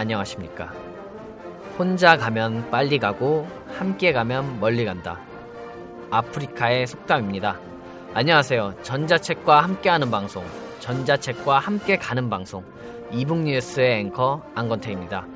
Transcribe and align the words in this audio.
안녕하십니까. 0.00 0.72
혼자 1.78 2.16
가면 2.16 2.70
빨리 2.70 2.98
가고, 2.98 3.46
함께 3.76 4.14
가면 4.14 4.58
멀리 4.58 4.86
간다. 4.86 5.20
아프리카의 6.10 6.86
속담입니다. 6.86 7.60
안녕하세요. 8.14 8.76
전자책과 8.82 9.60
함께하는 9.60 10.10
방송, 10.10 10.42
전자책과 10.78 11.58
함께 11.58 11.98
가는 11.98 12.30
방송, 12.30 12.64
이북 13.12 13.40
뉴스의 13.40 14.00
앵커 14.00 14.42
안건태입니다. 14.54 15.26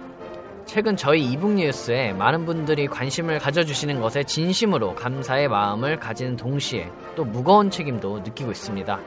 최근 0.65 0.97
저희 0.97 1.23
이북 1.31 1.53
뉴스에 1.53 2.15
많은 2.15 2.47
분들이 2.47 2.87
관심을 2.87 3.41
가져주시는 3.41 4.01
것에 4.01 4.25
진심으로 4.25 4.95
감사의 4.95 5.49
마음을 5.49 6.01
가지는 6.01 6.37
동시에 6.37 6.91
또 7.15 7.23
무거운 7.23 7.69
책임도 7.69 8.21
느끼고 8.21 8.51
있습니다. 8.51 8.99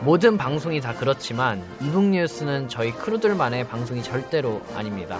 모든 0.00 0.36
방송이 0.36 0.80
다 0.80 0.92
그렇지만 0.94 1.62
이북 1.80 2.04
뉴스는 2.04 2.68
저희 2.68 2.92
크루들만의 2.92 3.66
방송이 3.68 4.02
절대로 4.02 4.60
아닙니다. 4.74 5.18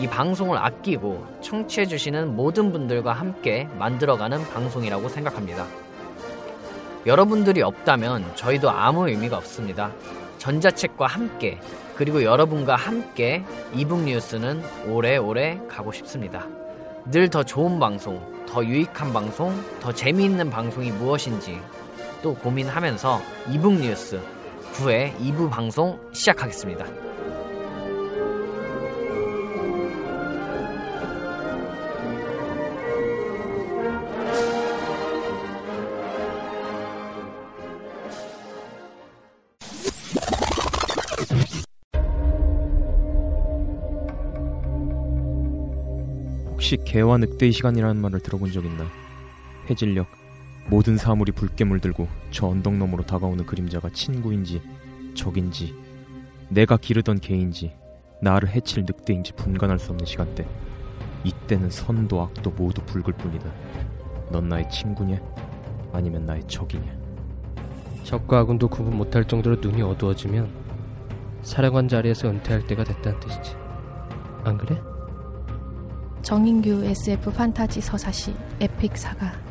이 0.00 0.06
방송을 0.06 0.58
아끼고 0.58 1.24
청취해주시는 1.40 2.34
모든 2.34 2.72
분들과 2.72 3.12
함께 3.12 3.68
만들어가는 3.78 4.44
방송이라고 4.50 5.08
생각합니다. 5.08 5.66
여러분들이 7.06 7.62
없다면 7.62 8.34
저희도 8.34 8.70
아무 8.70 9.08
의미가 9.08 9.36
없습니다. 9.38 9.92
전자책과 10.38 11.06
함께 11.06 11.58
그리고 11.96 12.22
여러분과 12.22 12.76
함께 12.76 13.44
이북 13.74 14.00
뉴스는 14.04 14.62
오래오래 14.88 15.60
가고 15.68 15.92
싶습니다. 15.92 16.46
늘 17.10 17.28
더 17.30 17.42
좋은 17.42 17.78
방송, 17.78 18.20
더 18.46 18.64
유익한 18.64 19.12
방송, 19.12 19.54
더 19.80 19.92
재미있는 19.92 20.50
방송이 20.50 20.90
무엇인지 20.92 21.60
또 22.22 22.34
고민하면서 22.34 23.20
이북 23.52 23.74
뉴스 23.74 24.20
9회 24.74 25.16
2부 25.18 25.50
방송 25.50 25.98
시작하겠습니다. 26.12 26.84
혹시 46.50 46.76
개와 46.84 47.16
늑대의 47.18 47.52
시간이라는 47.52 47.96
말을 48.02 48.20
들어본 48.20 48.52
적 48.52 48.64
있나? 48.64 48.84
해질녘 49.70 50.17
모든 50.68 50.96
사물이 50.96 51.32
붉게 51.32 51.64
물들고 51.64 52.08
저 52.30 52.46
언덕 52.46 52.74
너머로 52.74 53.04
다가오는 53.04 53.46
그림자가 53.46 53.90
친구인지 53.90 54.60
적인지 55.14 55.74
내가 56.48 56.76
기르던 56.76 57.20
개인지 57.20 57.74
나를 58.20 58.48
해칠 58.50 58.84
늑대인지 58.84 59.32
분간할 59.32 59.78
수 59.78 59.90
없는 59.90 60.04
시간대 60.04 60.46
이때는 61.24 61.70
선도 61.70 62.20
악도 62.20 62.50
모두 62.50 62.82
붉을 62.82 63.12
뿐이다 63.14 63.50
넌 64.30 64.48
나의 64.48 64.68
친구냐? 64.68 65.18
아니면 65.92 66.26
나의 66.26 66.46
적이냐? 66.46 66.96
적과 68.04 68.40
아군도 68.40 68.68
구분 68.68 68.96
못할 68.96 69.24
정도로 69.24 69.56
눈이 69.56 69.82
어두워지면 69.82 70.48
사령관 71.42 71.88
자리에서 71.88 72.28
은퇴할 72.28 72.66
때가 72.66 72.84
됐다는 72.84 73.20
뜻이지. 73.20 73.56
안 74.44 74.58
그래? 74.58 74.80
정인규 76.22 76.84
SF 76.84 77.32
판타지 77.32 77.80
서사시 77.80 78.34
에픽 78.60 78.96
사가 78.96 79.47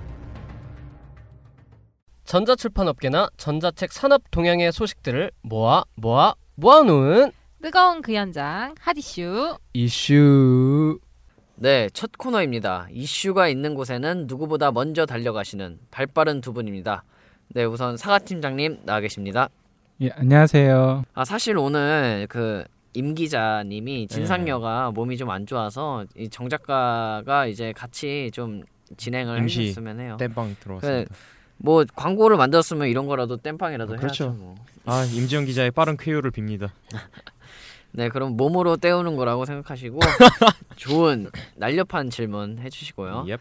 전자출판업계나 2.27 3.29
전자책 3.38 3.91
산업 3.93 4.21
동향의 4.31 4.73
소식들을 4.73 5.31
모아 5.41 5.83
모아 5.95 6.35
모아놓은 6.55 7.31
뜨거운 7.61 8.01
그 8.01 8.13
현장 8.13 8.75
핫이슈 8.81 9.57
이슈. 9.73 10.99
네, 11.55 11.89
첫 11.93 12.11
코너입니다. 12.17 12.88
이슈가 12.91 13.47
있는 13.47 13.73
곳에는 13.73 14.25
누구보다 14.27 14.71
먼저 14.71 15.05
달려가시는 15.05 15.79
발빠른 15.89 16.41
두 16.41 16.51
분입니다. 16.53 17.03
네, 17.49 17.63
우선 17.63 17.95
사과 17.97 18.19
팀장님 18.19 18.81
나와 18.83 18.99
계십니다. 18.99 19.47
예, 20.01 20.09
안녕하세요. 20.11 21.03
아 21.13 21.25
사실 21.25 21.57
오늘 21.57 22.27
그 22.29 22.63
임 22.94 23.13
기자님이 23.13 24.07
진상녀가 24.07 24.89
몸이 24.91 25.17
좀 25.17 25.29
안 25.29 25.45
좋아서 25.45 26.05
이 26.15 26.27
정 26.29 26.49
작가가 26.49 27.45
이제 27.45 27.71
같이 27.73 28.31
좀 28.33 28.63
진행을 28.97 29.38
임시 29.39 29.59
해주셨으면 29.61 29.99
해요. 29.99 30.17
땜빵 30.19 30.55
들어왔습니다 30.59 31.13
뭐 31.57 31.84
광고를 31.95 32.38
만들었으면 32.38 32.88
이런 32.88 33.07
거라도 33.07 33.38
땜빵이라도 33.38 33.94
어, 33.94 33.97
그렇죠. 33.97 34.23
해야죠. 34.25 34.38
뭐. 34.38 34.56
아 34.85 35.03
임지영 35.03 35.45
기자의 35.45 35.72
빠른 35.72 35.97
쾌유를 35.97 36.31
빕니다 36.31 36.69
네, 37.91 38.09
그럼 38.09 38.38
몸으로 38.38 38.78
때우는 38.78 39.16
거라고 39.16 39.45
생각하시고 39.45 40.00
좋은 40.75 41.29
날렵한 41.56 42.09
질문 42.09 42.59
해주시고요. 42.59 43.25
옙. 43.28 43.40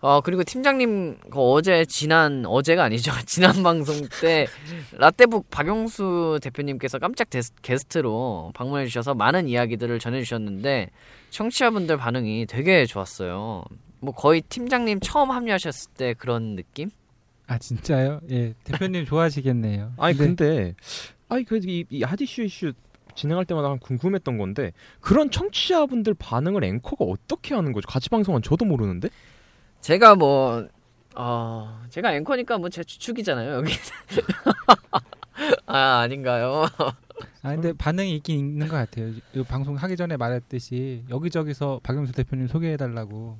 어 0.00 0.20
그리고 0.20 0.44
팀장님 0.44 1.16
그 1.30 1.40
어제 1.40 1.86
지난 1.86 2.44
어제가 2.46 2.84
아니죠 2.84 3.12
지난 3.24 3.62
방송 3.62 3.96
때 4.20 4.46
라떼북 4.92 5.48
박용수 5.50 6.38
대표님께서 6.42 6.98
깜짝 6.98 7.30
데스- 7.30 7.54
게스트로 7.62 8.52
방문해 8.54 8.84
주셔서 8.86 9.14
많은 9.14 9.48
이야기들을 9.48 9.98
전해 9.98 10.20
주셨는데 10.22 10.90
청취자분들 11.30 11.96
반응이 11.96 12.44
되게 12.46 12.84
좋았어요. 12.84 13.64
뭐 14.00 14.12
거의 14.14 14.42
팀장님 14.42 15.00
처음 15.00 15.30
합류하셨을 15.30 15.92
때 15.96 16.12
그런 16.14 16.56
느낌? 16.56 16.90
아 17.46 17.58
진짜요? 17.58 18.20
예, 18.30 18.54
대표님 18.64 19.04
좋아하시겠네요. 19.04 19.92
아니 19.98 20.16
근데 20.16 20.46
근데 20.46 20.74
아니 21.28 21.44
그이 21.44 21.84
이 21.90 22.02
하디슈 22.02 22.42
이슈 22.42 22.72
진행할 23.14 23.44
때마다 23.44 23.74
궁금했던 23.76 24.36
건데 24.38 24.72
그런 25.00 25.30
청취자분들 25.30 26.14
반응을 26.14 26.64
앵커가 26.64 27.04
어떻게 27.04 27.54
하는 27.54 27.72
거죠? 27.72 27.88
같이 27.88 28.08
방송한 28.10 28.42
저도 28.42 28.64
모르는데. 28.64 29.08
제가 29.80 30.14
뭐 30.16 30.66
어, 31.14 31.82
제가 31.88 32.14
앵커니까 32.14 32.58
뭐제 32.58 32.84
주축이잖아요 32.84 33.54
여기. 33.54 33.72
아 35.66 36.00
아닌가요? 36.00 36.66
아 37.42 37.50
근데 37.54 37.72
반응이 37.72 38.16
있긴 38.16 38.38
있는 38.38 38.68
것 38.68 38.76
같아요. 38.76 39.12
이 39.34 39.42
방송 39.44 39.76
하기 39.76 39.96
전에 39.96 40.16
말했듯이 40.16 41.04
여기저기서 41.08 41.80
박영수 41.82 42.12
대표님 42.12 42.48
소개해달라고 42.48 43.38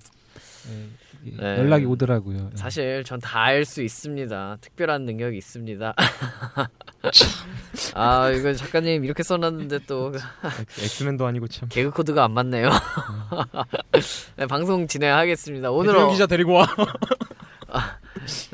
네. 1.22 1.58
연락이 1.58 1.84
오더라고요. 1.86 2.50
예. 2.52 2.56
사실 2.56 3.02
전 3.04 3.18
다 3.20 3.44
알 3.46 3.64
수 3.64 3.82
있습니다. 3.82 4.58
특별한 4.60 5.02
능력이 5.04 5.36
있습니다. 5.38 5.94
아 7.94 8.30
이거 8.30 8.52
작가님 8.52 9.04
이렇게 9.04 9.22
써놨는데 9.22 9.80
또 9.86 10.12
엑- 10.14 10.82
엑스맨도 10.84 11.26
아니고 11.26 11.48
참. 11.48 11.68
개그 11.68 11.90
코드가 11.90 12.24
안 12.24 12.32
맞네요. 12.32 12.70
네, 14.36 14.46
방송 14.46 14.86
진행하겠습니다. 14.86 15.70
오늘은 15.70 16.10
기자 16.10 16.26
데리고 16.26 16.52
와. 16.54 16.66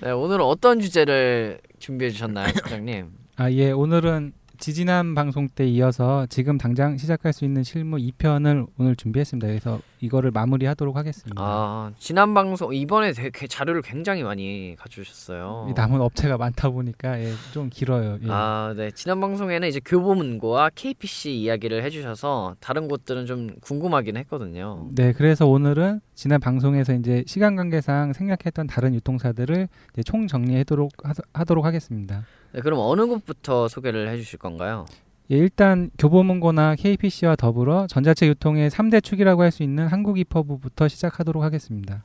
네, 0.03 0.11
오늘은 0.11 0.45
어떤 0.45 0.81
주제를 0.81 1.61
준비해 1.79 2.11
주셨나요, 2.11 2.53
팀장님? 2.53 3.11
아 3.37 3.51
예, 3.51 3.71
오늘은 3.71 4.33
지지난 4.73 5.17
방송 5.17 5.49
때 5.49 5.67
이어서 5.67 6.25
지금 6.27 6.57
당장 6.57 6.97
시작할 6.97 7.33
수 7.33 7.45
있는 7.45 7.65
실무 7.65 7.97
2편을 7.97 8.69
오늘 8.79 8.95
준비했습니다. 8.95 9.49
그래서 9.49 9.81
이거를 9.99 10.31
마무리하도록 10.31 10.97
하겠습니다. 10.97 11.35
아 11.43 11.91
지난 11.99 12.33
방송 12.33 12.73
이번에 12.73 13.11
되게 13.11 13.49
자료를 13.49 13.83
굉장히 13.83 14.23
많이 14.23 14.77
가져오셨어요. 14.79 15.67
이 15.69 15.73
남은 15.75 16.01
업체가 16.01 16.39
많다 16.39 16.71
보니까 16.71 17.19
예, 17.21 17.33
좀 17.53 17.71
길어요. 17.71 18.19
예. 18.23 18.29
아, 18.29 18.73
네. 18.77 18.93
지난 18.93 19.21
방송에는 19.21 19.67
이제 19.67 19.81
교보문고와 19.85 20.71
KPC 20.77 21.35
이야기를 21.41 21.83
해주셔서 21.83 22.55
다른 22.61 22.87
곳들은 22.87 23.27
좀 23.27 23.51
궁금하긴 23.63 24.17
했거든요. 24.19 24.87
네, 24.95 25.13
그래서 25.13 25.45
오늘은 25.45 25.99
지난 26.15 26.39
방송에서 26.39 26.95
이제 26.95 27.25
시간 27.27 27.57
관계상 27.57 28.13
생략했던 28.13 28.69
다른 28.69 28.95
유통사들을 28.95 29.67
이제 29.93 30.03
총 30.05 30.29
정리하도록 30.29 30.93
하- 31.03 31.15
하도록 31.35 31.65
하겠습니다. 31.65 32.23
네, 32.53 32.61
그럼 32.61 32.81
어느 32.81 33.07
곳부터 33.07 33.69
소개를 33.69 34.09
해주실 34.11 34.39
건가요? 34.39 34.87
예, 35.31 35.37
일단 35.37 35.91
교보문고나 35.99 36.75
KPC와 36.77 37.37
더불어 37.37 37.87
전자책 37.87 38.29
유통의 38.29 38.71
3대 38.71 39.03
축이라고 39.03 39.43
할 39.43 39.51
수 39.51 39.63
있는 39.63 39.87
한국 39.87 40.19
이퍼브부터 40.19 40.89
시작하도록 40.89 41.43
하겠습니다. 41.43 42.03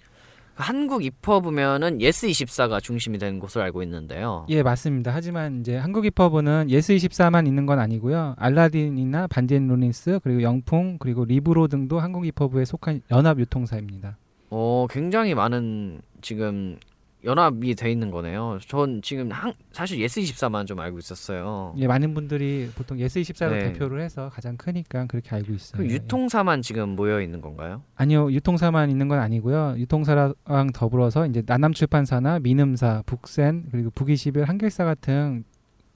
한국 0.56 1.04
이퍼브면은 1.06 2.00
예스24가 2.00 2.82
중심이 2.82 3.20
되는 3.20 3.40
곳으로 3.40 3.64
알고 3.66 3.84
있는데요. 3.84 4.46
예, 4.50 4.64
맞습니다. 4.64 5.14
하지만 5.14 5.60
이제 5.60 5.78
한국 5.78 6.06
이퍼브는 6.06 6.68
예스24만 6.70 7.46
있는 7.46 7.66
건 7.68 7.78
아니고요. 7.80 8.34
알라딘이나 8.38 9.28
반디앤루니스 9.28 10.22
그리고 10.24 10.42
영풍 10.42 10.98
그리고 11.00 11.26
리브로 11.26 11.68
등도 11.68 12.00
한국 12.00 12.26
이퍼브에 12.26 12.66
속한 12.66 13.02
연합 13.12 13.40
유통사입니다. 13.40 14.18
어, 14.50 14.88
굉장히 14.90 15.36
많은 15.36 16.02
지금 16.22 16.78
연합이 17.24 17.76
돼 17.76 17.92
있는 17.92 18.12
거네요. 18.12 18.60
전 18.68 19.02
지금 19.02 19.32
한, 19.32 19.54
사실 19.72 20.00
예스24만 20.00 20.68
좀 20.68 20.80
알고 20.80 21.00
있었어요. 21.00 21.74
예, 21.78 21.88
많은 21.88 22.14
분들이 22.14 22.70
보통 22.76 22.98
예스24로 22.98 23.52
네. 23.52 23.60
대표를 23.74 24.02
해서 24.02 24.30
가장 24.30 24.56
크니까 24.56 25.06
그렇게 25.08 25.36
알고 25.36 25.54
있어요. 25.54 25.78
그럼 25.78 25.90
예. 25.90 25.96
유통사만 25.96 26.62
지금 26.62 26.90
모여 26.90 27.22
있는 27.22 27.42
건가요? 27.42 27.82
아니요, 27.96 28.32
유통사만 28.32 28.90
있는 28.90 29.08
건 29.08 29.20
아니고요. 29.20 29.76
유통사랑 29.78 30.72
더불어서 30.74 31.26
이제 31.26 31.42
나남출판사나 31.46 32.40
민음사, 32.40 33.04
북센 33.06 33.66
그리고 33.72 33.90
북이십일 33.90 34.44
한길사 34.44 34.86
같은 34.86 35.44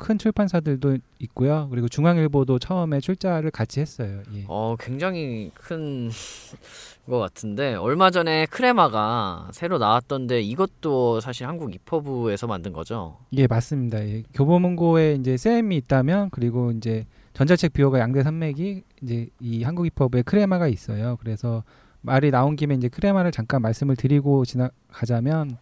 큰 0.02 0.18
출판사들도 0.18 0.98
있고요. 1.20 1.68
그리고 1.70 1.88
중앙일보도 1.88 2.58
처음에 2.58 3.00
출자를 3.00 3.52
같이 3.52 3.80
했어요. 3.80 4.24
예. 4.34 4.46
어, 4.48 4.76
굉장히 4.80 5.52
큰 5.54 6.10
것 7.08 7.20
같은데 7.20 7.76
얼마 7.76 8.10
전에 8.10 8.46
크레마가 8.48 9.50
새로 9.52 9.78
나왔던데 9.78 10.42
이것도 10.42 11.20
사실 11.20 11.48
한국 11.48 11.74
이퍼브에서 11.74 12.48
만든 12.48 12.74
거죠. 12.74 13.18
예, 13.34 13.48
맞습니다. 13.48 14.04
예. 14.08 14.24
교보문고에 14.34 15.16
이제 15.16 15.38
쌤이 15.38 15.76
있다면 15.78 16.30
그리고 16.32 16.72
이제 16.72 17.06
전자책 17.34 17.74
비호가 17.74 18.00
양대 18.00 18.24
산맥이 18.24 18.84
이제 19.04 19.28
이 19.40 19.64
한국 19.64 19.86
힙합의 19.86 20.24
크레마가 20.24 20.68
있어요. 20.68 21.18
그래서 21.20 21.64
말이 22.02 22.32
나온 22.32 22.56
김에 22.56 22.76
이제 22.76 22.88
크레마를 22.88 23.32
잠깐 23.32 23.62
말씀을 23.62 23.96
드리고 23.96 24.46
지나가자면 24.46 25.58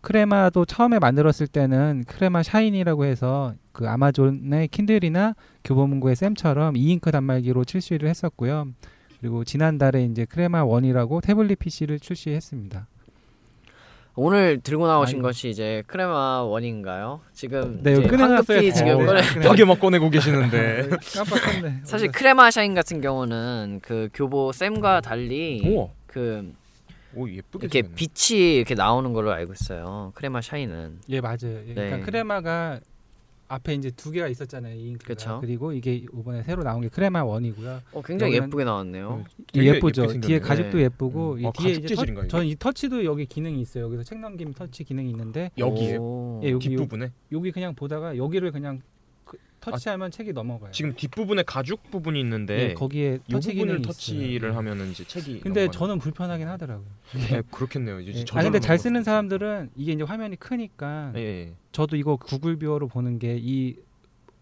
크레마도 0.00 0.64
처음에 0.64 0.98
만들었을 0.98 1.46
때는 1.48 2.04
크레마 2.06 2.42
샤인이라고 2.42 3.04
해서 3.04 3.54
그 3.72 3.88
아마존의 3.88 4.68
킨들이나 4.68 5.34
교보문고의 5.64 6.16
쌤처럼 6.16 6.76
이잉크 6.76 7.10
단말기로 7.10 7.64
출시를 7.64 8.08
했었고요. 8.08 8.68
그리고 9.20 9.44
지난달에 9.44 10.04
이제 10.04 10.24
크레마 10.24 10.64
원이라고 10.64 11.20
태블릿 11.20 11.58
PC를 11.58 11.98
출시했습니다. 11.98 12.86
오늘 14.20 14.60
들고 14.60 14.88
나오신 14.88 15.18
아이고. 15.18 15.28
것이 15.28 15.48
이제 15.48 15.84
크레마 15.86 16.42
원인가요? 16.42 17.20
지금 17.32 17.80
네. 17.84 17.94
황급히 18.04 18.72
지금 18.74 18.94
어, 18.94 19.06
꺼내 19.06 19.22
그래. 19.22 19.40
벽에 19.42 19.64
막 19.64 19.78
꺼내고 19.78 20.10
계시는데. 20.10 20.88
깜빡했네. 21.14 21.80
사실 21.84 22.10
크레마 22.10 22.50
샤인 22.50 22.74
같은 22.74 23.00
경우는 23.00 23.78
그 23.80 24.08
교보 24.12 24.50
쌤과 24.50 25.02
달리 25.02 25.62
우와. 25.64 25.88
그 26.06 26.52
오 27.14 27.28
예쁘게 27.28 27.66
이렇게 27.66 27.82
생겼네. 27.82 27.94
빛이 27.96 28.56
이렇게 28.56 28.74
나오는 28.74 29.12
걸로 29.12 29.32
알고 29.32 29.52
있어요. 29.54 30.12
크레마 30.14 30.40
샤인은 30.40 31.00
예 31.08 31.20
맞아요. 31.20 31.38
예, 31.68 31.74
그러니까 31.74 31.96
네. 31.98 32.02
크레마가 32.02 32.80
앞에 33.50 33.72
이제 33.74 33.90
두 33.90 34.10
개가 34.10 34.28
있었잖아요. 34.28 34.74
이 34.74 34.88
잉크가. 34.90 35.14
그쵸. 35.14 35.38
그리고 35.40 35.72
이게 35.72 35.94
이번에 35.94 36.42
새로 36.42 36.62
나온 36.62 36.82
게 36.82 36.88
크레마 36.88 37.24
원이고요. 37.24 37.80
어, 37.92 38.02
굉장히 38.02 38.34
예쁘게 38.34 38.62
나왔네요. 38.64 39.24
되게 39.50 39.74
예쁘죠. 39.76 40.02
예쁘게 40.02 40.20
뒤에. 40.20 40.38
가죽도 40.38 40.76
네. 40.76 40.84
예쁘고 40.84 41.32
음. 41.32 41.40
이 41.40 41.46
아, 41.46 41.52
뒤에 41.52 41.70
이제 41.72 41.88
재질인가요, 41.88 42.24
터, 42.24 42.26
이거? 42.26 42.28
저는 42.28 42.46
이 42.46 42.56
터치도 42.56 43.04
여기 43.06 43.24
기능이 43.24 43.58
있어요. 43.62 43.84
여기서 43.84 44.02
책 44.02 44.18
넘김 44.20 44.52
터치 44.52 44.84
기능이 44.84 45.08
있는데 45.12 45.50
여기에 45.56 45.96
오. 45.96 46.42
예, 46.44 46.50
여기 46.50 46.66
요, 46.66 46.76
뒷부분에 46.76 47.10
여기 47.32 47.50
그냥 47.50 47.74
보다가 47.74 48.18
여기를 48.18 48.52
그냥 48.52 48.80
그- 48.80 48.97
터치하면 49.72 50.10
책이 50.10 50.32
넘어가요. 50.32 50.70
지금 50.72 50.94
뒷부분에 50.94 51.42
가죽 51.44 51.90
부분이 51.90 52.18
있는데 52.20 52.70
예, 52.70 52.74
거기에 52.74 53.18
이 53.28 53.32
터치 53.32 53.54
부분을 53.54 53.82
터치를. 53.82 54.50
예. 54.50 54.54
하면은 54.54 54.90
이제 54.90 55.04
책이 55.04 55.40
근데 55.40 55.66
넘어가는 55.66 55.70
저는 55.72 55.98
불편하긴 55.98 56.48
하더라고요. 56.48 56.86
네, 57.30 57.42
그렇겠네요. 57.50 58.00
이제 58.00 58.20
예. 58.20 58.24
아 58.38 58.42
근데 58.42 58.60
잘 58.60 58.78
쓰는 58.78 59.02
사람들은 59.04 59.70
이게 59.76 59.92
이제 59.92 60.02
화면이 60.02 60.36
크니까 60.36 61.12
예, 61.16 61.20
예. 61.20 61.54
저도 61.72 61.96
이거 61.96 62.16
구글 62.16 62.56
뷰어로 62.58 62.88
보는 62.88 63.18
게 63.18 63.36
이 63.38 63.76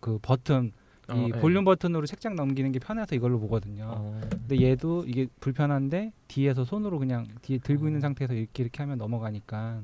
그 0.00 0.18
버튼 0.22 0.72
이 1.08 1.12
어, 1.12 1.28
예. 1.34 1.40
볼륨 1.40 1.64
버튼으로 1.64 2.06
책장 2.06 2.36
넘기는 2.36 2.70
게 2.70 2.78
편해서 2.78 3.14
이걸로 3.14 3.40
보거든요. 3.40 3.86
어. 3.96 4.20
근데 4.30 4.60
얘도 4.60 5.04
이게 5.06 5.26
불편한데 5.40 6.12
뒤에서 6.28 6.64
손으로 6.64 6.98
그냥 6.98 7.24
뒤에 7.42 7.58
들고 7.58 7.86
있는 7.86 8.00
상태에서 8.00 8.34
이렇게 8.34 8.62
이렇게 8.62 8.82
하면 8.82 8.98
넘어가니까 8.98 9.82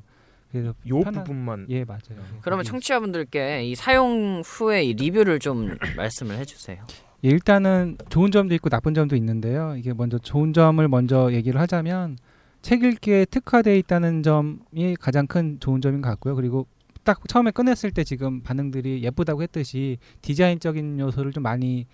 그래서 0.53 0.75
요 0.89 1.01
편한- 1.01 1.25
부분만 1.25 1.67
예 1.71 1.85
맞아요. 1.85 2.01
그러면 2.43 2.59
거기- 2.65 2.69
청취자분들께 2.69 3.65
이 3.65 3.75
사용 3.75 4.43
후에 4.45 4.85
이 4.85 4.93
리뷰를 4.95 5.39
좀 5.39 5.77
말씀을 5.97 6.37
해주세요. 6.39 6.85
예, 7.25 7.29
일단은 7.29 7.97
좋은 8.09 8.31
점도 8.31 8.55
있고 8.57 8.69
나쁜 8.69 8.95
점도 8.95 9.17
있는데요. 9.17 9.75
이게 9.77 9.93
먼저 9.95 10.19
좋은 10.19 10.53
점을 10.53 10.87
먼저 10.89 11.33
얘기를 11.33 11.61
하자면 11.61 12.19
책 12.61 12.83
읽기에 12.85 13.25
특화되어 13.27 13.75
있다는 13.77 14.23
점이 14.23 14.97
가장 15.01 15.27
큰 15.27 15.59
좋은 15.59 15.81
점인 15.81 16.03
것 16.03 16.09
같고요. 16.11 16.35
그리고 16.37 16.67
딱 17.05 17.21
처음에 17.29 17.51
꺼냈을 17.51 17.91
때 17.91 18.05
지금 18.05 18.43
반응들이 18.43 19.03
예쁘다고 19.03 19.43
했듯이 19.43 19.99
디자인적인 20.21 21.01
요소를 21.01 21.33
좀 21.33 21.43
많이 21.43 21.87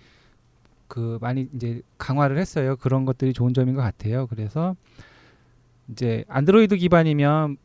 그 0.87 1.17
많이 1.21 1.47
이제 1.55 1.81
강화를 1.97 2.37
했어요. 2.37 2.75
그런 2.75 3.05
것들이 3.05 3.31
좋은 3.33 3.53
점인 3.53 3.75
것 3.75 3.81
같아요. 3.81 4.27
그래서 4.27 4.75
이제 5.91 6.23
안드로이드 6.27 6.77
기반이면 6.77 7.57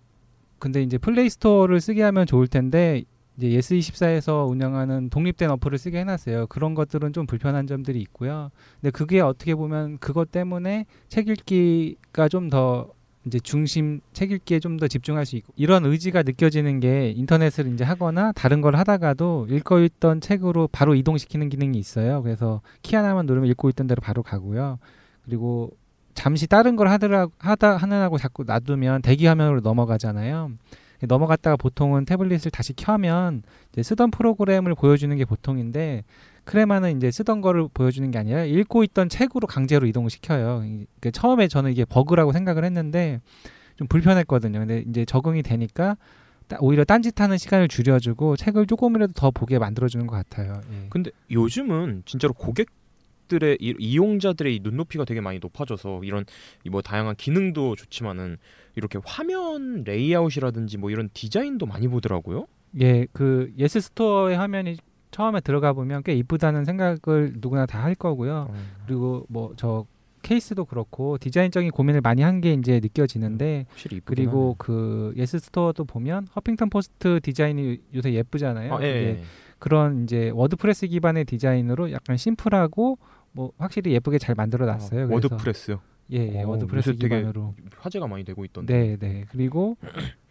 근데 0.58 0.82
이제 0.82 0.98
플레이 0.98 1.28
스토어를 1.28 1.80
쓰게 1.80 2.02
하면 2.02 2.26
좋을 2.26 2.46
텐데 2.48 3.04
이제 3.36 3.48
예스24에서 3.48 4.48
운영하는 4.48 5.10
독립된 5.10 5.50
어플을 5.50 5.78
쓰게 5.78 5.98
해놨어요. 6.00 6.46
그런 6.46 6.74
것들은 6.74 7.12
좀 7.12 7.26
불편한 7.26 7.66
점들이 7.66 8.00
있고요. 8.00 8.50
근데 8.80 8.90
그게 8.90 9.20
어떻게 9.20 9.54
보면 9.54 9.98
그것 9.98 10.30
때문에 10.30 10.86
책 11.08 11.28
읽기가 11.28 12.28
좀 12.28 12.50
더 12.50 12.92
이제 13.26 13.40
중심 13.40 14.00
책 14.12 14.32
읽기에 14.32 14.60
좀 14.60 14.76
더 14.76 14.86
집중할 14.86 15.24
수 15.24 15.36
있고 15.36 15.52
이런 15.56 15.84
의지가 15.86 16.22
느껴지는 16.24 16.78
게 16.80 17.10
인터넷을 17.10 17.72
이제 17.72 17.82
하거나 17.84 18.32
다른 18.32 18.60
걸 18.60 18.76
하다가도 18.76 19.46
읽고 19.50 19.80
있던 19.80 20.20
책으로 20.20 20.68
바로 20.70 20.94
이동시키는 20.94 21.48
기능이 21.48 21.78
있어요. 21.78 22.22
그래서 22.22 22.60
키 22.82 22.96
하나만 22.96 23.26
누르면 23.26 23.48
읽고 23.50 23.70
있던 23.70 23.86
대로 23.86 24.00
바로 24.02 24.22
가고요. 24.22 24.78
그리고 25.24 25.70
잠시 26.14 26.46
다른 26.46 26.76
걸 26.76 26.88
하더라 26.88 27.28
하다 27.38 27.76
하느라고 27.76 28.18
자꾸 28.18 28.44
놔두면 28.44 29.02
대기 29.02 29.26
화면으로 29.26 29.60
넘어가잖아요. 29.60 30.52
넘어갔다가 31.06 31.56
보통은 31.56 32.04
태블릿을 32.06 32.50
다시 32.50 32.72
켜면 32.72 33.42
이제 33.72 33.82
쓰던 33.82 34.10
프로그램을 34.10 34.74
보여주는 34.74 35.14
게 35.16 35.24
보통인데 35.24 36.04
크레마는 36.44 36.96
이제 36.96 37.10
쓰던 37.10 37.40
거를 37.40 37.68
보여주는 37.74 38.10
게 38.10 38.18
아니라 38.18 38.44
읽고 38.44 38.84
있던 38.84 39.08
책으로 39.08 39.46
강제로 39.46 39.86
이동을 39.86 40.08
시켜요. 40.10 40.62
이- 40.64 40.86
그 41.00 41.10
처음에 41.10 41.48
저는 41.48 41.72
이게 41.72 41.84
버그라고 41.84 42.32
생각을 42.32 42.64
했는데 42.64 43.20
좀 43.76 43.86
불편했거든요. 43.88 44.58
근데 44.60 44.84
이제 44.88 45.04
적응이 45.04 45.42
되니까 45.42 45.96
따- 46.46 46.58
오히려 46.60 46.84
딴짓하는 46.84 47.38
시간을 47.38 47.68
줄여주고 47.68 48.36
책을 48.36 48.66
조금이라도 48.66 49.12
더 49.14 49.30
보게 49.30 49.58
만들어주는 49.58 50.06
것 50.06 50.14
같아요. 50.16 50.60
예. 50.70 50.86
근데 50.90 51.10
요즘은 51.30 52.02
진짜로 52.06 52.32
고객 52.34 52.68
들의 53.28 53.56
이- 53.60 53.74
이용자들의 53.78 54.54
이 54.56 54.60
눈높이가 54.62 55.04
되게 55.04 55.20
많이 55.20 55.38
높아져서 55.38 56.02
이런 56.04 56.24
이 56.64 56.68
뭐 56.68 56.82
다양한 56.82 57.16
기능도 57.16 57.76
좋지만은 57.76 58.36
이렇게 58.76 58.98
화면 59.04 59.84
레이아웃이라든지 59.84 60.78
뭐 60.78 60.90
이런 60.90 61.08
디자인도 61.14 61.66
많이 61.66 61.88
보더라고요. 61.88 62.46
예, 62.80 63.06
그 63.12 63.52
예스 63.58 63.80
스토어의 63.80 64.36
화면이 64.36 64.76
처음에 65.10 65.40
들어가 65.40 65.72
보면 65.72 66.02
꽤 66.02 66.14
이쁘다는 66.14 66.64
생각을 66.64 67.34
누구나 67.40 67.66
다 67.66 67.82
할 67.82 67.94
거고요. 67.94 68.50
그리고 68.86 69.26
뭐 69.28 69.52
저 69.56 69.86
케이스도 70.22 70.64
그렇고 70.64 71.18
디자인적인 71.18 71.70
고민을 71.70 72.00
많이 72.00 72.22
한 72.22 72.40
게 72.40 72.54
이제 72.54 72.80
느껴지는데 72.82 73.66
확실히 73.68 73.98
이쁘긴 73.98 74.24
그리고 74.24 74.54
그 74.58 75.12
예스 75.16 75.38
스토어도 75.38 75.84
보면 75.84 76.26
허핑턴 76.34 76.70
포스트 76.70 77.20
디자인이 77.22 77.78
요새 77.94 78.12
예쁘잖아요. 78.14 78.74
아, 78.74 78.82
예, 78.82 78.86
예. 78.86 79.22
그런 79.58 80.02
이제 80.04 80.30
워드프레스 80.34 80.86
기반의 80.88 81.26
디자인으로 81.26 81.92
약간 81.92 82.16
심플하고 82.16 82.98
뭐 83.34 83.50
확실히 83.58 83.92
예쁘게 83.92 84.18
잘 84.18 84.34
만들어 84.34 84.64
놨어요. 84.64 85.06
아, 85.06 85.08
워드프레스 85.12 85.76
예, 86.12 86.18
예 86.38 86.42
어, 86.42 86.48
워드프레스 86.50 86.92
기반으로. 86.94 87.54
화제가 87.78 88.06
많이 88.06 88.24
되고 88.24 88.44
있던데. 88.44 88.72
네, 88.72 88.96
네. 88.96 89.24
그리고 89.30 89.76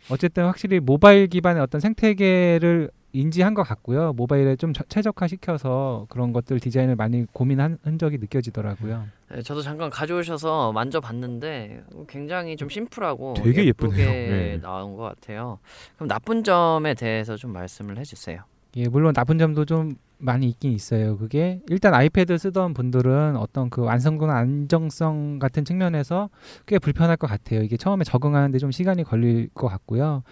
어쨌든 0.10 0.46
확실히 0.46 0.80
모바일 0.80 1.28
기반의 1.28 1.62
어떤 1.62 1.82
생태계를 1.82 2.90
인지한 3.12 3.54
것 3.54 3.62
같고요. 3.64 4.14
모바일에 4.14 4.56
좀 4.56 4.74
저- 4.74 4.84
최적화 4.88 5.28
시켜서 5.28 6.08
그런 6.10 6.34
것들 6.34 6.60
디자인을 6.60 6.96
많이 6.96 7.26
고민한 7.32 7.78
흔적이 7.84 8.18
느껴지더라고요. 8.20 9.06
네, 9.32 9.42
저도 9.44 9.62
잠깐 9.62 9.90
가져오셔서 9.90 10.72
만져봤는데 10.72 11.84
굉장히 12.08 12.56
좀 12.56 12.70
심플하고 12.70 13.36
되게 13.36 13.66
예쁘게 13.66 14.02
예쁘네요. 14.02 14.32
네. 14.32 14.62
나온 14.62 14.96
것 14.96 15.04
같아요. 15.04 15.60
그럼 15.96 16.08
나쁜 16.08 16.44
점에 16.44 16.94
대해서 16.96 17.36
좀 17.36 17.52
말씀을 17.52 17.98
해주세요. 18.00 18.42
예, 18.78 18.88
물론 18.88 19.14
나쁜 19.14 19.38
점도 19.38 19.66
좀 19.66 19.96
많이 20.24 20.48
있긴 20.50 20.72
있어요. 20.72 21.18
그게 21.18 21.62
일단 21.70 21.94
아이패드 21.94 22.38
쓰던 22.38 22.74
분들은 22.74 23.36
어떤 23.38 23.70
그 23.70 23.82
완성도나 23.82 24.36
안정성 24.36 25.40
같은 25.40 25.66
측면에서 25.66 26.30
꽤 26.66 26.80
불편할 26.80 27.18
것 27.18 27.28
같아요. 27.28 27.62
이게 27.62 27.78
처음에 27.78 28.04
적응하는데 28.04 28.58
좀 28.58 28.72
시간이 28.72 29.04
걸릴 29.04 29.50
것 29.54 29.68
같고요. 29.68 30.24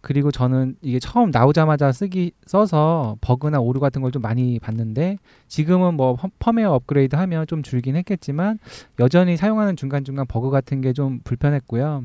그리고 0.00 0.30
저는 0.30 0.76
이게 0.82 0.98
처음 0.98 1.30
나오자마자 1.30 1.90
쓰기 1.92 2.32
써서 2.46 3.16
버그나 3.22 3.58
오류 3.60 3.80
같은 3.80 4.02
걸 4.02 4.10
좀 4.10 4.20
많이 4.20 4.58
봤는데 4.58 5.16
지금은 5.48 5.94
뭐 5.94 6.14
펌- 6.16 6.30
펌웨어 6.38 6.72
업그레이드 6.72 7.16
하면 7.16 7.46
좀 7.46 7.62
줄긴 7.62 7.96
했겠지만 7.96 8.58
여전히 9.00 9.36
사용하는 9.38 9.76
중간중간 9.76 10.26
버그 10.26 10.50
같은 10.50 10.80
게 10.82 10.92
좀 10.92 11.20
불편했고요. 11.24 12.04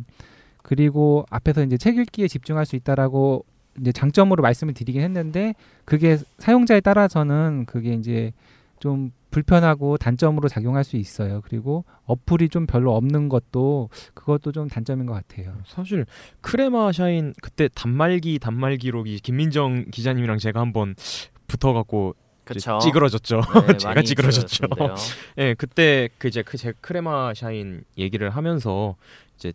그리고 0.63 1.25
앞에서 1.29 1.63
이제 1.63 1.77
책 1.77 1.98
읽기에 1.98 2.27
집중할 2.27 2.65
수 2.65 2.75
있다라고 2.75 3.43
이제 3.81 3.91
장점으로 3.91 4.41
말씀을 4.41 4.74
드리긴 4.74 5.01
했는데 5.01 5.53
그게 5.86 6.17
사용자에 6.38 6.81
따라서는 6.81 7.65
그게 7.65 7.93
이제 7.93 8.31
좀 8.79 9.12
불편하고 9.31 9.98
단점으로 9.98 10.48
작용할 10.48 10.83
수 10.83 10.95
있어요. 10.98 11.41
그리고 11.43 11.83
어플이 12.05 12.50
좀 12.50 12.65
별로 12.65 12.95
없는 12.95 13.29
것도 13.29 13.89
그것도 14.13 14.51
좀 14.51 14.67
단점인 14.67 15.05
것 15.05 15.13
같아요. 15.13 15.53
사실 15.67 16.05
크레마 16.41 16.91
샤인 16.91 17.33
그때 17.41 17.67
단말기 17.75 18.39
단말기로 18.39 19.05
이 19.05 19.19
김민정 19.19 19.86
기자님이랑 19.91 20.38
제가 20.39 20.59
한번 20.59 20.95
붙어갖고. 21.48 22.15
찌그러졌죠. 22.79 23.41
네, 23.67 23.77
제가 23.77 24.01
찌그러졌죠. 24.01 24.65
예, 25.38 25.53
그때 25.53 26.09
그 26.17 26.29
이제 26.29 26.41
그 26.41 26.57
제 26.57 26.74
크레마 26.81 27.33
샤인 27.36 27.83
얘기를 27.95 28.31
하면서 28.31 28.95
이제 29.36 29.50
해, 29.50 29.53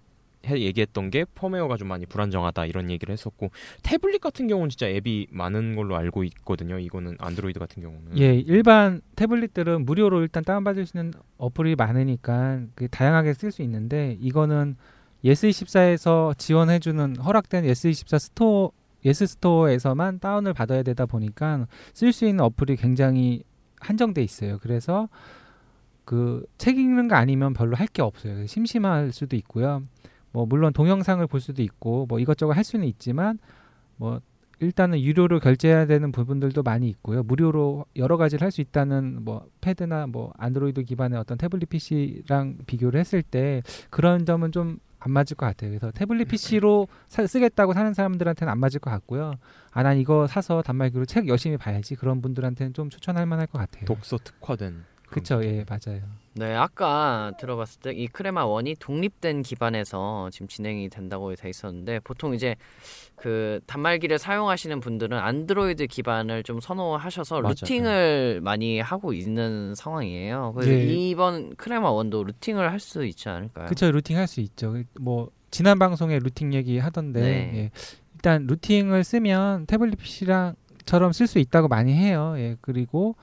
얘기했던 0.50 1.10
게 1.10 1.24
펌웨어가 1.34 1.76
좀 1.76 1.88
많이 1.88 2.06
불안정하다 2.06 2.66
이런 2.66 2.90
얘기를 2.90 3.12
했었고 3.12 3.50
태블릿 3.82 4.20
같은 4.20 4.46
경우는 4.46 4.68
진짜 4.70 4.86
앱이 4.88 5.28
많은 5.30 5.74
걸로 5.76 5.96
알고 5.96 6.24
있거든요. 6.24 6.78
이거는 6.78 7.16
안드로이드 7.18 7.58
같은 7.58 7.82
경우는. 7.82 8.18
예, 8.18 8.34
일반 8.34 9.00
태블릿들은 9.16 9.84
무료로 9.84 10.20
일단 10.22 10.44
다운받을 10.44 10.86
수 10.86 10.96
있는 10.96 11.12
어플이 11.38 11.76
많으니까 11.76 12.60
그 12.74 12.88
다양하게 12.88 13.34
쓸 13.34 13.50
수 13.50 13.62
있는데 13.62 14.16
이거는 14.20 14.76
예스24에서 15.24 16.36
지원해주는 16.38 17.16
허락된 17.16 17.64
예스24 17.64 18.18
스토어 18.18 18.70
예스 19.04 19.26
스토어에서만 19.26 20.18
다운을 20.18 20.54
받아야 20.54 20.82
되다 20.82 21.04
보니까 21.06 21.66
쓸 21.92 22.12
수 22.12 22.24
있는 22.26 22.44
어플이 22.44 22.76
굉장히 22.76 23.42
한정돼 23.80 24.22
있어요. 24.22 24.58
그래서 24.62 25.08
그 26.04 26.44
책 26.58 26.78
읽는 26.78 27.08
거 27.08 27.16
아니면 27.16 27.52
별로 27.54 27.76
할 27.76 27.86
게 27.88 28.02
없어요. 28.02 28.46
심심할 28.46 29.12
수도 29.12 29.36
있고요. 29.36 29.82
뭐 30.34 30.44
물론 30.44 30.74
동영상을 30.74 31.26
볼 31.28 31.40
수도 31.40 31.62
있고 31.62 32.04
뭐 32.06 32.18
이것저것 32.18 32.52
할 32.52 32.62
수는 32.62 32.86
있지만 32.88 33.38
뭐 33.96 34.20
일단은 34.60 35.00
유료로 35.00 35.40
결제해야 35.40 35.86
되는 35.86 36.12
부분들도 36.12 36.62
많이 36.62 36.88
있고요. 36.88 37.22
무료로 37.22 37.86
여러 37.96 38.16
가지를 38.18 38.44
할 38.44 38.50
수 38.50 38.60
있다는 38.60 39.24
뭐 39.24 39.46
패드나 39.62 40.06
뭐 40.08 40.32
안드로이드 40.36 40.82
기반의 40.82 41.18
어떤 41.18 41.38
태블릿 41.38 41.70
PC랑 41.70 42.58
비교를 42.66 43.00
했을 43.00 43.22
때 43.22 43.62
그런 43.90 44.26
점은 44.26 44.52
좀 44.52 44.78
안 45.04 45.10
맞을 45.12 45.36
것 45.36 45.44
같아요. 45.44 45.70
그래서 45.70 45.90
태블릿 45.90 46.28
PC로 46.28 46.88
쓰겠다고 47.08 47.74
사는 47.74 47.92
사람들한테는 47.92 48.50
안 48.50 48.58
맞을 48.58 48.80
것 48.80 48.90
같고요. 48.90 49.34
아, 49.70 49.82
난 49.82 49.98
이거 49.98 50.26
사서 50.26 50.62
단말기로 50.62 51.04
책 51.04 51.28
열심히 51.28 51.58
봐야지. 51.58 51.94
그런 51.94 52.22
분들한테는 52.22 52.72
좀 52.72 52.88
추천할 52.88 53.26
만할 53.26 53.46
것 53.46 53.58
같아요. 53.58 53.84
독서 53.84 54.16
특화된. 54.16 54.82
그쵸, 55.10 55.44
예, 55.44 55.64
맞아요. 55.68 56.00
네, 56.36 56.52
아까 56.54 57.32
들어봤을 57.38 57.80
때 57.80 57.92
이 57.92 58.08
크레마 58.08 58.44
원이 58.44 58.74
독립된 58.80 59.42
기반에서 59.42 60.28
지금 60.32 60.48
진행이 60.48 60.88
된다고 60.88 61.32
돼 61.36 61.48
있었는데 61.48 62.00
보통 62.00 62.34
이제 62.34 62.56
그 63.14 63.60
단말기를 63.66 64.18
사용하시는 64.18 64.80
분들은 64.80 65.16
안드로이드 65.16 65.86
기반을 65.86 66.42
좀 66.42 66.58
선호하셔서 66.60 67.40
맞아요. 67.40 67.54
루팅을 67.60 68.40
많이 68.42 68.80
하고 68.80 69.12
있는 69.12 69.74
상황이에요. 69.76 70.52
그래서 70.56 70.72
예. 70.72 70.84
이번 70.86 71.54
크레마 71.56 71.90
원도 71.90 72.24
루팅을 72.24 72.70
할 72.70 72.80
수 72.80 73.04
있지 73.06 73.28
않을까요? 73.28 73.66
그쵸, 73.66 73.90
루팅 73.92 74.16
할 74.18 74.26
수 74.26 74.40
있죠. 74.40 74.74
뭐 75.00 75.30
지난 75.52 75.78
방송에 75.78 76.18
루팅 76.18 76.52
얘기 76.52 76.78
하던데 76.78 77.20
네. 77.20 77.52
예. 77.54 77.70
일단 78.14 78.46
루팅을 78.48 79.04
쓰면 79.04 79.66
태블릿 79.66 79.98
PC랑 79.98 80.56
처럼 80.84 81.12
쓸 81.12 81.26
수 81.28 81.38
있다고 81.38 81.68
많이 81.68 81.94
해요. 81.94 82.34
예. 82.38 82.56
그리고 82.60 83.14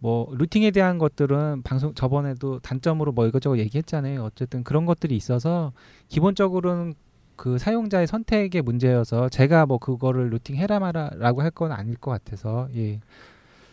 뭐 0.00 0.28
루팅에 0.36 0.70
대한 0.70 0.98
것들은 0.98 1.62
방송 1.62 1.92
저번에도 1.94 2.60
단점으로 2.60 3.12
뭐 3.12 3.26
이것저것 3.26 3.58
얘기했잖아요. 3.58 4.22
어쨌든 4.22 4.62
그런 4.62 4.86
것들이 4.86 5.16
있어서 5.16 5.72
기본적으로는 6.08 6.94
그 7.36 7.58
사용자의 7.58 8.06
선택의 8.06 8.62
문제여서 8.62 9.28
제가 9.28 9.66
뭐 9.66 9.78
그거를 9.78 10.30
루팅 10.30 10.56
해라 10.56 10.78
마라라고 10.80 11.42
할 11.42 11.50
건 11.50 11.72
아닐 11.72 11.96
것 11.96 12.10
같아서 12.10 12.68
예. 12.76 13.00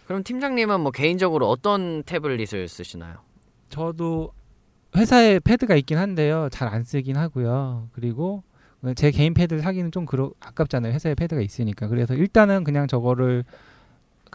그럼 0.07 0.23
팀장님은 0.23 0.81
뭐 0.81 0.91
개인적으로 0.91 1.49
어떤 1.49 2.03
태블릿을 2.03 2.67
쓰시나요? 2.67 3.15
저도 3.69 4.31
회사에 4.95 5.39
패드가 5.39 5.75
있긴 5.75 5.97
한데요. 5.97 6.47
잘 6.51 6.67
안 6.69 6.83
쓰긴 6.83 7.17
하고요. 7.17 7.89
그리고 7.91 8.43
제 8.95 9.09
개인 9.09 9.33
패드를 9.33 9.61
사기는 9.63 9.91
좀 9.91 10.05
그러 10.05 10.31
아깝잖아요. 10.39 10.93
회사에 10.93 11.15
패드가 11.15 11.41
있으니까. 11.41 11.87
그래서 11.87 12.13
일단은 12.13 12.63
그냥 12.63 12.87
저거를 12.87 13.43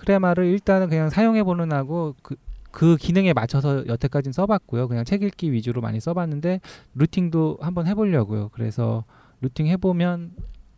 크레마를 0.00 0.46
일단은 0.46 0.88
그냥 0.88 1.10
사용해 1.10 1.42
보는 1.44 1.72
하고 1.72 2.14
그, 2.22 2.36
그 2.70 2.96
기능에 2.96 3.32
맞춰서 3.32 3.86
여태까지는 3.86 4.32
써봤고요. 4.32 4.88
그냥 4.88 5.04
책 5.04 5.22
읽기 5.22 5.52
위주로 5.52 5.80
많이 5.80 6.00
써봤는데 6.00 6.60
루팅도 6.94 7.58
한번 7.60 7.86
해보려고요. 7.86 8.48
그래서 8.50 9.04
루팅 9.40 9.66
해보면 9.66 10.32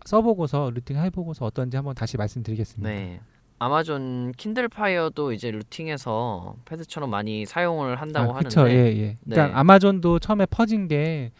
써보고서 0.05 0.71
루팅 0.75 0.97
해보고서 0.97 1.45
어떤지 1.45 1.77
한번 1.77 1.95
다시 1.95 2.17
말씀드리겠습니다. 2.17 2.89
네. 2.89 3.21
아마존 3.59 4.33
Kindle 4.37 4.69
Fire도 4.69 5.33
이제 5.33 5.53
rooting해서 5.53 6.57
패드처럼 6.65 7.09
많이 7.11 7.47
사용을 7.47 8.01
한다고 8.01 8.35
아, 8.35 8.39
그쵸, 8.41 8.63
하는데 8.63 8.77
예, 8.77 8.87
예. 8.99 9.19
그러니까 9.25 9.47
네. 9.47 9.53
아마존도 9.55 10.19
처음에 10.19 10.47
퍼진 10.47 10.89
게 10.89 11.31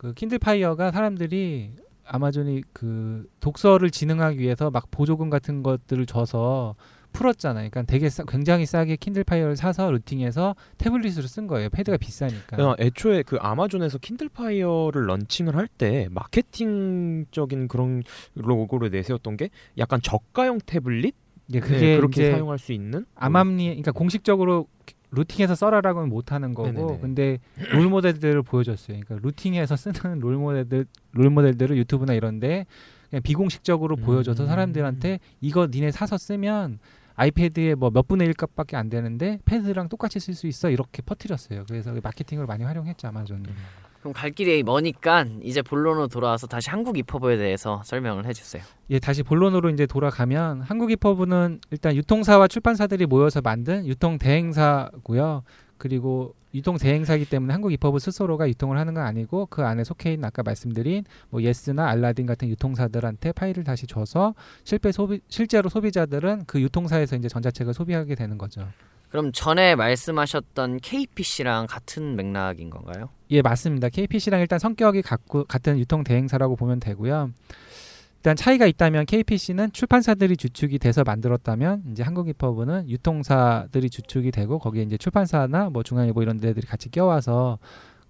그 0.00 0.14
Kindle 0.14 0.38
Fire가 0.38 0.92
사람들이 0.92 1.72
아마존이 2.06 2.62
그 2.72 3.28
독서를 3.40 3.90
진흥하기 3.90 4.38
위해서 4.38 4.70
막 4.70 4.90
보조금 4.90 5.28
같은 5.28 5.62
것들을 5.62 6.06
줘서 6.06 6.74
풀었잖아요. 7.12 7.70
그러니까 7.70 7.82
되게 7.90 8.08
싸, 8.08 8.24
굉장히 8.24 8.66
싸게 8.66 8.96
Kindle 8.96 9.24
Fire를 9.24 9.56
사서 9.56 9.90
rooting해서 9.90 10.54
태블릿으로 10.78 11.26
쓴 11.26 11.46
거예요. 11.46 11.68
패드가 11.70 11.96
비싸니까. 11.96 12.56
그냥 12.56 12.74
애초에 12.78 13.22
그 13.22 13.36
아마존에서 13.40 13.98
Kindle 13.98 14.28
Fire를 14.28 15.06
launching을 15.06 15.56
할 15.56 15.68
때 15.78 16.08
마케팅적인 16.10 17.68
그런 17.68 18.02
로고를 18.34 18.90
내세웠던 18.90 19.36
게 19.36 19.50
약간 19.78 20.00
저가형 20.02 20.58
태블릿 20.66 21.14
예, 21.52 21.60
네, 21.60 21.60
그게 21.60 21.96
그렇게 21.96 22.22
이제 22.22 22.32
사용할 22.32 22.58
수 22.58 22.72
있는 22.72 23.06
암암리 23.14 23.64
그러니까 23.64 23.92
공식적으로 23.92 24.66
루팅해서 25.12 25.54
써라라고는 25.56 26.08
못 26.08 26.30
하는 26.32 26.54
거고 26.54 26.70
네네네. 26.70 26.98
근데 27.00 27.38
롤 27.72 27.88
모델들을 27.88 28.42
보여줬어요. 28.42 29.00
그러니까 29.00 29.26
루팅해서 29.26 29.74
쓰는 29.76 30.20
롤 30.20 30.36
모델들 30.36 30.86
롤 31.12 31.30
모델들을 31.30 31.76
유튜브나 31.78 32.14
이런데 32.14 32.66
그냥 33.08 33.22
비공식적으로 33.22 33.96
음. 33.96 34.02
보여줘서 34.02 34.46
사람들한테 34.46 35.18
이거 35.40 35.66
니네 35.68 35.90
사서 35.90 36.16
쓰면 36.16 36.78
아이패드에 37.20 37.74
뭐 37.74 37.90
몇 37.90 38.08
분의 38.08 38.26
1 38.28 38.34
값밖에 38.34 38.76
안 38.76 38.88
되는데 38.88 39.38
패드랑 39.44 39.88
똑같이 39.88 40.20
쓸 40.20 40.34
수 40.34 40.46
있어 40.46 40.70
이렇게 40.70 41.02
퍼뜨렸어요. 41.02 41.64
그래서 41.68 41.92
그 41.92 42.00
마케팅을 42.02 42.46
많이 42.46 42.64
활용했죠 42.64 43.08
아마존은. 43.08 43.44
그럼 44.00 44.14
갈 44.14 44.30
길이 44.30 44.62
머니까 44.62 45.26
이제 45.42 45.60
본론으로 45.60 46.08
돌아와서 46.08 46.46
다시 46.46 46.70
한국 46.70 46.96
입법에 46.96 47.36
대해서 47.36 47.82
설명을 47.84 48.24
해주세요. 48.24 48.62
예, 48.88 48.98
다시 48.98 49.22
본론으로 49.22 49.68
이제 49.68 49.84
돌아가면 49.86 50.62
한국 50.62 50.90
입법부는 50.90 51.60
일단 51.70 51.94
유통사와 51.94 52.48
출판사들이 52.48 53.04
모여서 53.04 53.42
만든 53.42 53.86
유통 53.86 54.16
대행사고요. 54.16 55.42
그리고 55.80 56.34
유통 56.52 56.76
대행사이기 56.76 57.24
때문에 57.24 57.54
한국 57.54 57.72
입법부 57.72 57.98
스스로가 57.98 58.46
유통을 58.48 58.76
하는 58.76 58.92
건 58.92 59.04
아니고 59.04 59.46
그 59.46 59.64
안에 59.64 59.82
속해 59.82 60.12
있는 60.12 60.26
아까 60.26 60.42
말씀드린 60.42 61.04
뭐 61.30 61.42
예스나 61.42 61.88
알라딘 61.88 62.26
같은 62.26 62.48
유통사들한테 62.48 63.32
파일을 63.32 63.64
다시 63.64 63.86
줘서 63.86 64.34
실제 64.62 64.92
소비 64.92 65.20
실제로 65.28 65.70
소비자들은 65.70 66.44
그 66.46 66.60
유통사에서 66.60 67.16
이제 67.16 67.28
전자책을 67.28 67.72
소비하게 67.72 68.14
되는 68.14 68.36
거죠. 68.36 68.68
그럼 69.08 69.32
전에 69.32 69.74
말씀하셨던 69.74 70.80
KPC랑 70.80 71.66
같은 71.66 72.14
맥락인 72.14 72.68
건가요? 72.68 73.08
예, 73.30 73.40
맞습니다. 73.40 73.88
KPC랑 73.88 74.40
일단 74.40 74.58
성격이 74.58 75.02
같고 75.02 75.44
같은 75.44 75.78
유통 75.78 76.04
대행사라고 76.04 76.56
보면 76.56 76.78
되고요. 76.78 77.30
일단 78.20 78.36
차이가 78.36 78.66
있다면 78.66 79.06
KPC는 79.06 79.72
출판사들이 79.72 80.36
주축이 80.36 80.78
돼서 80.78 81.02
만들었다면 81.04 81.84
이제 81.90 82.02
한국이퍼브는 82.02 82.90
유통사들이 82.90 83.88
주축이 83.88 84.30
되고 84.30 84.58
거기에 84.58 84.82
이제 84.82 84.98
출판사나 84.98 85.70
뭐 85.70 85.82
중앙일보 85.82 86.22
이런 86.22 86.36
데들이 86.36 86.66
같이 86.66 86.90
껴와서 86.90 87.58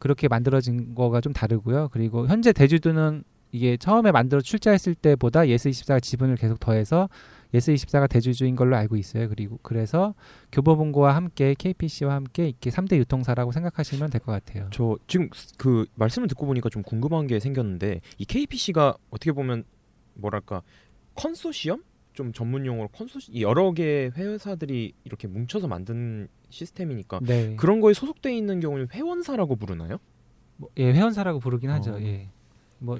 그렇게 0.00 0.26
만들어진 0.26 0.96
거가 0.96 1.20
좀 1.20 1.32
다르고요. 1.32 1.90
그리고 1.92 2.26
현재 2.26 2.52
대주주는 2.52 3.22
이게 3.52 3.76
처음에 3.76 4.10
만들어 4.10 4.40
출자했을 4.40 4.96
때보다 4.96 5.42
예스24가 5.42 6.02
지분을 6.02 6.36
계속 6.36 6.58
더해서 6.58 7.08
예스24가 7.54 8.08
대주주인 8.08 8.56
걸로 8.56 8.74
알고 8.76 8.96
있어요. 8.96 9.28
그리고 9.28 9.60
그래서 9.62 10.14
교보문고와 10.50 11.14
함께 11.14 11.54
KPC와 11.56 12.14
함께 12.14 12.48
이렇게 12.48 12.70
3대 12.70 12.96
유통사라고 12.96 13.52
생각하시면 13.52 14.10
될 14.10 14.20
것 14.20 14.32
같아요. 14.32 14.68
저 14.72 14.96
지금 15.06 15.30
그 15.56 15.86
말씀을 15.94 16.26
듣고 16.26 16.46
보니까 16.46 16.68
좀 16.68 16.82
궁금한 16.82 17.28
게 17.28 17.38
생겼는데 17.38 18.00
이 18.18 18.24
KPC가 18.24 18.94
어떻게 19.10 19.30
보면 19.30 19.62
뭐랄까 20.14 20.62
컨소시엄 21.14 21.82
좀 22.12 22.32
전문 22.32 22.66
용어로 22.66 22.88
컨소시 22.88 23.40
여러 23.40 23.72
개의 23.72 24.10
회사들이 24.10 24.92
이렇게 25.04 25.28
뭉쳐서 25.28 25.68
만든 25.68 26.28
시스템이니까 26.50 27.20
네. 27.22 27.54
그런 27.56 27.80
거에 27.80 27.94
소속돼 27.94 28.34
있는 28.36 28.60
경우는 28.60 28.88
회원사라고 28.92 29.56
부르나요? 29.56 29.98
뭐, 30.56 30.68
예, 30.76 30.92
회원사라고 30.92 31.38
부르긴 31.38 31.70
하죠. 31.70 31.92
어. 31.94 32.00
예. 32.02 32.28
뭐 32.78 32.98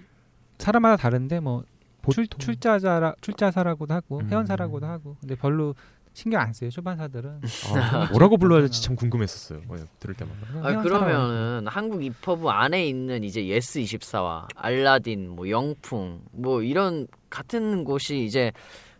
사람마다 0.58 0.96
다른데 0.96 1.40
뭐 1.40 1.64
출, 2.12 2.24
보통- 2.24 2.38
출자자라 2.38 3.14
출자사라고도 3.20 3.92
하고 3.92 4.18
음. 4.20 4.28
회원사라고도 4.30 4.86
하고 4.86 5.16
근데 5.20 5.34
별로 5.34 5.74
신경 6.20 6.42
안 6.42 6.52
써요 6.52 6.68
출판사들은. 6.68 7.40
아, 7.74 8.08
뭐라고 8.12 8.36
불러야 8.36 8.60
될지 8.60 8.82
참 8.82 8.94
궁금했었어요. 8.94 9.62
어, 9.68 9.76
들을 10.00 10.14
때마다. 10.14 10.68
아. 10.68 10.82
그러면은 10.82 11.66
한국 11.66 12.04
이퍼브 12.04 12.50
안에 12.50 12.86
있는 12.86 13.24
이제 13.24 13.46
예스 13.46 13.80
24와 13.80 14.46
알라딘 14.54 15.30
뭐 15.30 15.48
영풍 15.48 16.20
뭐 16.32 16.62
이런 16.62 17.06
같은 17.30 17.84
곳이 17.84 18.22
이제 18.22 18.52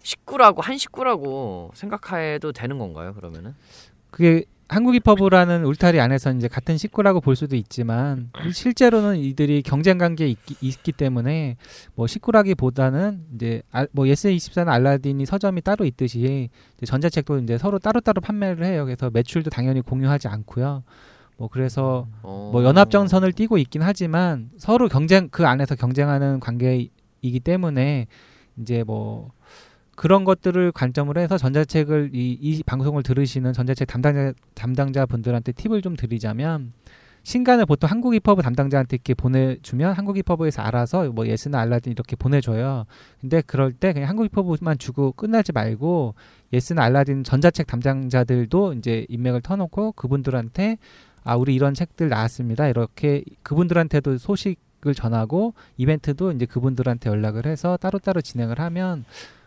식구라고 0.03 0.63
한 0.63 0.79
식구라고 0.79 1.73
생각해도 1.75 2.53
되는 2.53 2.79
건가요? 2.79 3.13
그러면은 3.13 3.55
그게 4.11 4.45
한국 4.71 4.95
이퍼브라는 4.95 5.65
울타리 5.65 5.99
안에서 5.99 6.33
이제 6.33 6.47
같은 6.47 6.79
식구라고 6.79 7.21
볼 7.21 7.35
수도 7.35 7.57
있지만 7.57 8.31
실제로는 8.53 9.17
이들이 9.17 9.63
경쟁 9.63 9.99
관계에 9.99 10.29
있기, 10.29 10.55
있기 10.61 10.93
때문에 10.93 11.57
뭐 11.97 12.07
식구라기보다는 12.07 13.25
이제 13.35 13.63
알- 13.73 13.89
뭐 13.91 14.07
예스 14.07 14.29
24나 14.31 14.69
알라딘이 14.69 15.27
서점이 15.27 15.63
따로 15.63 15.85
있듯이 15.85 16.51
이제 16.77 16.87
전자책도 16.87 17.39
이제 17.39 17.59
서로 17.59 17.81
따로따로 17.81 18.21
판매를 18.21 18.65
해요. 18.65 18.85
그래서 18.85 19.11
매출도 19.11 19.51
당연히 19.51 19.81
공유하지 19.81 20.29
않고요. 20.29 20.85
뭐 21.37 21.49
그래서 21.49 22.07
어... 22.23 22.51
뭐 22.53 22.63
연합전선을 22.63 23.33
띠고 23.33 23.59
있긴 23.59 23.83
하지만 23.83 24.51
서로 24.57 24.89
경쟁 24.89 25.31
그 25.31 25.49
안에서 25.49 25.75
경쟁하는 25.75 26.39
관계이기 26.39 27.41
때문에 27.43 28.07
이제 28.61 28.85
뭐 28.85 29.33
그런 30.01 30.25
것들을 30.25 30.73
관점으로 30.73 31.21
해서 31.21 31.37
전자책을 31.37 32.13
이, 32.15 32.33
이 32.41 32.63
방송을 32.63 33.03
들으시는 33.03 33.53
전자책 33.53 33.87
담당자 33.87 34.33
담당자 34.55 35.05
분들한테 35.05 35.53
팁을 35.53 35.83
좀 35.83 35.95
드리자면 35.95 36.73
신간을 37.23 37.67
보통 37.67 37.91
한국 37.91 38.15
이퍼브 38.15 38.41
담당자한테 38.41 38.97
이렇게 38.97 39.13
보내주면 39.13 39.93
한국 39.93 40.17
이퍼브에서 40.17 40.63
알아서 40.63 41.11
뭐 41.11 41.27
예스나 41.27 41.61
알라딘 41.61 41.93
이렇게 41.93 42.17
보내줘요. 42.17 42.87
근데 43.21 43.43
그럴 43.43 43.75
때 43.75 43.93
그냥 43.93 44.09
한국 44.09 44.25
이퍼브만 44.25 44.79
주고 44.79 45.13
끝나지 45.13 45.53
말고 45.53 46.15
예스나 46.55 46.83
알라딘 46.85 47.23
전자책 47.23 47.67
담당자들도 47.67 48.73
이제 48.79 49.05
인맥을 49.11 49.43
터놓고 49.43 49.93
그분들한테 49.93 50.79
아 51.25 51.37
우리 51.37 51.55
이런 51.55 51.75
책들 51.75 52.09
나왔습니다. 52.09 52.69
이렇게 52.69 53.23
그분들한테도 53.43 54.17
소식을 54.17 54.95
전하고 54.95 55.53
이벤트도 55.77 56.33
이제 56.33 56.47
그분들한테 56.47 57.11
연락을 57.11 57.45
해서 57.45 57.77
따로따로 57.77 58.23
진행을 58.23 58.61
하면 58.61 59.05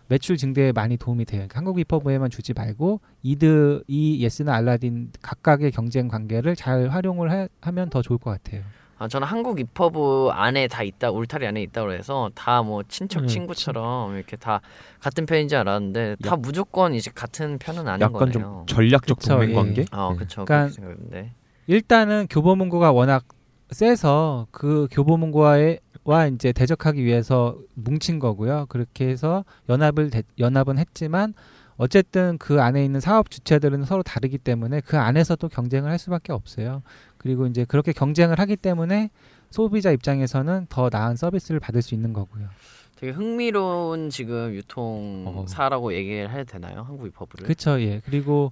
매출 0.08 0.38
증대에 0.38 0.72
많이 0.72 0.98
도움이 0.98 1.26
돼요. 1.26 1.40
그러니까 1.40 1.58
한국 1.58 1.80
이퍼브에만 1.80 2.30
주지 2.30 2.54
말고 2.54 3.00
이드 3.24 3.84
이 3.88 4.22
예스나 4.24 4.54
알라딘 4.56 5.12
각각의 5.22 5.72
경쟁 5.72 6.08
관계를 6.08 6.56
잘 6.56 6.90
활용을 6.90 7.32
하, 7.32 7.48
하면 7.62 7.90
더 7.90 8.02
좋을 8.02 8.20
것 8.20 8.30
같아요. 8.32 8.62
아, 9.00 9.08
저는 9.08 9.28
한국 9.28 9.60
입법부 9.60 10.30
안에 10.32 10.68
다 10.68 10.84
있다 10.84 11.10
울타리 11.12 11.48
안에 11.48 11.62
있다고 11.64 11.92
해서 11.94 12.30
다 12.36 12.62
뭐 12.64 12.84
친척 12.88 13.24
음, 13.24 13.28
친구처럼 13.28 14.16
이렇게 14.16 14.38
다 14.38 14.62
같은 15.02 15.26
편인 15.26 15.48
줄 15.48 15.58
알았는데 15.58 16.18
다 16.24 16.30
약- 16.32 16.40
무조건 16.42 16.94
이제 16.94 17.10
같은 17.14 17.58
편은 17.58 17.88
아닌 17.88 18.02
약간 18.02 18.14
거네요. 18.14 18.34
좀 18.34 18.66
전략적 18.68 19.18
그쵸, 19.20 19.34
동맹 19.36 19.50
예. 19.50 19.54
관계. 19.56 19.86
어, 19.92 20.10
네. 20.12 20.16
그렇죠. 20.18 20.46
그러니까-. 20.46 21.30
일단은 21.68 22.28
교보문고가 22.30 22.92
워낙 22.92 23.24
세서 23.72 24.48
그 24.52 24.88
교보문고와의 24.92 25.80
와 26.06 26.28
이제 26.28 26.52
대적하기 26.52 27.04
위해서 27.04 27.58
뭉친 27.76 28.20
거고요. 28.20 28.66
그렇게 28.70 29.08
해서 29.08 29.46
연합을 29.70 30.10
대- 30.10 30.24
연합은 30.40 30.78
했지만 30.78 31.34
어쨌든 31.78 32.38
그 32.38 32.62
안에 32.62 32.84
있는 32.84 33.00
사업 33.00 33.32
주체들은 33.32 33.86
서로 33.86 34.04
다르기 34.04 34.38
때문에 34.38 34.82
그 34.82 34.98
안에서 34.98 35.36
또 35.36 35.48
경쟁을 35.50 35.90
할 35.90 35.98
수밖에 35.98 36.32
없어요. 36.34 36.84
그리고 37.18 37.48
이제 37.48 37.66
그렇게 37.66 37.94
경쟁을 37.94 38.38
하기 38.40 38.58
때문에 38.58 39.10
소비자 39.50 39.92
입장에서는 39.92 40.68
더 40.70 40.90
나은 40.92 41.16
서비스를 41.16 41.60
받을 41.60 41.82
수 41.82 41.96
있는 41.96 42.12
거고요. 42.14 42.48
되게 42.96 43.12
흥미로운 43.12 44.10
지금 44.10 44.54
유통사라고 44.54 45.94
얘기를 45.94 46.30
해도 46.32 46.44
되나요? 46.46 46.84
한국 46.84 47.08
이퍼브를. 47.08 47.46
그렇죠. 47.46 47.80
예. 47.82 48.02
그리고 48.06 48.52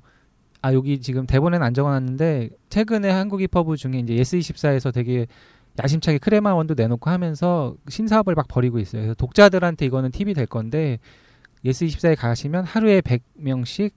아 0.62 0.74
여기 0.74 1.00
지금 1.02 1.26
대본에는 1.26 1.66
안 1.66 1.74
적어놨는데 1.74 2.50
최근에 2.70 3.10
한국 3.10 3.42
이퍼브 3.42 3.78
중에 3.78 3.94
이제 4.00 4.16
예스24에서 4.16 4.94
되게 4.94 5.28
야심차게 5.82 6.18
크레마원도 6.20 6.74
내놓고 6.76 7.10
하면서 7.10 7.76
신사업을 7.88 8.36
막 8.36 8.48
벌이고 8.48 8.80
있어요. 8.80 9.02
그래서 9.02 9.14
독자들한테 9.16 9.86
이거는 9.86 10.12
팁이 10.12 10.34
될 10.34 10.46
건데 10.46 11.00
예스24에 11.66 12.18
가시면 12.18 12.66
하루에 12.66 13.02
100명씩 13.02 13.92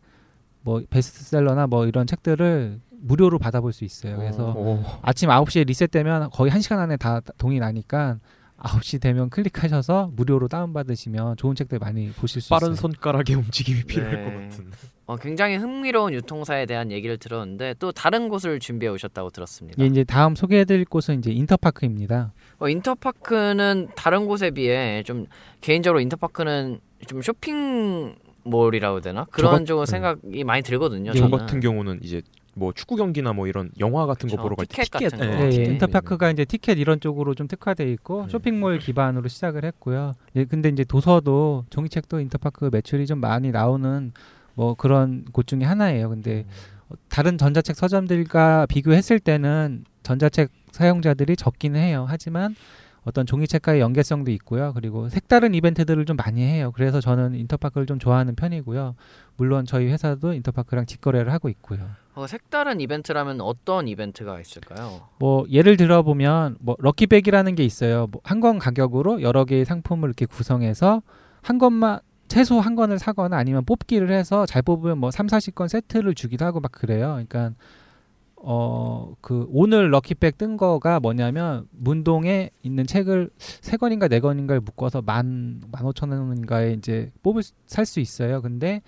뭐 0.63 0.83
베스트셀러나 0.89 1.67
뭐 1.67 1.87
이런 1.87 2.07
책들을 2.07 2.81
무료로 3.01 3.39
받아볼 3.39 3.73
수 3.73 3.85
있어요. 3.85 4.17
그래서 4.17 4.53
오, 4.53 4.83
아침 5.03 5.29
9시에 5.29 5.67
리셋되면 5.67 6.31
거의 6.31 6.51
1시간 6.51 6.79
안에 6.79 6.97
다 6.97 7.21
동이 7.37 7.59
나니까 7.59 8.19
9시 8.65 9.01
되면 9.01 9.29
클릭하셔서 9.31 10.11
무료로 10.15 10.49
다운받으시면 10.49 11.37
좋은 11.37 11.55
책들 11.55 11.79
많이 11.79 12.11
보실 12.13 12.41
수 12.43 12.49
빠른 12.51 12.69
있어요. 12.73 12.77
손가락의 12.81 13.37
움직임이 13.37 13.83
필요할 13.85 14.17
네. 14.17 14.25
것 14.25 14.31
같은. 14.41 14.71
어, 15.07 15.17
굉장히 15.17 15.57
흥미로운 15.57 16.15
유통사에 16.15 16.65
대한 16.65 16.91
얘기를 16.91 17.19
들었는데 17.19 17.75
또 17.79 17.93
다른 17.93 18.29
곳을 18.31 18.59
준비해 18.59 18.91
오셨다고 18.91 19.31
들었습니다. 19.31 19.83
예, 19.83 19.87
이제 19.87 20.03
다음 20.03 20.35
소개해드릴 20.35 20.87
곳은 20.87 21.19
이제 21.19 21.31
인터파크입니다. 21.31 22.33
어, 22.59 22.69
인터파크는 22.69 23.89
다른 23.97 24.27
곳에 24.27 24.51
비해 24.51 25.03
좀 25.05 25.27
개인적으로 25.61 26.01
인터파크는 26.01 26.81
좀 27.07 27.21
쇼핑몰이라고 27.21 28.97
해야 28.97 29.01
되나 29.01 29.25
그런 29.27 29.51
저 29.53 29.59
같- 29.59 29.67
쪽으로 29.67 29.85
네. 29.87 29.91
생각이 29.91 30.45
많이 30.45 30.63
들거든요. 30.63 31.11
예. 31.11 31.19
저 31.19 31.29
저는. 31.29 31.39
같은 31.39 31.61
경우는 31.61 32.01
이제 32.03 32.23
뭐 32.57 32.73
축구 32.73 32.97
경기나 32.97 33.33
뭐 33.33 33.47
이런 33.47 33.71
영화 33.81 34.07
같은 34.07 34.29
거 34.29 34.37
그쵸, 34.37 34.43
보러 34.43 34.57
갈 34.57 34.67
때 34.67 34.83
티켓 34.83 34.85
티켓, 34.91 35.11
같은 35.11 35.19
거. 35.19 35.43
예, 35.43 35.47
예, 35.47 35.51
티켓. 35.51 35.69
인터파크가 35.73 36.31
이제 36.31 36.45
티켓 36.45 36.79
이런 36.79 37.01
쪽으로 37.01 37.35
좀 37.35 37.49
특화돼 37.49 37.91
있고 37.93 38.23
네. 38.23 38.29
쇼핑몰 38.31 38.79
기반으로 38.79 39.29
시작을 39.29 39.65
했고요. 39.65 40.15
예, 40.37 40.45
근데 40.45 40.69
이제 40.69 40.85
도서도 40.85 41.65
종이책도 41.71 42.21
인터파크 42.21 42.71
매출이 42.73 43.07
좀 43.07 43.21
많이 43.21 43.51
나오는 43.51 44.13
뭐 44.55 44.75
그런 44.75 45.25
곳 45.33 45.47
중에 45.47 45.65
하나예요. 45.65 46.09
근데 46.11 46.45
어, 46.89 46.95
다른 47.09 47.39
전자책 47.39 47.75
서점들과 47.77 48.67
비교했을 48.67 49.19
때는 49.19 49.85
전자책 50.05 50.51
사용자들이 50.71 51.37
적기는 51.37 51.79
해요. 51.81 52.05
하지만 52.09 52.55
어떤 53.05 53.27
종이책과의 53.27 53.81
연계성도 53.81 54.31
있고요. 54.33 54.73
그리고 54.75 55.09
색다른 55.09 55.55
이벤트들을 55.55 56.05
좀 56.07 56.17
많이 56.17 56.43
해요. 56.43 56.73
그래서 56.75 57.01
저는 57.01 57.35
인터파크를 57.35 57.87
좀 57.87 57.99
좋아하는 57.99 58.35
편이고요. 58.35 58.95
물론 59.37 59.67
저희 59.67 59.87
회사도 59.89 60.33
인터파크랑 60.33 60.87
직거래를 60.87 61.33
하고 61.33 61.49
있고요. 61.51 61.81
어, 62.15 62.27
색다른 62.29 62.81
이벤트라면 62.81 63.41
어떤 63.41 63.89
이벤트가 63.89 64.41
있을까요? 64.41 65.09
뭐 65.19 65.45
예를 65.51 65.77
들어 65.77 66.03
보면 66.03 66.57
뭐 66.61 66.77
럭키백이라는 66.79 67.55
게 67.57 67.65
있어요. 67.65 68.07
뭐 68.07 68.21
한 68.25 68.41
권 68.41 68.59
가격으로 68.59 69.23
여러 69.23 69.45
개의 69.45 69.65
상품을 69.65 70.09
이렇게 70.09 70.25
구성해서 70.27 71.03
한 71.43 71.59
권만 71.59 71.99
최소 72.29 72.61
한 72.61 72.75
권을 72.77 72.99
사거나 72.99 73.37
아니면 73.37 73.65
뽑기를 73.65 74.11
해서 74.13 74.47
잘 74.47 74.63
뽑으면 74.63 74.99
뭐 74.99 75.11
3, 75.11 75.27
40권 75.27 75.69
세트를 75.69 76.15
주기도 76.15 76.45
하고 76.45 76.61
막 76.61 76.71
그래요. 76.73 77.13
그러니까 77.27 77.53
어 78.37 79.15
그 79.21 79.47
오늘 79.51 79.91
럭키백 79.91 80.37
뜬 80.39 80.57
거가 80.57 81.01
뭐냐면 81.01 81.67
문동에 81.73 82.51
있는 82.63 82.87
책을 82.87 83.31
세 83.39 83.77
권인가 83.77 84.07
네 84.09 84.21
권인가를 84.21 84.61
묶어서 84.61 85.03
만 85.03 85.63
만 85.73 85.85
오천 85.85 86.11
원인가에 86.13 86.75
이제 86.75 87.11
뽑을 87.23 87.43
살 87.67 87.87
수 87.87 87.99
있어요. 88.01 88.41
근데 88.43 88.83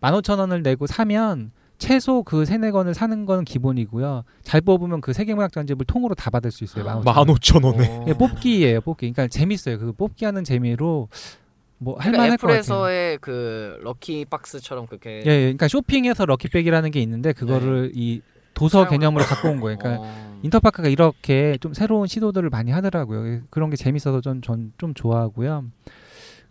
만 0.00 0.14
오천 0.14 0.38
원을 0.38 0.62
내고 0.62 0.86
사면 0.86 1.52
최소 1.78 2.22
그 2.22 2.44
세네 2.44 2.70
권을 2.70 2.94
사는 2.94 3.26
건 3.26 3.44
기본이고요. 3.44 4.24
잘 4.42 4.60
뽑으면 4.60 5.00
그 5.00 5.12
세계 5.12 5.34
문학 5.34 5.52
전집을 5.52 5.84
통으로 5.86 6.14
다 6.14 6.30
받을 6.30 6.50
수 6.50 6.64
있어요. 6.64 7.02
만 7.04 7.28
오천 7.28 7.62
원. 7.64 7.74
원에. 7.74 7.88
어. 7.88 8.04
예, 8.08 8.14
뽑기예요, 8.14 8.80
뽑기. 8.80 9.12
그러니까 9.12 9.28
재밌어요. 9.28 9.78
그 9.78 9.92
뽑기 9.92 10.24
하는 10.24 10.44
재미로 10.44 11.08
뭐 11.78 11.94
그러니까 11.96 12.20
할만할 12.22 12.38
것 12.38 12.46
같아요. 12.46 12.58
애플에서의 12.60 13.18
그 13.20 13.78
럭키 13.82 14.24
박스처럼 14.26 14.86
그렇게 14.86 15.22
예, 15.26 15.30
예, 15.30 15.40
그러니까 15.42 15.68
쇼핑에서 15.68 16.24
럭키백이라는 16.24 16.90
게 16.90 17.00
있는데 17.02 17.32
그거를 17.34 17.92
이 17.94 18.22
도서 18.54 18.88
개념으로 18.88 19.22
갖고 19.26 19.48
온 19.50 19.60
거예요. 19.60 19.76
그러니까 19.78 20.02
어. 20.02 20.40
인터파크가 20.42 20.88
이렇게 20.88 21.58
좀 21.60 21.74
새로운 21.74 22.06
시도들을 22.06 22.48
많이 22.48 22.70
하더라고요. 22.70 23.40
그런 23.50 23.68
게 23.68 23.76
재밌어서 23.76 24.22
전전좀 24.22 24.94
좋아하고요. 24.94 25.64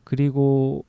그리고 0.04 0.86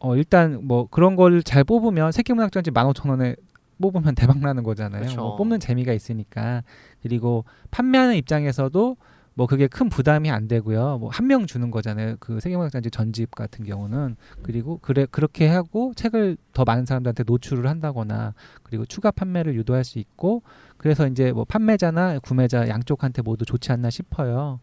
어 0.00 0.16
일단 0.16 0.58
뭐 0.66 0.88
그런 0.90 1.14
걸 1.14 1.42
잘 1.44 1.62
뽑으면 1.62 2.10
세계문학전지 2.12 2.70
15,000원에 2.72 3.36
뽑으면 3.80 4.14
대박 4.16 4.38
나는 4.38 4.62
거잖아요. 4.62 5.02
그쵸. 5.02 5.20
뭐 5.20 5.36
뽑는 5.36 5.60
재미가 5.60 5.92
있으니까. 5.92 6.62
그리고 7.02 7.44
판매하는 7.70 8.16
입장에서도 8.16 8.96
뭐 9.34 9.46
그게 9.46 9.68
큰 9.68 9.88
부담이 9.88 10.28
안 10.30 10.48
되고요. 10.48 10.98
뭐 10.98 11.08
한 11.10 11.26
명 11.26 11.46
주는 11.46 11.70
거잖아요. 11.70 12.16
그 12.20 12.40
세계문학전지 12.40 12.90
전집 12.90 13.34
같은 13.34 13.64
경우는 13.64 14.16
그리고 14.42 14.78
그래 14.82 15.06
그렇게 15.10 15.46
하고 15.48 15.92
책을 15.94 16.36
더 16.52 16.64
많은 16.64 16.84
사람들한테 16.84 17.22
노출을 17.26 17.66
한다거나 17.68 18.34
그리고 18.64 18.84
추가 18.84 19.10
판매를 19.10 19.54
유도할 19.54 19.84
수 19.84 19.98
있고 19.98 20.42
그래서 20.76 21.06
이제 21.06 21.30
뭐 21.32 21.44
판매자나 21.44 22.18
구매자 22.18 22.68
양쪽한테 22.68 23.22
모두 23.22 23.44
좋지 23.44 23.70
않나 23.72 23.88
싶어요. 23.88 24.60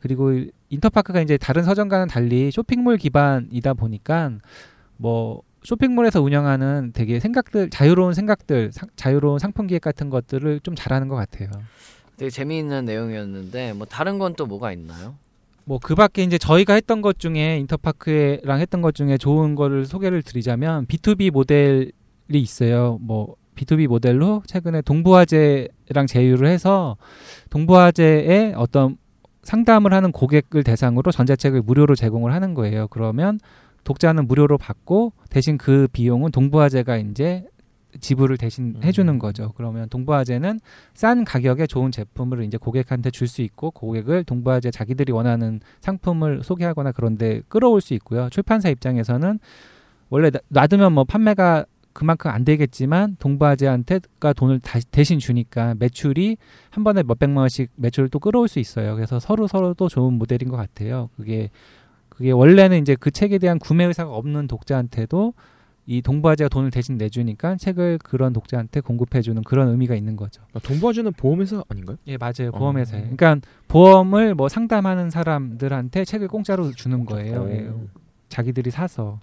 그리고 0.00 0.32
인터파크가 0.70 1.20
이제 1.20 1.36
다른 1.36 1.62
서점과는 1.64 2.08
달리 2.08 2.50
쇼핑몰 2.50 2.96
기반이다 2.96 3.74
보니까 3.74 4.32
뭐 4.96 5.42
쇼핑몰에서 5.70 6.22
운영하는 6.22 6.92
되게 6.94 7.18
생각들 7.18 7.70
자유로운 7.70 8.14
생각들 8.14 8.70
상- 8.72 8.88
자유로운 8.94 9.40
상품 9.40 9.66
기획 9.66 9.82
같은 9.82 10.10
것들을 10.10 10.60
좀 10.60 10.76
잘하는 10.76 11.08
것 11.08 11.16
같아요. 11.16 11.50
되게 12.16 12.30
재미있는 12.30 12.84
내용이었는데 12.84 13.72
뭐 13.72 13.84
다른 13.86 14.18
건 14.20 14.34
또 14.36 14.46
뭐가 14.46 14.70
있나요? 14.72 15.16
뭐 15.64 15.78
그 15.82 15.96
밖에 15.96 16.22
이제 16.22 16.38
저희가 16.38 16.74
했던 16.74 17.02
것 17.02 17.18
중에 17.18 17.58
인터파크랑 17.58 18.60
했던 18.60 18.80
것 18.80 18.94
중에 18.94 19.18
좋은 19.18 19.56
거를 19.56 19.86
소개를 19.86 20.22
드리자면 20.22 20.86
B2B 20.86 21.32
모델 21.32 21.90
있어요. 22.30 22.98
뭐 23.00 23.34
B2B 23.56 23.88
모델로 23.88 24.44
최근에 24.46 24.82
동부화재랑 24.82 26.06
제휴를 26.06 26.46
해서 26.46 26.96
동부화재에 27.50 28.52
어떤 28.56 28.98
상담을 29.42 29.92
하는 29.92 30.12
고객을 30.12 30.62
대상으로 30.62 31.10
전자책을 31.10 31.62
무료로 31.62 31.96
제공을 31.96 32.32
하는 32.32 32.54
거예요. 32.54 32.86
그러면 32.88 33.40
독자는 33.86 34.26
무료로 34.26 34.58
받고 34.58 35.12
대신 35.30 35.56
그 35.56 35.88
비용은 35.92 36.32
동부화재가 36.32 36.96
이제 36.98 37.46
지불을 38.00 38.36
대신 38.36 38.74
음. 38.76 38.82
해주는 38.84 39.18
거죠. 39.18 39.52
그러면 39.56 39.88
동부화재는 39.88 40.60
싼 40.92 41.24
가격에 41.24 41.66
좋은 41.66 41.90
제품을 41.92 42.44
이제 42.44 42.58
고객한테 42.58 43.10
줄 43.10 43.26
수 43.28 43.40
있고 43.40 43.70
고객을 43.70 44.24
동부화재 44.24 44.70
자기들이 44.70 45.12
원하는 45.12 45.60
상품을 45.80 46.42
소개하거나 46.42 46.92
그런데 46.92 47.40
끌어올 47.48 47.80
수 47.80 47.94
있고요. 47.94 48.28
출판사 48.30 48.68
입장에서는 48.68 49.38
원래 50.10 50.30
놔- 50.30 50.40
놔두면 50.48 50.92
뭐 50.92 51.04
판매가 51.04 51.64
그만큼 51.94 52.30
안 52.30 52.44
되겠지만 52.44 53.16
동부화재한테가 53.18 54.34
돈을 54.34 54.60
다시 54.60 54.84
대신 54.90 55.18
주니까 55.18 55.74
매출이 55.78 56.36
한 56.68 56.84
번에 56.84 57.02
몇 57.02 57.18
백만 57.18 57.38
원씩 57.42 57.70
매출을 57.76 58.10
또 58.10 58.18
끌어올 58.18 58.48
수 58.48 58.58
있어요. 58.58 58.94
그래서 58.94 59.18
서로 59.18 59.46
서로 59.46 59.72
또 59.72 59.88
좋은 59.88 60.12
모델인 60.12 60.50
것 60.50 60.56
같아요. 60.58 61.08
그게 61.16 61.48
그게 62.16 62.30
원래는 62.30 62.80
이제 62.80 62.96
그 62.98 63.10
책에 63.10 63.38
대한 63.38 63.58
구매 63.58 63.84
의사가 63.84 64.10
없는 64.10 64.48
독자한테도 64.48 65.34
이 65.88 66.02
동부화재가 66.02 66.48
돈을 66.48 66.70
대신 66.70 66.96
내주니까 66.96 67.56
책을 67.56 67.98
그런 68.02 68.32
독자한테 68.32 68.80
공급해주는 68.80 69.44
그런 69.44 69.68
의미가 69.68 69.94
있는 69.94 70.16
거죠. 70.16 70.42
아, 70.52 70.58
동부화재는 70.58 71.12
보험회사 71.12 71.62
아닌가요? 71.68 71.96
예, 72.06 72.16
맞아요. 72.16 72.48
어. 72.52 72.58
보험회사에. 72.58 73.02
그러니까 73.02 73.36
보험을 73.68 74.34
뭐 74.34 74.48
상담하는 74.48 75.10
사람들한테 75.10 76.04
책을 76.04 76.28
공짜로 76.28 76.72
주는 76.72 77.04
거예요. 77.04 77.48
예, 77.50 77.68
어. 77.68 77.84
자기들이 78.30 78.70
사서. 78.70 79.20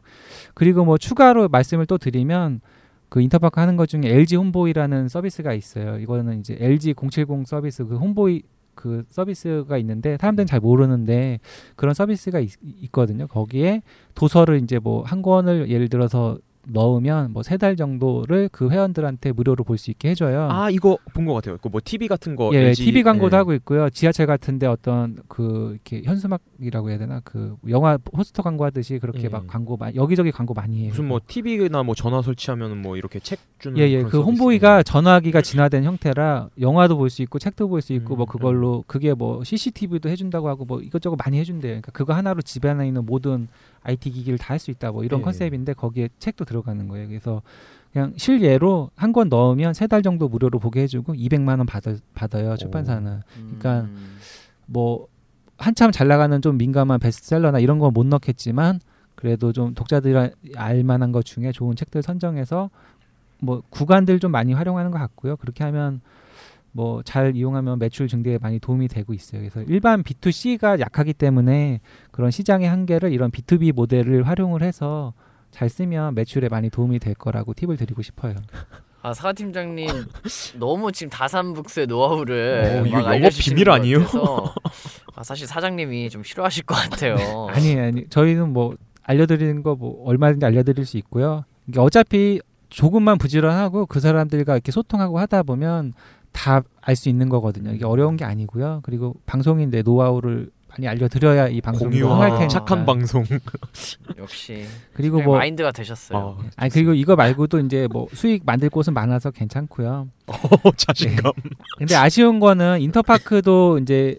그리고 0.53 0.85
뭐 0.85 0.97
추가로 0.97 1.49
말씀을 1.49 1.85
또 1.87 1.97
드리면 1.97 2.61
그 3.09 3.21
인터파크 3.21 3.59
하는 3.59 3.75
것 3.75 3.89
중에 3.89 4.01
LG 4.05 4.37
홈보이라는 4.37 5.09
서비스가 5.09 5.53
있어요. 5.53 5.97
이거는 5.97 6.39
이제 6.39 6.55
LG 6.59 6.93
070 6.93 7.45
서비스 7.45 7.85
그 7.85 7.97
홈보이 7.97 8.43
그 8.75 9.03
서비스가 9.09 9.77
있는데 9.77 10.17
사람들은 10.19 10.47
잘 10.47 10.59
모르는데 10.59 11.39
그런 11.75 11.93
서비스가 11.93 12.39
있, 12.39 12.51
있거든요. 12.63 13.27
거기에 13.27 13.81
도서를 14.15 14.61
이제 14.63 14.79
뭐 14.79 15.03
한 15.03 15.21
권을 15.21 15.69
예를 15.69 15.89
들어서 15.89 16.37
넣으면 16.67 17.31
뭐 17.33 17.43
세 17.43 17.57
달 17.57 17.75
정도를 17.75 18.49
그 18.51 18.69
회원들한테 18.69 19.31
무료로 19.33 19.63
볼 19.63 19.77
수 19.77 19.91
있게 19.91 20.09
해줘요. 20.11 20.47
아 20.49 20.69
이거 20.69 20.97
본 21.13 21.25
것 21.25 21.33
같아요. 21.33 21.57
그뭐 21.57 21.81
TV 21.83 22.07
같은 22.07 22.35
거. 22.35 22.51
예, 22.53 22.67
LG, 22.69 22.85
TV 22.85 23.03
광고도 23.03 23.35
예. 23.35 23.37
하고 23.37 23.53
있고요. 23.53 23.89
지하철 23.89 24.25
같은데 24.27 24.65
어떤 24.67 25.17
그 25.27 25.71
이렇게 25.73 26.03
현수막이라고 26.03 26.89
해야 26.89 26.97
되나 26.97 27.21
그 27.23 27.55
영화 27.69 27.97
포스터 27.97 28.41
광고 28.43 28.63
하듯이 28.65 28.99
그렇게 28.99 29.23
예. 29.23 29.29
막 29.29 29.45
광고 29.47 29.75
마, 29.77 29.91
여기저기 29.95 30.31
광고 30.31 30.53
많이 30.53 30.81
해요. 30.83 30.89
무슨 30.89 31.07
뭐 31.07 31.19
TV나 31.25 31.83
뭐 31.83 31.95
전화 31.95 32.21
설치하면 32.21 32.81
뭐 32.81 32.95
이렇게 32.97 33.19
책 33.19 33.39
주는. 33.59 33.77
예예 33.77 33.97
그런 34.03 34.09
그. 34.09 34.21
홈보이가 34.21 34.83
전화기가 34.83 35.41
진화된 35.41 35.83
형태라 35.83 36.49
영화도 36.59 36.97
볼 36.97 37.09
수 37.09 37.21
있고 37.23 37.39
책도 37.39 37.67
볼 37.67 37.81
수 37.81 37.93
있고 37.93 38.15
음, 38.15 38.17
뭐 38.17 38.25
그걸로 38.25 38.83
그게 38.87 39.13
뭐 39.13 39.43
CCTV도 39.43 40.09
해준다고 40.09 40.47
하고 40.49 40.63
뭐 40.65 40.79
이것저것 40.81 41.17
많이 41.23 41.37
해준대요. 41.39 41.71
그러니까 41.71 41.91
그거 41.91 42.13
하나로 42.13 42.41
집에 42.41 42.67
하나 42.69 42.85
있는 42.85 43.05
모든 43.05 43.47
IT 43.83 44.09
기기를 44.11 44.37
다 44.37 44.53
할 44.53 44.59
수 44.59 44.71
있다 44.71 44.91
뭐 44.91 45.03
이런 45.03 45.19
예. 45.19 45.23
컨셉인데 45.23 45.73
거기에 45.73 46.09
책도 46.19 46.45
들어가는 46.45 46.87
거예요. 46.87 47.07
그래서 47.07 47.41
그냥 47.93 48.13
실예로 48.17 48.89
한 48.95 49.11
권 49.13 49.29
넣으면 49.29 49.73
세 49.73 49.87
달 49.87 50.01
정도 50.01 50.27
무료로 50.29 50.59
보게 50.59 50.81
해주고 50.81 51.13
200만 51.13 51.57
원 51.59 51.65
받아, 51.65 51.93
받아요 52.13 52.55
출판사는. 52.57 53.21
그러니까 53.35 53.81
음. 53.81 54.17
뭐 54.65 55.07
한참 55.57 55.91
잘 55.91 56.07
나가는 56.07 56.41
좀 56.41 56.57
민감한 56.57 56.99
베스트셀러나 56.99 57.59
이런 57.59 57.77
건 57.79 57.93
못 57.93 58.05
넣겠지만 58.07 58.79
그래도 59.15 59.53
좀 59.53 59.73
독자들이 59.75 60.31
알만한 60.55 61.11
것 61.11 61.23
중에 61.25 61.51
좋은 61.51 61.75
책들 61.75 62.01
선정해서 62.01 62.69
뭐 63.39 63.61
구간들 63.69 64.19
좀 64.19 64.31
많이 64.31 64.53
활용하는 64.53 64.89
것 64.91 64.97
같고요. 64.97 65.35
그렇게 65.37 65.63
하면 65.65 66.01
뭐 66.73 67.01
잘 67.03 67.35
이용하면 67.35 67.79
매출 67.79 68.07
증대에 68.07 68.37
많이 68.39 68.59
도움이 68.59 68.87
되고 68.89 69.13
있어요. 69.13 69.39
그래서 69.41 69.61
일반 69.63 70.03
B2C가 70.03 70.79
약하기 70.79 71.13
때문에 71.13 71.79
그런 72.11 72.31
시장의 72.31 72.67
한계를 72.67 73.13
이런 73.13 73.31
B2B 73.31 73.73
모델을 73.73 74.27
활용을 74.27 74.61
해서 74.63 75.13
잘 75.51 75.69
쓰면 75.69 76.15
매출에 76.15 76.49
많이 76.49 76.69
도움이 76.69 76.99
될 76.99 77.13
거라고 77.13 77.53
팁을 77.53 77.77
드리고 77.77 78.01
싶어요. 78.01 78.35
아 79.03 79.13
사과 79.13 79.33
팀장님 79.33 79.87
너무 80.59 80.91
지금 80.91 81.09
다산북스의 81.11 81.87
노하우를 81.87 82.81
어, 82.83 82.87
이거 82.87 82.97
영업 83.15 83.29
비밀 83.37 83.65
것 83.65 83.71
아니에요? 83.73 83.99
아, 85.15 85.23
사실 85.23 85.45
사장님이 85.45 86.09
좀 86.09 86.23
싫어하실 86.23 86.63
것 86.63 86.75
같아요. 86.75 87.15
아니 87.51 87.77
아니 87.79 88.07
저희는 88.09 88.51
뭐 88.53 88.75
알려드리는 89.03 89.61
거 89.63 89.75
뭐 89.75 90.03
얼마든지 90.07 90.45
알려드릴 90.45 90.85
수 90.85 90.97
있고요. 90.97 91.43
이게 91.67 91.79
어차피 91.79 92.39
조금만 92.69 93.17
부지런하고 93.17 93.85
그 93.85 93.99
사람들과 93.99 94.53
이렇게 94.53 94.71
소통하고 94.71 95.19
하다 95.19 95.43
보면 95.43 95.93
다 96.33 96.63
알 96.85 96.95
수 96.97 97.07
있는 97.07 97.29
거거든요. 97.29 97.71
이게 97.71 97.85
어려운 97.85 98.17
게 98.17 98.25
아니고요. 98.25 98.81
그리고 98.83 99.15
방송인데 99.25 99.83
노하우를 99.83 100.49
많이 100.67 100.87
알려드려야 100.87 101.47
이 101.47 101.61
방송이 101.61 102.01
흥할 102.01 102.31
테니까. 102.31 102.47
착한 102.49 102.85
방송. 102.85 103.23
역시 104.17 104.65
그리고 104.93 105.21
뭐 105.21 105.37
마인드가 105.37 105.71
되셨어요. 105.71 106.37
아, 106.39 106.43
아니 106.57 106.71
그리고 106.71 106.93
이거 106.93 107.15
말고도 107.15 107.59
이제 107.59 107.87
뭐 107.91 108.07
수익 108.13 108.43
만들 108.45 108.69
곳은 108.69 108.93
많아서 108.93 109.31
괜찮고요. 109.31 110.07
어, 110.27 110.35
자신감. 110.75 111.31
근데 111.77 111.95
아쉬운 111.95 112.39
거는 112.39 112.81
인터파크도 112.81 113.79
이제 113.79 114.17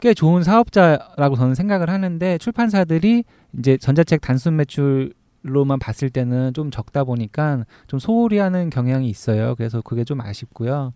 꽤 0.00 0.14
좋은 0.14 0.42
사업자라고 0.44 1.36
저는 1.36 1.54
생각을 1.54 1.90
하는데 1.90 2.38
출판사들이 2.38 3.24
이제 3.58 3.76
전자책 3.76 4.20
단순 4.22 4.56
매출 4.56 5.12
로만 5.42 5.78
봤을 5.78 6.10
때는 6.10 6.52
좀 6.54 6.70
적다 6.70 7.04
보니까 7.04 7.64
좀 7.86 7.98
소홀히 8.00 8.38
하는 8.38 8.70
경향이 8.70 9.08
있어요. 9.08 9.54
그래서 9.56 9.80
그게 9.82 10.04
좀 10.04 10.20
아쉽고요. 10.20 10.92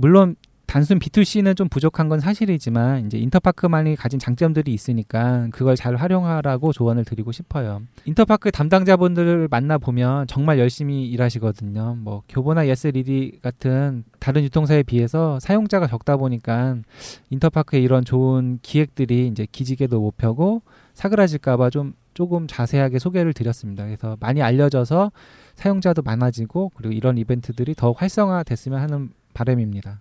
물론 0.00 0.36
단순 0.66 1.00
B2C는 1.00 1.56
좀 1.56 1.68
부족한 1.68 2.08
건 2.08 2.20
사실이지만 2.20 3.06
이제 3.06 3.18
인터파크만이 3.18 3.96
가진 3.96 4.20
장점들이 4.20 4.72
있으니까 4.72 5.48
그걸 5.50 5.74
잘 5.74 5.96
활용하라고 5.96 6.72
조언을 6.72 7.04
드리고 7.04 7.32
싶어요. 7.32 7.82
인터파크 8.04 8.52
담당자분들을 8.52 9.48
만나 9.50 9.78
보면 9.78 10.28
정말 10.28 10.60
열심히 10.60 11.08
일하시거든요. 11.08 11.96
뭐 11.98 12.22
교보나 12.28 12.68
예스 12.68 12.88
리디 12.88 13.40
같은 13.42 14.04
다른 14.20 14.44
유통사에 14.44 14.84
비해서 14.84 15.40
사용자가 15.40 15.88
적다 15.88 16.16
보니까 16.16 16.76
인터파크에 17.30 17.80
이런 17.80 18.04
좋은 18.04 18.60
기획들이 18.62 19.26
이제 19.26 19.48
기지개도 19.50 19.98
못 20.00 20.16
펴고 20.16 20.62
사그라질까봐 20.92 21.70
좀 21.70 21.94
조금 22.14 22.46
자세하게 22.46 22.98
소개를 22.98 23.32
드렸습니다. 23.32 23.84
그래서 23.84 24.16
많이 24.20 24.42
알려져서 24.42 25.12
사용자도 25.54 26.02
많아지고 26.02 26.72
그리고 26.76 26.92
이런 26.92 27.16
이벤트들이 27.16 27.74
더 27.74 27.92
활성화됐으면 27.92 28.80
하는 28.80 29.10
바람입니다. 29.38 30.00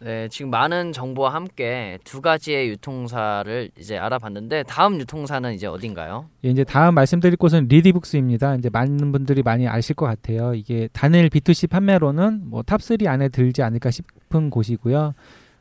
네, 0.00 0.28
지금 0.28 0.50
많은 0.50 0.92
정보와 0.92 1.32
함께 1.32 1.98
두 2.04 2.20
가지의 2.20 2.68
유통사를 2.68 3.70
이제 3.78 3.96
알아봤는데 3.96 4.64
다음 4.64 4.98
유통사는 5.00 5.54
이제 5.54 5.66
어딘가요? 5.66 6.26
예, 6.44 6.50
이제 6.50 6.64
다음 6.64 6.94
말씀드릴 6.94 7.36
곳은 7.36 7.68
리디북스입니다. 7.68 8.56
이제 8.56 8.68
많은 8.70 9.12
분들이 9.12 9.42
많이 9.42 9.66
아실 9.66 9.94
것 9.94 10.06
같아요. 10.06 10.54
이게 10.54 10.88
단일 10.92 11.30
B2C 11.30 11.70
판매로는 11.70 12.42
뭐 12.44 12.62
top 12.62 12.95
3 12.95 13.06
안에 13.06 13.28
들지 13.28 13.62
않을까 13.62 13.90
싶은 13.90 14.50
곳이고요. 14.50 15.14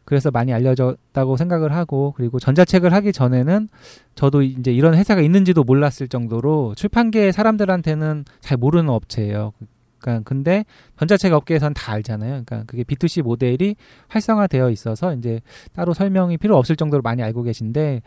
그래서 0.05 0.31
많이 0.31 0.53
알려졌다고 0.53 1.37
생각을 1.37 1.73
하고 1.73 2.13
그리고 2.17 2.37
전자책을 2.39 2.91
하기 2.93 3.13
전에는 3.13 3.69
저도 4.15 4.41
이제 4.41 4.73
이런 4.73 4.95
회사가 4.95 5.21
있는지도 5.21 5.63
몰랐을 5.63 6.09
정도로 6.09 6.73
출판계 6.75 7.31
사람들한테는 7.31 8.25
잘 8.41 8.57
모르는 8.57 8.89
업체예요. 8.89 9.53
그러니까 10.03 10.27
근데 10.27 10.65
전자책 10.99 11.33
업계에서는 11.33 11.73
다 11.73 11.93
알잖아요. 11.93 12.43
그러니까 12.45 12.63
그게 12.67 12.83
B2C 12.83 13.23
모델이 13.23 13.75
활성화되어 14.09 14.69
있어서 14.71 15.13
이제 15.15 15.41
따로 15.73 15.93
설명이 15.93 16.37
필요 16.37 16.57
없을 16.57 16.75
정도로 16.75 17.01
많이 17.01 17.23
알고 17.23 17.43
계신데 17.43 18.01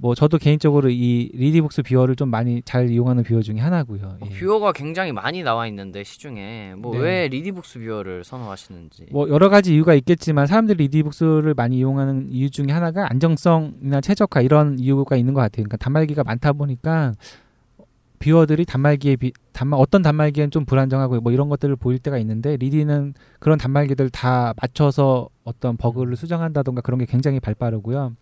뭐 0.00 0.14
저도 0.14 0.38
개인적으로 0.38 0.90
이 0.90 1.28
리디북스 1.34 1.82
뷰어를 1.82 2.14
좀 2.14 2.30
많이 2.30 2.62
잘 2.62 2.88
이용하는 2.88 3.24
뷰어 3.24 3.42
중에 3.42 3.58
하나고요. 3.58 4.18
어, 4.20 4.26
예. 4.26 4.38
뷰어가 4.38 4.72
굉장히 4.72 5.10
많이 5.10 5.42
나와 5.42 5.66
있는데 5.66 6.04
시중에 6.04 6.74
뭐 6.78 6.94
네. 6.94 7.00
왜 7.00 7.28
리디북스 7.28 7.80
뷰어를 7.80 8.22
선호하시는지. 8.22 9.06
뭐 9.10 9.28
여러 9.28 9.48
가지 9.48 9.74
이유가 9.74 9.94
있겠지만 9.94 10.46
사람들이 10.46 10.84
리디북스를 10.84 11.54
많이 11.54 11.78
이용하는 11.78 12.28
이유 12.30 12.48
중에 12.48 12.66
하나가 12.70 13.10
안정성이나 13.10 14.00
최적화 14.00 14.40
이런 14.42 14.78
이유가 14.78 15.16
있는 15.16 15.34
것 15.34 15.40
같아요. 15.40 15.64
그러니까 15.64 15.76
단말기가 15.78 16.22
많다 16.22 16.52
보니까 16.52 17.14
뷰어들이 18.18 18.64
단말기에 18.64 19.16
비, 19.16 19.32
단말 19.52 19.80
어떤 19.80 20.02
단말기엔 20.02 20.50
좀 20.50 20.64
불안정하고 20.64 21.20
뭐 21.20 21.32
이런 21.32 21.48
것들을 21.48 21.76
보일 21.76 21.98
때가 21.98 22.18
있는데 22.18 22.56
리디는 22.56 23.14
그런 23.38 23.58
단말기들 23.58 24.10
다 24.10 24.54
맞춰서 24.60 25.28
어떤 25.44 25.76
버그를 25.76 26.16
수정한다던가 26.16 26.80
그런 26.80 26.98
게 26.98 27.06
굉장히 27.06 27.40
발빠르고요. 27.40 28.14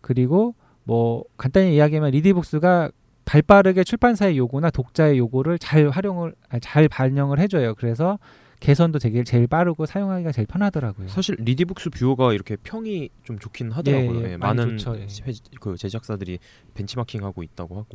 그리고 0.00 0.54
뭐 0.84 1.24
간단히 1.36 1.76
이야기하면 1.76 2.10
리디북스가 2.10 2.90
발빠르게 3.24 3.84
출판사의 3.84 4.36
요구나 4.36 4.70
독자의 4.70 5.18
요구를 5.18 5.58
잘 5.58 5.88
활용을 5.88 6.34
아니, 6.48 6.60
잘 6.60 6.88
반영을 6.88 7.38
해줘요. 7.38 7.74
그래서 7.76 8.18
개선도 8.62 9.00
되게 9.00 9.24
제일 9.24 9.48
빠르고 9.48 9.86
사용하기가 9.86 10.30
제일 10.30 10.46
편하더라고요. 10.46 11.08
사실 11.08 11.34
리디북스 11.40 11.90
뷰어가 11.90 12.32
이렇게 12.32 12.54
평이 12.62 13.08
좀 13.24 13.40
좋긴 13.40 13.72
하더라고요. 13.72 14.20
예, 14.22 14.24
예, 14.28 14.32
예, 14.32 14.36
많은 14.36 14.78
좋죠, 14.78 14.96
예. 14.98 15.06
회- 15.26 15.32
그 15.60 15.76
제작사들이 15.76 16.38
벤치마킹하고 16.74 17.42
있다고 17.42 17.76
하고. 17.76 17.88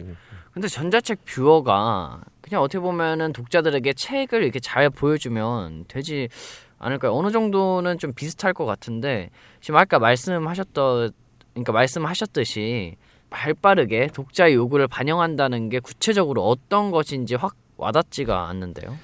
근데 0.52 0.68
전자책 0.68 1.24
뷰어가 1.24 2.20
그냥 2.42 2.62
어떻게 2.62 2.80
보면은 2.80 3.32
독자들에게 3.32 3.94
책을 3.94 4.44
이렇게 4.44 4.60
잘 4.60 4.90
보여주면 4.90 5.86
되지 5.88 6.28
않을까요? 6.80 7.14
어느 7.14 7.32
정도는 7.32 7.98
좀 7.98 8.12
비슷할 8.12 8.54
것 8.54 8.66
같은데 8.66 9.30
지금 9.62 9.78
아까 9.80 10.00
말씀하셨던 10.00 11.12
그러니까 11.54 11.72
말씀하셨듯이 11.72 12.98
발빠르게 13.30 14.08
독자의 14.14 14.54
요구를 14.56 14.90
반영한다는 14.90 15.70
게 15.70 15.80
구체적으로 15.80 16.46
어떤 16.46 16.92
것인지 16.92 17.36
확 17.36 17.56
와닿지가 17.78 18.50
않는데요. 18.50 18.98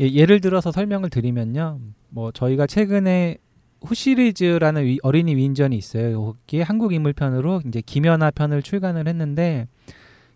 예, 0.00 0.10
예를 0.12 0.40
들어서 0.40 0.70
설명을 0.72 1.10
드리면요. 1.10 1.78
뭐 2.10 2.30
저희가 2.32 2.66
최근에 2.66 3.38
후 3.82 3.94
시리즈라는 3.94 4.84
위- 4.84 4.98
어린이 5.02 5.34
위인전이 5.36 5.76
있어요. 5.76 6.12
여기에 6.46 6.62
한국 6.62 6.92
인물편으로 6.92 7.62
이제 7.66 7.80
김연아 7.84 8.30
편을 8.32 8.62
출간을 8.62 9.06
했는데 9.08 9.68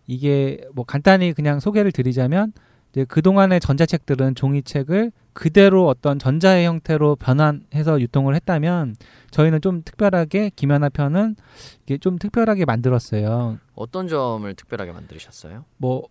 이게 0.07 0.61
뭐 0.73 0.85
간단히 0.85 1.33
그냥 1.33 1.61
소개를 1.61 1.92
드리자면 1.92 2.53
이제 2.92 3.05
그동안의 3.05 3.61
전자책들은 3.61 4.35
종이책을 4.35 5.12
그대로 5.33 5.87
어떤 5.87 6.18
전자의 6.18 6.66
형태로 6.66 7.16
변환해서 7.16 8.01
유통을 8.01 8.35
했다면 8.35 8.96
저희는 9.31 9.61
좀 9.61 9.83
특별하게 9.85 10.51
김연아 10.57 10.88
편은 10.88 11.37
이게 11.85 11.99
좀 11.99 12.18
특별하게 12.18 12.64
만들었어요. 12.64 13.59
어떤 13.75 14.09
점을 14.09 14.53
특별하게 14.55 14.90
만드셨어요? 14.92 15.64
뭐 15.77 16.03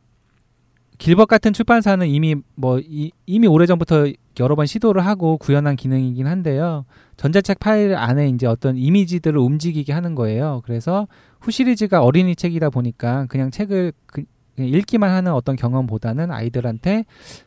길벗 0.99 1.27
같은 1.29 1.53
출판사는 1.53 2.05
이미 2.05 2.35
뭐 2.55 2.79
이, 2.79 3.12
이미 3.25 3.47
오래전부터 3.47 4.12
여러 4.41 4.55
번 4.55 4.65
시도를 4.65 5.05
하고 5.05 5.38
구현한 5.38 5.75
기능이긴 5.77 6.27
한데요. 6.27 6.85
전자책 7.17 7.59
파일 7.59 7.95
안에 7.95 8.27
이제 8.29 8.45
어떤 8.45 8.77
이미지들을 8.77 9.39
움직이게 9.39 9.93
하는 9.93 10.13
거예요. 10.13 10.62
그래서 10.65 11.07
후 11.39 11.51
시리즈가 11.51 12.03
어린이 12.03 12.35
책이다 12.35 12.69
보니까 12.69 13.25
그냥 13.29 13.49
책을 13.49 13.93
그, 14.05 14.23
그냥 14.55 14.71
읽기만 14.71 15.09
하는 15.09 15.31
어떤 15.31 15.55
경험보다는 15.55 16.31
아이들한테 16.31 17.05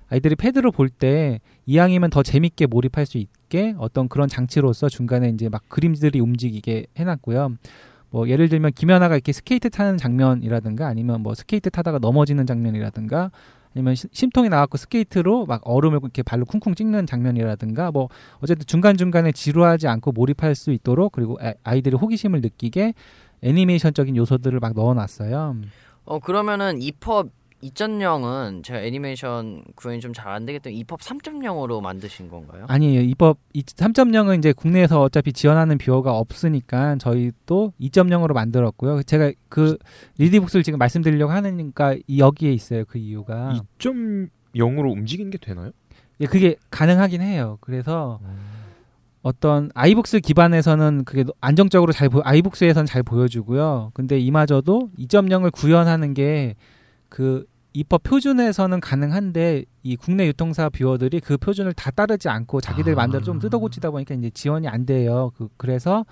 아이들이 0.08 0.34
패드로 0.34 0.72
볼 0.72 0.88
때 0.88 1.40
이왕이면 1.66 2.08
더 2.08 2.22
재밌게 2.22 2.66
몰입할 2.66 3.04
수 3.04 3.18
있게 3.18 3.74
어떤 3.78 4.08
그런 4.08 4.28
장치로서 4.28 4.88
중간에 4.88 5.28
이제 5.28 5.50
막 5.50 5.62
그림들이 5.68 6.20
움직이게 6.20 6.86
해놨고요. 6.96 7.56
뭐 8.12 8.28
예를 8.28 8.48
들면 8.48 8.72
김연아가 8.74 9.14
이렇게 9.14 9.32
스케이트 9.32 9.68
타는 9.70 9.96
장면이라든가 9.96 10.86
아니면 10.86 11.22
뭐 11.22 11.34
스케이트 11.34 11.70
타다가 11.70 11.98
넘어지는 11.98 12.46
장면이라든가 12.46 13.30
아니면 13.74 13.94
시- 13.94 14.06
심통이 14.12 14.50
나갖고 14.50 14.76
스케이트로 14.76 15.46
막 15.46 15.62
얼음을 15.64 15.98
이렇게 16.02 16.22
발로 16.22 16.44
쿵쿵 16.44 16.74
찍는 16.74 17.06
장면이라든가 17.06 17.90
뭐 17.90 18.08
어쨌든 18.40 18.66
중간 18.66 18.98
중간에 18.98 19.32
지루하지 19.32 19.88
않고 19.88 20.12
몰입할 20.12 20.54
수 20.54 20.72
있도록 20.72 21.12
그리고 21.12 21.38
아- 21.40 21.54
아이들이 21.64 21.96
호기심을 21.96 22.42
느끼게 22.42 22.92
애니메이션적인 23.40 24.14
요소들을 24.16 24.60
막 24.60 24.74
넣어놨어요. 24.74 25.56
어 26.04 26.18
그러면은 26.18 26.82
EPUB 26.82 27.30
2.0은 27.62 28.64
제가 28.64 28.80
애니메이션 28.82 29.62
구현이 29.76 30.00
좀 30.00 30.12
잘 30.12 30.32
안 30.32 30.44
되겠던 30.46 30.72
EPUB 30.72 30.98
3.0으로 31.00 31.80
만드신 31.80 32.28
건가요? 32.28 32.64
아니에요. 32.68 33.00
EPUB 33.02 33.38
3.0은 33.54 34.38
이제 34.38 34.52
국내에서 34.52 35.00
어차피 35.00 35.32
지원하는 35.32 35.78
뷰어가 35.78 36.16
없으니까 36.16 36.96
저희 36.98 37.30
또 37.46 37.72
2.0으로 37.80 38.32
만들었고요. 38.32 39.02
제가 39.02 39.32
그 39.48 39.76
리디북스를 40.18 40.62
지금 40.62 40.78
말씀드리려고 40.78 41.32
하니까 41.32 41.96
이 42.06 42.18
여기에 42.18 42.52
있어요. 42.52 42.84
그 42.86 42.98
이유가 42.98 43.60
2.0으로 43.78 44.90
움직이는 44.92 45.30
게 45.30 45.38
되나요? 45.38 45.70
예, 46.20 46.26
그게 46.26 46.56
가능하긴 46.70 47.20
해요. 47.22 47.58
그래서 47.60 48.20
어떤 49.22 49.70
아이북스 49.74 50.20
기반에서는 50.20 51.04
그게 51.04 51.24
안정적으로 51.40 51.92
잘 51.92 52.08
보, 52.08 52.20
아이북스에서는 52.24 52.86
잘 52.86 53.02
보여주고요. 53.02 53.92
근데 53.94 54.18
이마저도 54.18 54.90
2.0을 54.98 55.52
구현하는 55.52 56.14
게 56.14 56.54
그 57.12 57.44
입법 57.74 58.02
표준에서는 58.02 58.80
가능한데 58.80 59.64
이 59.82 59.96
국내 59.96 60.26
유통사 60.26 60.68
뷰어들이 60.68 61.20
그 61.20 61.36
표준을 61.36 61.72
다 61.72 61.90
따르지 61.90 62.28
않고 62.28 62.60
자기들 62.60 62.92
아. 62.92 62.96
마음대로 62.96 63.24
좀 63.24 63.38
뜯어고치다 63.38 63.90
보니까 63.90 64.14
이제 64.14 64.30
지원이 64.30 64.68
안 64.68 64.84
돼요. 64.84 65.32
그, 65.36 65.48
그래서 65.56 66.04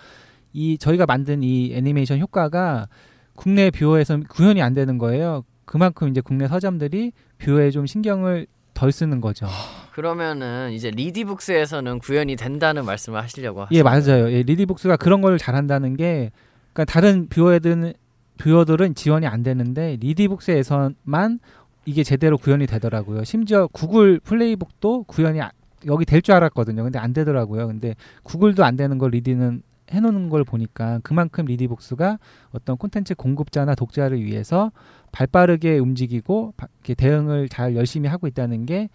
이 0.53 0.79
저희가 0.79 1.07
만든 1.07 1.42
이 1.42 1.73
애니메이션 1.75 2.18
효과가 2.18 2.88
국내 3.35 3.70
뷰어에서는 3.70 4.25
구현이 4.25 4.62
안 4.62 4.75
되는 4.75 4.99
거예요. 4.99 5.44
그만큼 5.64 6.09
이제 6.09 6.20
국내 6.20 6.49
서점들이 6.49 7.12
뷰어에 7.38 7.70
좀 7.70 7.87
신경을 7.87 8.46
덜 8.75 8.92
쓰는 8.92 9.20
거죠. 9.20 9.46
그러면은 9.92 10.73
이제 10.73 10.90
리디북스에서는 10.90 11.99
구현이 11.99 12.37
된다는 12.37 12.85
말씀을 12.85 13.23
하시려고 13.23 13.66
예, 13.73 13.83
거예요? 13.83 13.85
맞아요. 13.85 14.33
예, 14.33 14.42
리디북스가 14.42 14.96
그런 14.96 15.20
걸 15.20 15.38
잘한다는 15.38 15.96
게, 15.96 16.31
그러니까 16.73 16.90
다른 16.92 17.29
뷰어들은 17.29 17.92
뷰어들은 18.40 18.94
지원이 18.94 19.26
안 19.26 19.42
되는데 19.42 19.96
리디북스에서만 20.00 21.40
이게 21.85 22.03
제대로 22.03 22.38
구현이 22.38 22.66
되더라고요. 22.66 23.24
심지어 23.24 23.66
구글 23.68 24.18
플레이북도 24.20 25.05
구현이 25.05 25.40
아- 25.42 25.50
여기 25.87 26.05
될 26.05 26.20
줄 26.22 26.35
알았거든요. 26.35 26.83
근데 26.83 26.98
안 26.98 27.12
되더라고요. 27.12 27.66
근데 27.66 27.94
구글도 28.22 28.64
안 28.64 28.76
되는 28.76 28.98
걸 28.98 29.11
리디는 29.12 29.62
해놓는 29.90 30.29
걸 30.29 30.44
보니까 30.44 31.00
그만큼 31.03 31.46
리디북스가 31.46 32.18
어떤 32.53 32.76
콘텐츠 32.76 33.14
공급자나 33.14 33.74
독자를 33.74 34.22
위해서 34.22 34.70
발빠르게 35.11 35.79
움직이고 35.79 36.55
대응을 36.96 37.48
잘 37.48 37.74
열심히 37.76 38.09
하고 38.09 38.26
있다는 38.26 38.66
게 38.66 38.88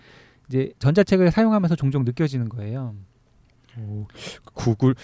이제 0.47 0.71
전자책을 0.79 1.31
사용하면서 1.31 1.75
종종 1.75 2.05
느껴지는 2.05 2.49
거예요. 2.49 2.95
오, 3.77 4.05
구글 4.53 4.95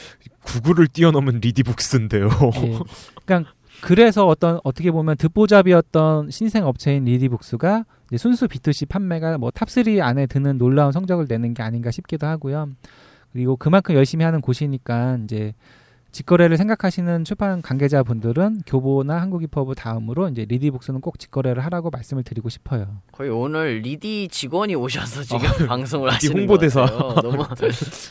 구글을 0.44 0.88
뛰어넘은 0.88 1.40
리디북스인데요. 1.42 2.30
예. 2.64 2.80
그러니까 3.26 3.52
그래서 3.82 4.28
어떤 4.28 4.60
어떻게 4.64 4.92
보면 4.92 5.18
듣보잡이었던 5.18 6.30
신생 6.30 6.66
업체인 6.66 7.06
리디북스가 7.06 7.86
이제 8.10 8.18
순수 8.18 8.48
B2C 8.48 8.90
판매가 8.90 9.38
뭐 9.38 9.50
탑3 9.50 10.02
안에 10.02 10.28
드는 10.28 10.58
놀라운 10.58 10.92
성적을 10.92 11.26
내는 11.28 11.54
게 11.54 11.64
아닌가 11.64 11.92
싶기도 11.92 12.28
하고요. 12.28 12.70
그리고 13.34 13.56
그만큼 13.56 13.96
열심히 13.96 14.26
하는 14.26 14.42
곳이니까 14.42 15.20
이제 15.24 15.54
직거래를 16.12 16.58
생각하시는 16.58 17.24
출판 17.24 17.62
관계자분들은 17.62 18.64
교보나 18.66 19.22
한국이퍼브 19.22 19.76
다음으로 19.76 20.28
이제 20.28 20.46
리디북스는 20.48 21.00
꼭 21.00 21.18
직거래를 21.18 21.64
하라고 21.66 21.90
말씀을 21.90 22.24
드리고 22.24 22.50
싶어요. 22.50 22.98
거의 23.14 23.30
오늘 23.30 23.80
리디 23.80 24.28
직원이 24.30 24.76
오셔서 24.76 25.24
지금 25.40 25.68
방송을 25.68 26.10
리디 26.10 26.28
하시는 26.28 26.38
홍보대사. 26.42 26.86
너무 27.24 27.46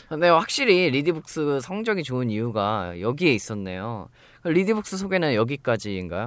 근데 0.09 0.29
확실히 0.29 0.89
리디북스 0.89 1.59
성적이 1.61 2.01
좋은 2.01 2.31
이유가 2.31 2.99
여기에 2.99 3.33
있었네요. 3.35 4.09
리디북스 4.43 4.97
소개는 4.97 5.35
여기까지인가요? 5.35 6.25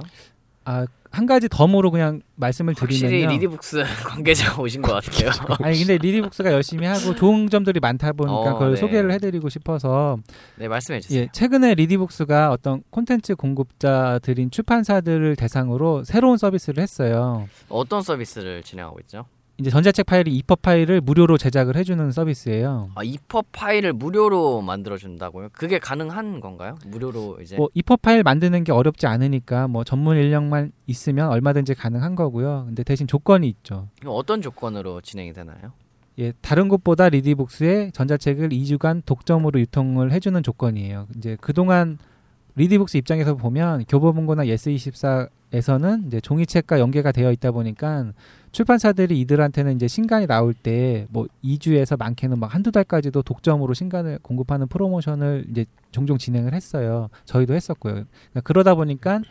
아, 0.65 0.85
한 1.11 1.25
가지 1.27 1.47
덤으로 1.47 1.91
그냥 1.91 2.21
말씀을 2.35 2.73
확실히 2.77 3.07
드리면요. 3.09 3.31
리디북스 3.33 3.83
관계자가 4.05 4.61
오신 4.61 4.81
것 4.81 4.93
같아요. 4.93 5.29
아니 5.63 5.77
근데 5.77 5.97
리디북스가 5.97 6.51
열심히 6.51 6.87
하고 6.87 7.15
좋은 7.15 7.49
점들이 7.49 7.79
많다 7.79 8.11
보니까 8.11 8.35
어, 8.35 8.53
그걸 8.53 8.71
네. 8.71 8.75
소개를 8.75 9.11
해드리고 9.13 9.47
싶어서 9.49 10.17
네 10.55 10.67
말씀해 10.67 10.99
주세요. 10.99 11.21
예, 11.21 11.29
최근에 11.31 11.75
리디북스가 11.75 12.51
어떤 12.51 12.81
콘텐츠 12.89 13.35
공급자들인 13.35 14.51
출판사들을 14.51 15.35
대상으로 15.37 16.03
새로운 16.03 16.37
서비스를 16.37 16.81
했어요. 16.81 17.47
어떤 17.69 18.01
서비스를 18.01 18.63
진행하고 18.63 18.99
있죠? 19.01 19.25
이제 19.57 19.69
전자책 19.69 20.05
파일이 20.05 20.35
EPUB 20.35 20.55
파일을 20.55 20.99
무료로 20.99 21.37
제작을 21.37 21.77
해주는 21.77 22.11
서비스예요. 22.11 22.89
아, 22.95 23.03
EPUB 23.03 23.41
파일을 23.53 23.93
무료로 23.93 24.61
만들어 24.61 24.97
준다고요? 24.97 25.49
그게 25.53 25.79
가능한 25.79 26.41
건가요? 26.41 26.77
무료로 26.85 27.37
이제 27.41 27.55
뭐 27.55 27.69
EPUB 27.73 27.95
파일 27.95 28.23
만드는 28.23 28.65
게 28.65 28.73
어렵지 28.73 29.07
않으니까 29.07 29.69
뭐 29.69 29.85
전문 29.85 30.17
인력만 30.17 30.73
있으면 30.87 31.29
얼마든지 31.29 31.73
가능한 31.73 32.15
거고요. 32.15 32.65
근데 32.65 32.83
대신 32.83 33.07
조건이 33.07 33.47
있죠. 33.47 33.87
어떤 34.05 34.41
조건으로 34.41 34.99
진행이 34.99 35.31
되나요? 35.31 35.71
예, 36.19 36.33
다른 36.41 36.67
곳보다 36.67 37.07
리디북스에 37.09 37.91
전자책을 37.91 38.49
2주간 38.49 39.03
독점으로 39.05 39.59
유통을 39.61 40.11
해주는 40.11 40.41
조건이에요. 40.43 41.07
이제 41.15 41.37
그동안 41.39 41.97
리디북스 42.55 42.97
입장에서 42.97 43.35
보면 43.35 43.85
교보문고나 43.85 44.45
예스24에서는 44.45 46.07
이제 46.07 46.19
종이책과 46.21 46.79
연계가 46.79 47.11
되어 47.11 47.31
있다 47.31 47.51
보니까 47.51 48.11
출판사들이 48.55 49.19
이들한테는 49.19 49.75
이제 49.75 49.85
신간이 49.89 50.27
나올 50.27 50.53
때 50.53 51.05
뭐 51.09 51.27
2주에서 51.43 51.97
많게는 51.97 52.39
막 52.39 52.53
한두 52.53 52.71
달까지도 52.71 53.21
독점으로 53.21 53.73
신간을 53.73 54.19
공급하는 54.21 54.67
프로모션을 54.67 55.47
이제 55.49 55.65
종종 55.91 56.17
진행을 56.17 56.53
했어요. 56.53 57.09
저희도 57.25 57.53
했었고요. 57.53 57.93
그러니까 57.93 58.41
그러다 58.43 58.75
보니까 58.75 59.21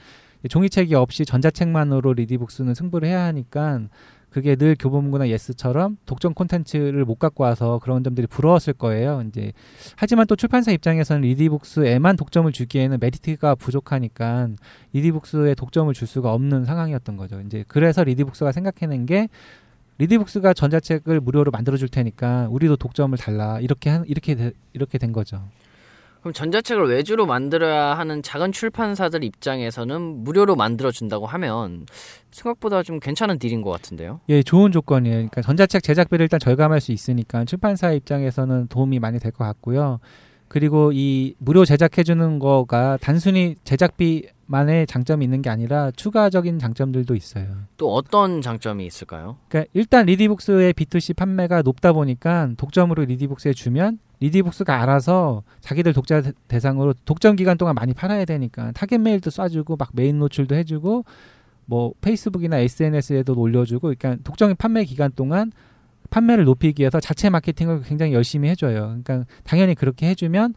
종이책이 0.48 0.94
없이 0.94 1.24
전자책만으로 1.24 2.14
리디북스는 2.14 2.74
승부를 2.74 3.08
해야 3.08 3.24
하니까 3.24 3.82
그게 4.30 4.56
늘 4.56 4.74
교보문고나 4.76 5.28
예스처럼 5.28 5.96
독점 6.06 6.34
콘텐츠를 6.34 7.04
못 7.04 7.20
갖고 7.20 7.44
와서 7.44 7.78
그런 7.80 8.02
점들이 8.02 8.26
부러웠을 8.26 8.72
거예요. 8.72 9.22
이제 9.28 9.52
하지만 9.94 10.26
또 10.26 10.34
출판사 10.34 10.72
입장에서는 10.72 11.22
리디북스에만 11.22 12.16
독점을 12.16 12.50
주기에는 12.50 12.98
메리트가 13.00 13.54
부족하니까 13.54 14.48
리디북스에 14.92 15.54
독점을 15.54 15.94
줄 15.94 16.08
수가 16.08 16.32
없는 16.32 16.64
상황이었던 16.64 17.16
거죠. 17.16 17.40
이제 17.42 17.64
그래서 17.68 18.02
리디북스가 18.02 18.50
생각해낸 18.50 19.06
게 19.06 19.28
리디북스가 19.98 20.52
전자책을 20.54 21.20
무료로 21.20 21.52
만들어 21.52 21.76
줄 21.76 21.88
테니까 21.88 22.48
우리도 22.50 22.74
독점을 22.76 23.16
달라 23.16 23.60
이렇게 23.60 23.90
한, 23.90 24.04
이렇게 24.08 24.34
되- 24.34 24.52
이렇게 24.72 24.98
된 24.98 25.12
거죠. 25.12 25.40
그럼 26.24 26.32
전자책을 26.32 26.86
외주로 26.88 27.26
만들어야 27.26 27.98
하는 27.98 28.22
작은 28.22 28.50
출판사들 28.52 29.22
입장에서는 29.24 30.24
무료로 30.24 30.56
만들어 30.56 30.90
준다고 30.90 31.26
하면 31.26 31.84
생각보다 32.30 32.82
좀 32.82 32.98
괜찮은 32.98 33.38
deal인 33.38 33.60
것 33.60 33.70
같은데요. 33.70 34.20
예, 34.30 34.42
좋은 34.42 34.72
조건이에요. 34.72 35.16
그러니까 35.16 35.42
전자책 35.42 35.82
제작비를 35.82 36.24
일단 36.24 36.40
절감할 36.40 36.80
수 36.80 36.92
있으니까 36.92 37.44
출판사 37.44 37.92
입장에서는 37.92 38.68
도움이 38.68 39.00
많이 39.00 39.18
될 39.18 39.32
것 39.32 39.44
같고요. 39.44 40.00
그리고 40.48 40.92
이 40.94 41.34
무료 41.38 41.66
제작해 41.66 42.02
주는 42.02 42.38
거가 42.38 42.96
단순히 43.02 43.56
제작비 43.64 44.26
만의 44.46 44.86
장점이 44.86 45.24
있는 45.24 45.42
게 45.42 45.50
아니라 45.50 45.90
추가적인 45.92 46.58
장점들도 46.58 47.14
있어요. 47.14 47.46
또 47.76 47.92
어떤 47.94 48.40
장점이 48.42 48.84
있을까요? 48.86 49.36
그러니까 49.48 49.70
일단 49.74 50.06
리디북스의 50.06 50.74
B2C 50.74 51.16
판매가 51.16 51.62
높다 51.62 51.92
보니까 51.92 52.50
독점으로 52.56 53.04
리디북스에 53.04 53.52
주면 53.52 53.98
리디북스가 54.20 54.80
알아서 54.82 55.42
자기들 55.60 55.92
독자 55.92 56.20
대- 56.22 56.32
대상으로 56.48 56.94
독점 57.04 57.36
기간 57.36 57.56
동안 57.58 57.74
많이 57.74 57.92
팔아야 57.94 58.24
되니까 58.24 58.72
타겟 58.72 58.98
메일도 58.98 59.30
쏴주고 59.30 59.78
막 59.78 59.90
메인 59.92 60.18
노출도 60.18 60.54
해주고 60.54 61.04
뭐 61.66 61.92
페이스북이나 62.00 62.58
SNS에도 62.58 63.34
올려주고 63.38 63.92
그러니까 63.96 64.16
독점 64.22 64.54
판매 64.56 64.84
기간 64.84 65.10
동안 65.14 65.50
판매를 66.10 66.44
높이기 66.44 66.82
위해서 66.82 67.00
자체 67.00 67.30
마케팅을 67.30 67.82
굉장히 67.82 68.12
열심히 68.12 68.48
해줘요. 68.50 68.98
그러니까 69.02 69.24
당연히 69.42 69.74
그렇게 69.74 70.06
해주면 70.10 70.54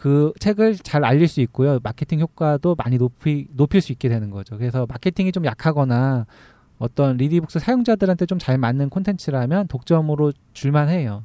그 0.00 0.32
책을 0.40 0.76
잘 0.76 1.04
알릴 1.04 1.28
수 1.28 1.42
있고요. 1.42 1.78
마케팅 1.82 2.20
효과도 2.20 2.74
많이 2.74 2.96
높이 2.96 3.46
높일 3.52 3.82
수 3.82 3.92
있게 3.92 4.08
되는 4.08 4.30
거죠. 4.30 4.56
그래서 4.56 4.86
마케팅이 4.88 5.30
좀 5.30 5.44
약하거나 5.44 6.24
어떤 6.78 7.18
리디북스 7.18 7.58
사용자들한테 7.58 8.24
좀 8.24 8.38
잘 8.38 8.56
맞는 8.56 8.88
콘텐츠라면 8.88 9.68
독점으로 9.68 10.32
줄만 10.54 10.88
해요. 10.88 11.24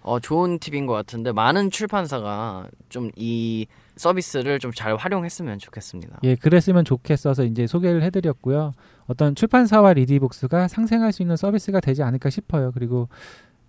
어, 0.00 0.18
좋은 0.18 0.58
팁인 0.58 0.86
것 0.86 0.94
같은데 0.94 1.30
많은 1.32 1.70
출판사가 1.70 2.68
좀 2.88 3.10
이 3.16 3.66
서비스를 3.96 4.58
좀 4.60 4.72
잘 4.74 4.96
활용했으면 4.96 5.58
좋겠습니다. 5.58 6.20
예, 6.22 6.36
그랬으면 6.36 6.84
좋겠어서 6.86 7.44
이제 7.44 7.66
소개를 7.66 8.02
해드렸고요. 8.02 8.72
어떤 9.08 9.34
출판사와 9.34 9.92
리디북스가 9.92 10.68
상생할 10.68 11.12
수 11.12 11.20
있는 11.22 11.36
서비스가 11.36 11.80
되지 11.80 12.02
않을까 12.02 12.30
싶어요. 12.30 12.72
그리고 12.72 13.08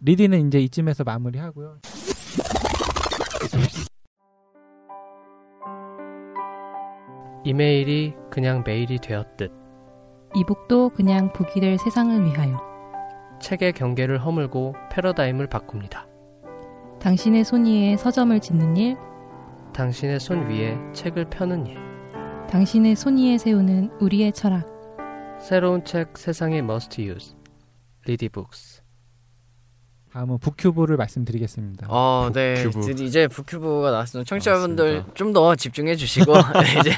리디는 0.01 0.47
이제 0.47 0.60
이쯤에서 0.62 1.03
마무리하고요. 1.03 1.79
이메일이 7.47 8.13
그냥 8.29 8.62
메일이 8.65 8.99
되었듯 8.99 9.53
이북도 10.36 10.89
그냥 10.89 11.31
북이 11.31 11.62
될 11.62 11.77
세상을 11.77 12.25
위하여 12.25 12.60
책의 13.39 13.71
경계를 13.71 14.17
허물고 14.17 14.75
패러다임을 14.91 15.47
바꿉니다. 15.47 16.10
당신의 16.99 17.45
손 17.45 17.65
위에 17.65 17.95
서점을 17.95 18.38
짓는 18.41 18.75
일, 18.75 18.97
당신의 19.73 20.19
손 20.19 20.49
위에 20.49 20.77
책을 20.91 21.29
펴는 21.29 21.67
일. 21.67 21.77
당신의 22.49 22.97
손 22.97 23.17
위에 23.17 23.38
세우는 23.38 23.91
우리의 24.01 24.33
철학. 24.33 24.67
새로운 25.39 25.86
책 25.86 26.17
세상의 26.17 26.60
must 26.60 27.01
use. 27.01 27.33
리디북스. 28.05 28.81
다음은 30.17 30.39
북큐브를 30.39 30.97
말씀드리겠습니다. 30.97 31.86
어, 31.91 32.32
네. 32.34 32.56
북큐브. 32.63 32.88
드디어 32.88 33.06
이제 33.06 33.27
북큐브가 33.27 33.91
나왔습니다. 33.91 34.27
청취자분들. 34.27 35.03
좀 35.13 35.32
더 35.32 35.56
집중해 35.56 35.95
주시고 35.95 36.34
네, 36.63 36.80
이제 36.80 36.91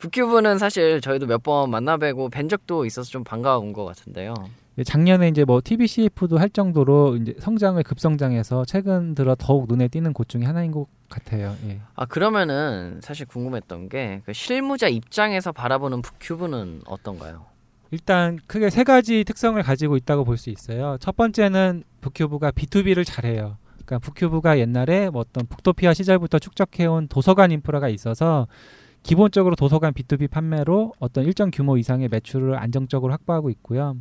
북큐브는 0.00 0.58
사실 0.58 1.00
저희도 1.00 1.26
몇 1.26 1.40
번 1.44 1.70
만나뵈고 1.70 2.28
뵌 2.30 2.48
적도 2.48 2.84
있어서 2.86 3.08
좀 3.08 3.22
반가운 3.22 3.72
것 3.72 3.84
같은데요. 3.84 4.34
예, 4.78 4.82
작년에 4.84 5.28
이제 5.28 5.44
뭐 5.44 5.60
TBCF도 5.62 6.38
할 6.38 6.50
정도로 6.50 7.16
이제 7.16 7.34
성장을 7.38 7.80
급성장해서 7.84 8.64
최근 8.64 9.14
들어 9.14 9.36
더욱 9.38 9.66
눈에 9.68 9.86
띄는 9.88 10.12
곳 10.12 10.28
중에 10.28 10.42
하나인 10.44 10.72
것 10.72 10.86
같아요. 11.08 11.54
예. 11.68 11.78
아 11.94 12.04
그러면은 12.06 12.98
사실 13.00 13.26
궁금했던 13.26 13.88
게 13.88 14.22
그 14.26 14.32
실무자 14.32 14.88
입장에서 14.88 15.52
바라보는 15.52 16.02
북큐브는 16.02 16.82
어떤가요? 16.86 17.44
일단 17.90 18.38
크게 18.46 18.70
세 18.70 18.84
가지 18.84 19.24
특성을 19.24 19.60
가지고 19.62 19.96
있다고 19.96 20.24
볼 20.24 20.36
수 20.36 20.50
있어요. 20.50 20.96
첫 21.00 21.16
번째는 21.16 21.82
북큐브가 22.00 22.52
B2B를 22.52 23.04
잘해요. 23.04 23.56
그러니까 23.84 23.98
북큐브가 23.98 24.58
옛날에 24.58 25.10
뭐 25.10 25.22
어떤 25.22 25.46
북토피아 25.46 25.94
시절부터 25.94 26.38
축적해온 26.38 27.08
도서관 27.08 27.50
인프라가 27.50 27.88
있어서 27.88 28.46
기본적으로 29.02 29.56
도서관 29.56 29.92
B2B 29.92 30.30
판매로 30.30 30.92
어떤 30.98 31.24
일정 31.24 31.50
규모 31.50 31.76
이상의 31.76 32.08
매출을 32.08 32.56
안정적으로 32.56 33.12
확보하고 33.12 33.50
있고요. 33.50 33.96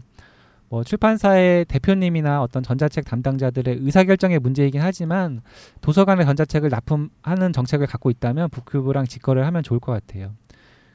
뭐 0.67 0.83
출판사의 0.83 1.65
대표님이나 1.65 2.43
어떤 2.43 2.61
전자책 2.61 3.05
담당자들의 3.05 3.79
의사결정의 3.81 4.37
문제이긴 4.37 4.81
하지만 4.81 5.41
도서관에 5.81 6.23
전자책을 6.25 6.69
납품하는 6.69 7.53
정책을 7.53 7.87
갖고 7.87 8.11
있다면 8.11 8.49
북큐브랑 8.51 9.05
직거래를 9.05 9.47
하면 9.47 9.63
좋을 9.63 9.79
것 9.79 9.91
같아요. 9.93 10.35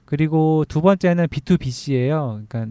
그리고 0.05 0.65
두 0.69 0.81
번째는 0.81 1.27
B2BC예요. 1.27 2.47
그러니까 2.47 2.67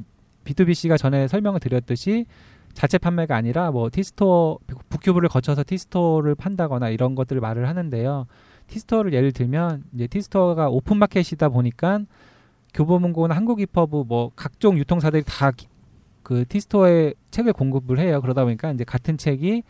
B2BC가 0.45 0.97
전에 0.97 1.27
설명을 1.27 1.59
드렸듯이 1.59 2.25
자체 2.73 2.97
판매가 2.97 3.35
아니라 3.35 3.71
뭐 3.71 3.89
티스토어 3.91 4.57
북큐브를 4.89 5.29
거쳐서 5.29 5.63
티스토어를 5.65 6.35
판다거나 6.35 6.89
이런 6.89 7.15
것들을 7.15 7.39
말을 7.41 7.67
하는데요. 7.67 8.25
티스토어를 8.67 9.13
예를 9.13 9.31
들면 9.31 9.83
이제 9.93 10.07
티스토어가 10.07 10.69
오픈 10.69 10.97
마켓이다 10.97 11.49
보니까 11.49 11.99
교보문고나 12.73 13.35
한국이퍼브 13.35 14.05
뭐 14.07 14.31
각종 14.35 14.77
유통사들이 14.77 15.23
다 15.25 15.51
그 16.23 16.45
티스토어에 16.47 17.13
책을 17.31 17.51
공급을 17.51 17.99
해요. 17.99 18.21
그러다 18.21 18.45
보니까 18.45 18.71
이제 18.71 18.85
같은 18.85 19.17
책이 19.17 19.63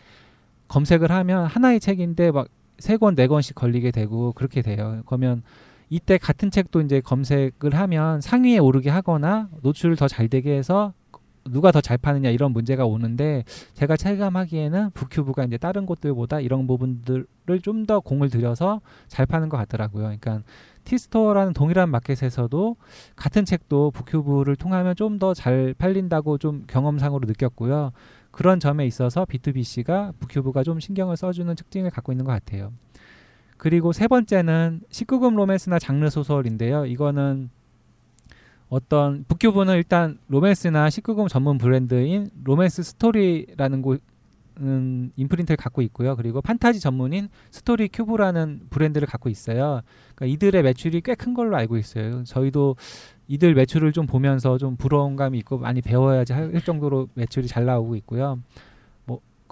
검색을 0.67 1.11
하면 1.11 1.45
하나의 1.47 1.79
책인데 1.79 2.31
막 2.31 2.47
세 2.79 2.97
권 2.97 3.15
네 3.15 3.27
권씩 3.27 3.55
걸리게 3.55 3.91
되고 3.91 4.33
그렇게 4.33 4.61
돼요. 4.61 5.01
그러면 5.05 5.43
이때 5.93 6.17
같은 6.17 6.49
책도 6.49 6.81
이제 6.81 7.01
검색을 7.01 7.75
하면 7.75 8.19
상위에 8.19 8.57
오르게 8.57 8.89
하거나 8.89 9.49
노출을 9.61 9.95
더 9.95 10.07
잘 10.07 10.27
되게 10.27 10.55
해서 10.57 10.93
누가 11.45 11.71
더 11.71 11.81
잘 11.81 11.99
파느냐 11.99 12.29
이런 12.31 12.51
문제가 12.51 12.85
오는데 12.85 13.43
제가 13.75 13.95
체감하기에는 13.97 14.89
북큐브가 14.91 15.43
이제 15.43 15.57
다른 15.57 15.85
곳들보다 15.85 16.39
이런 16.39 16.65
부분들을 16.65 17.27
좀 17.61 17.85
더 17.85 17.99
공을 17.99 18.31
들여서 18.31 18.81
잘 19.07 19.27
파는 19.27 19.49
것 19.49 19.57
같더라고요. 19.57 20.03
그러니까 20.05 20.41
티스토어라는 20.85 21.53
동일한 21.53 21.89
마켓에서도 21.89 22.75
같은 23.15 23.45
책도 23.45 23.91
북큐브를 23.91 24.55
통하면 24.55 24.95
좀 24.95 25.19
더 25.19 25.33
잘 25.35 25.75
팔린다고 25.77 26.39
좀 26.39 26.63
경험상으로 26.65 27.27
느꼈고요. 27.27 27.91
그런 28.31 28.59
점에 28.59 28.87
있어서 28.87 29.25
B2BC가 29.25 30.13
북큐브가 30.19 30.63
좀 30.63 30.79
신경을 30.79 31.17
써주는 31.17 31.53
특징을 31.55 31.91
갖고 31.91 32.11
있는 32.13 32.25
것 32.25 32.31
같아요. 32.31 32.71
그리고 33.63 33.93
세 33.93 34.09
번째는 34.09 34.81
19금 34.89 35.37
로맨스나 35.37 35.79
장르 35.79 36.09
소설인데요. 36.09 36.85
이거는 36.85 37.49
어떤 38.67 39.23
북큐브는 39.25 39.77
일단 39.77 40.17
로맨스나 40.27 40.89
19금 40.89 41.29
전문 41.29 41.57
브랜드인 41.57 42.29
로맨스 42.43 42.83
스토리라는 42.83 43.81
곳은 43.81 45.13
imprint를 45.15 45.55
갖고 45.55 45.81
있고요. 45.83 46.17
그리고 46.17 46.41
판타지 46.41 46.81
전문인 46.81 47.29
스토리 47.51 47.87
큐브라는 47.87 48.63
브랜드를 48.69 49.07
갖고 49.07 49.29
있어요. 49.29 49.79
그러니까 50.13 50.25
이들의 50.35 50.61
매출이 50.61 50.99
꽤 50.99 51.15
큰 51.15 51.33
걸로 51.33 51.55
알고 51.55 51.77
있어요. 51.77 52.25
저희도 52.25 52.75
이들 53.29 53.53
매출을 53.53 53.93
좀 53.93 54.07
보면서 54.07 54.57
좀 54.57 54.75
부러운 54.75 55.15
감이 55.15 55.37
있고 55.37 55.57
많이 55.57 55.81
배워야지 55.81 56.33
할 56.33 56.61
정도로 56.65 57.07
매출이 57.13 57.47
잘 57.47 57.63
나오고 57.63 57.95
있고요. 57.95 58.39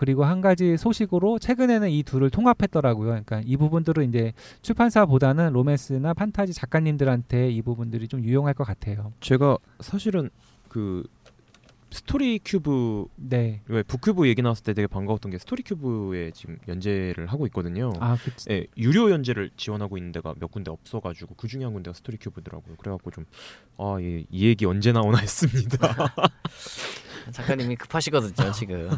뭐 0.01 0.05
그리고 0.11 0.25
한 0.25 0.41
가지 0.41 0.77
소식으로 0.77 1.37
최근에는 1.37 1.89
이 1.89 2.01
둘을 2.03 2.31
통합했더라고요. 2.31 3.09
그러니까 3.09 3.41
이 3.45 3.55
부분들은 3.55 4.09
이제 4.09 4.33
출판사보다는 4.63 5.53
로맨스나 5.53 6.13
판타지 6.15 6.53
작가님들한테 6.53 7.51
이 7.51 7.61
부분들이 7.61 8.07
좀 8.07 8.23
유용할 8.23 8.55
것 8.55 8.63
같아요. 8.63 9.13
제가 9.19 9.57
사실은 9.79 10.31
그 10.67 11.03
스토리 11.91 12.39
큐브 12.43 13.05
네. 13.15 13.61
왜 13.67 13.83
북큐브 13.83 14.27
얘기 14.27 14.41
나왔을 14.41 14.63
때 14.63 14.73
되게 14.73 14.87
반가웠던 14.87 15.31
게 15.31 15.37
스토리 15.37 15.61
큐브에 15.61 16.31
지금 16.31 16.57
연재를 16.67 17.27
하고 17.27 17.45
있거든요. 17.47 17.91
아, 17.99 18.15
그치. 18.15 18.49
예, 18.49 18.65
유료 18.77 19.11
연재를 19.11 19.51
지원하고 19.57 19.97
있는 19.97 20.13
데가 20.13 20.33
몇 20.39 20.49
군데 20.49 20.71
없어 20.71 21.01
가지고 21.01 21.35
그 21.35 21.47
중에 21.47 21.63
한 21.63 21.73
군데가 21.73 21.93
스토리 21.93 22.17
큐브더라고요. 22.17 22.77
그래 22.77 22.91
갖고 22.91 23.11
좀 23.11 23.25
아, 23.77 23.97
예, 23.99 24.23
이 24.31 24.47
얘기 24.47 24.65
언제 24.65 24.93
나오나 24.93 25.19
했습니다. 25.21 25.77
작가님이 27.31 27.75
급하시거든요 27.75 28.51
지금. 28.53 28.89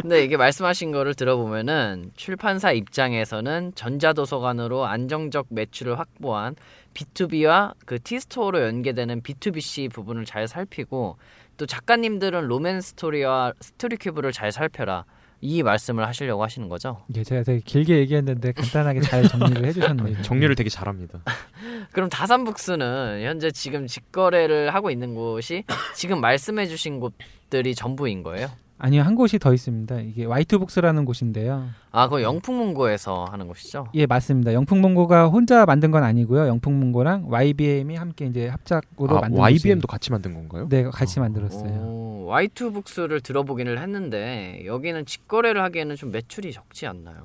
근데 0.00 0.24
이게 0.24 0.36
말씀하신 0.36 0.92
거를 0.92 1.14
들어보면은 1.14 2.12
출판사 2.16 2.72
입장에서는 2.72 3.72
전자도서관으로 3.74 4.86
안정적 4.86 5.46
매출을 5.50 5.98
확보한 5.98 6.56
B2B와 6.94 7.74
그 7.84 7.98
T스토어로 8.02 8.62
연계되는 8.62 9.22
B2BC 9.22 9.92
부분을 9.92 10.24
잘 10.24 10.48
살피고 10.48 11.18
또 11.56 11.66
작가님들은 11.66 12.46
로맨스토리와 12.46 13.52
스토리 13.60 13.96
큐브를 13.96 14.32
잘 14.32 14.52
살펴라. 14.52 15.04
이 15.40 15.62
말씀을 15.62 16.06
하시려고 16.06 16.42
하시는 16.42 16.68
거죠? 16.68 17.02
예, 17.16 17.22
제가 17.22 17.42
되게 17.44 17.60
길게 17.64 17.98
얘기했는데 17.98 18.52
간단하게 18.52 19.00
잘 19.00 19.28
정리를 19.28 19.64
해주셨네요. 19.66 20.22
정리를 20.22 20.54
되게 20.54 20.68
잘합니다. 20.68 21.20
그럼 21.92 22.08
다산북스는 22.08 23.22
현재 23.24 23.50
지금 23.50 23.86
직거래를 23.86 24.74
하고 24.74 24.90
있는 24.90 25.14
곳이 25.14 25.64
지금 25.94 26.20
말씀해주신 26.20 27.00
곳들이 27.00 27.74
전부인 27.74 28.22
거예요? 28.22 28.48
아니요, 28.80 29.02
한 29.02 29.16
곳이 29.16 29.40
더 29.40 29.52
있습니다. 29.52 30.00
이게 30.00 30.24
와이트북스라는 30.24 31.04
곳인데요. 31.04 31.68
아, 31.90 32.08
그 32.08 32.22
영풍문고에서 32.22 33.24
하는 33.24 33.48
곳이죠? 33.48 33.88
예, 33.94 34.06
맞습니다. 34.06 34.52
영풍문고가 34.54 35.26
혼자 35.26 35.66
만든 35.66 35.90
건 35.90 36.04
아니고요. 36.04 36.46
영풍문고랑 36.46 37.24
YBM이 37.28 37.96
함께 37.96 38.26
이제 38.26 38.46
합작으로 38.46 39.18
아, 39.18 39.20
만든 39.22 39.40
YBM도 39.40 39.88
같이 39.88 40.12
만든 40.12 40.32
건가요? 40.32 40.68
네, 40.68 40.84
같이 40.84 41.18
어. 41.18 41.22
만들었어요. 41.22 41.72
오, 41.80 42.26
와이투북스를 42.26 43.20
들어보기는 43.20 43.78
했는데 43.78 44.62
여기는 44.64 45.06
직거래를 45.06 45.60
하기에는 45.64 45.96
좀 45.96 46.12
매출이 46.12 46.52
적지 46.52 46.86
않나요? 46.86 47.16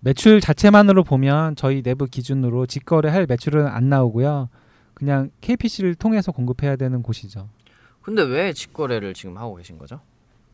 매출 0.00 0.40
자체만으로 0.40 1.04
보면 1.04 1.54
저희 1.54 1.82
내부 1.82 2.06
기준으로 2.06 2.66
직거래할 2.66 3.26
매출은 3.28 3.66
안 3.66 3.88
나오고요. 3.88 4.48
그냥 4.94 5.30
KPC를 5.40 5.94
통해서 5.94 6.32
공급해야 6.32 6.74
되는 6.74 7.02
곳이죠. 7.02 7.48
근데 8.02 8.22
왜 8.22 8.52
직거래를 8.52 9.14
지금 9.14 9.36
하고 9.36 9.54
계신 9.56 9.78
거죠? 9.78 10.00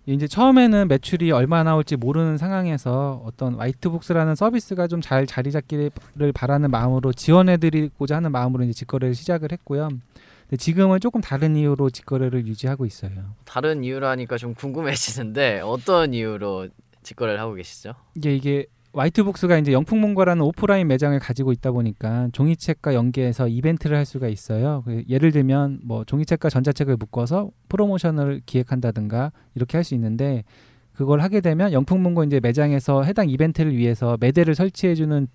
이제 0.07 0.27
처음에는 0.27 0.89
매출이 0.89 1.31
얼마 1.31 1.63
나올지 1.63 1.95
모르는 1.97 2.37
상황에서 2.37 3.23
어떤 3.25 3.55
화이트북스라는 3.55 4.35
서비스가 4.35 4.89
좀 4.89 5.01
잘 5.01 5.27
자리 5.27 5.51
잡기를 5.53 5.91
바라는 6.35 6.71
마음으로 6.71 7.13
지원해드리고자 7.13 8.17
하는 8.17 8.33
마음으로 8.33 8.65
이제 8.65 8.73
직거래를 8.73 9.15
시작을 9.15 9.53
했고요. 9.53 9.89
근데 9.89 10.57
지금은 10.57 11.01
조금 11.01 11.21
다른 11.21 11.57
이유로 11.57 11.91
직거래를 11.91 12.47
유지하고 12.47 12.85
있어요. 12.87 13.13
다른 13.45 13.85
이유로 13.85 14.07
하니까 14.07 14.37
좀 14.39 14.55
궁금해지는데 14.55 15.61
어떤 15.65 16.15
이유로 16.15 16.69
직거래를 17.03 17.41
하고 17.41 17.55
계시죠? 17.55 17.95
이게 18.17 18.35
이게 18.35 18.67
화이트북스가 18.95 19.59
이제 19.59 19.73
영풍문고라는 19.73 20.43
오프라인 20.43 20.87
매장을 20.89 21.19
가지고 21.19 21.53
있다 21.53 21.73
보니까 21.73 22.29
종이책과 22.33 22.95
연계해서 22.95 23.49
이벤트를 23.49 23.97
할 23.97 24.05
수가 24.05 24.29
있어요. 24.29 24.83
그 24.85 25.03
예를 25.09 25.33
들면 25.33 25.81
뭐 25.85 26.05
종이책과 26.05 26.51
전자책을 26.51 26.97
묶어서 26.97 27.51
프로모션을 27.69 28.43
기획한다든가 28.47 29.33
이렇게 29.55 29.79
할 29.79 29.85
수 29.85 29.95
있는데 29.95 30.45
그걸 30.93 31.21
하게 31.21 31.41
되면 31.41 31.73
영풍문고 31.73 32.25
이제 32.25 32.39
매장에서 32.41 33.03
해당 33.03 33.29
이벤트를 33.29 33.77
위해서 33.77 34.17
매대를 34.21 34.55
설치해주는 34.55 35.27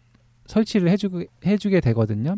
설치를 0.46 0.90
해주게 0.90 1.28
해주게 1.46 1.82
되거든요. 1.82 2.38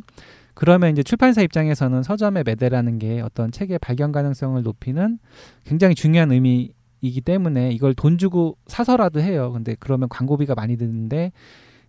그러면 0.56 0.92
이제 0.92 1.04
출판사 1.04 1.42
입장에서는 1.42 2.02
서점의 2.04 2.44
매대라는 2.46 2.98
게 2.98 3.22
어떤 3.22 3.52
책의 3.52 3.80
발견 3.80 4.12
가능성을 4.12 4.62
높이는 4.64 5.20
굉장히 5.64 5.96
중요한 5.96 6.32
의미 6.32 6.74
이기 7.02 7.22
때문에 7.22 7.72
이걸 7.72 7.94
돈 7.94 8.18
주고 8.18 8.58
사서라도 8.68 9.22
해요. 9.22 9.52
근데 9.54 9.76
그러면 9.80 10.10
광고비가 10.10 10.56
많이 10.56 10.78
드는데 10.78 11.32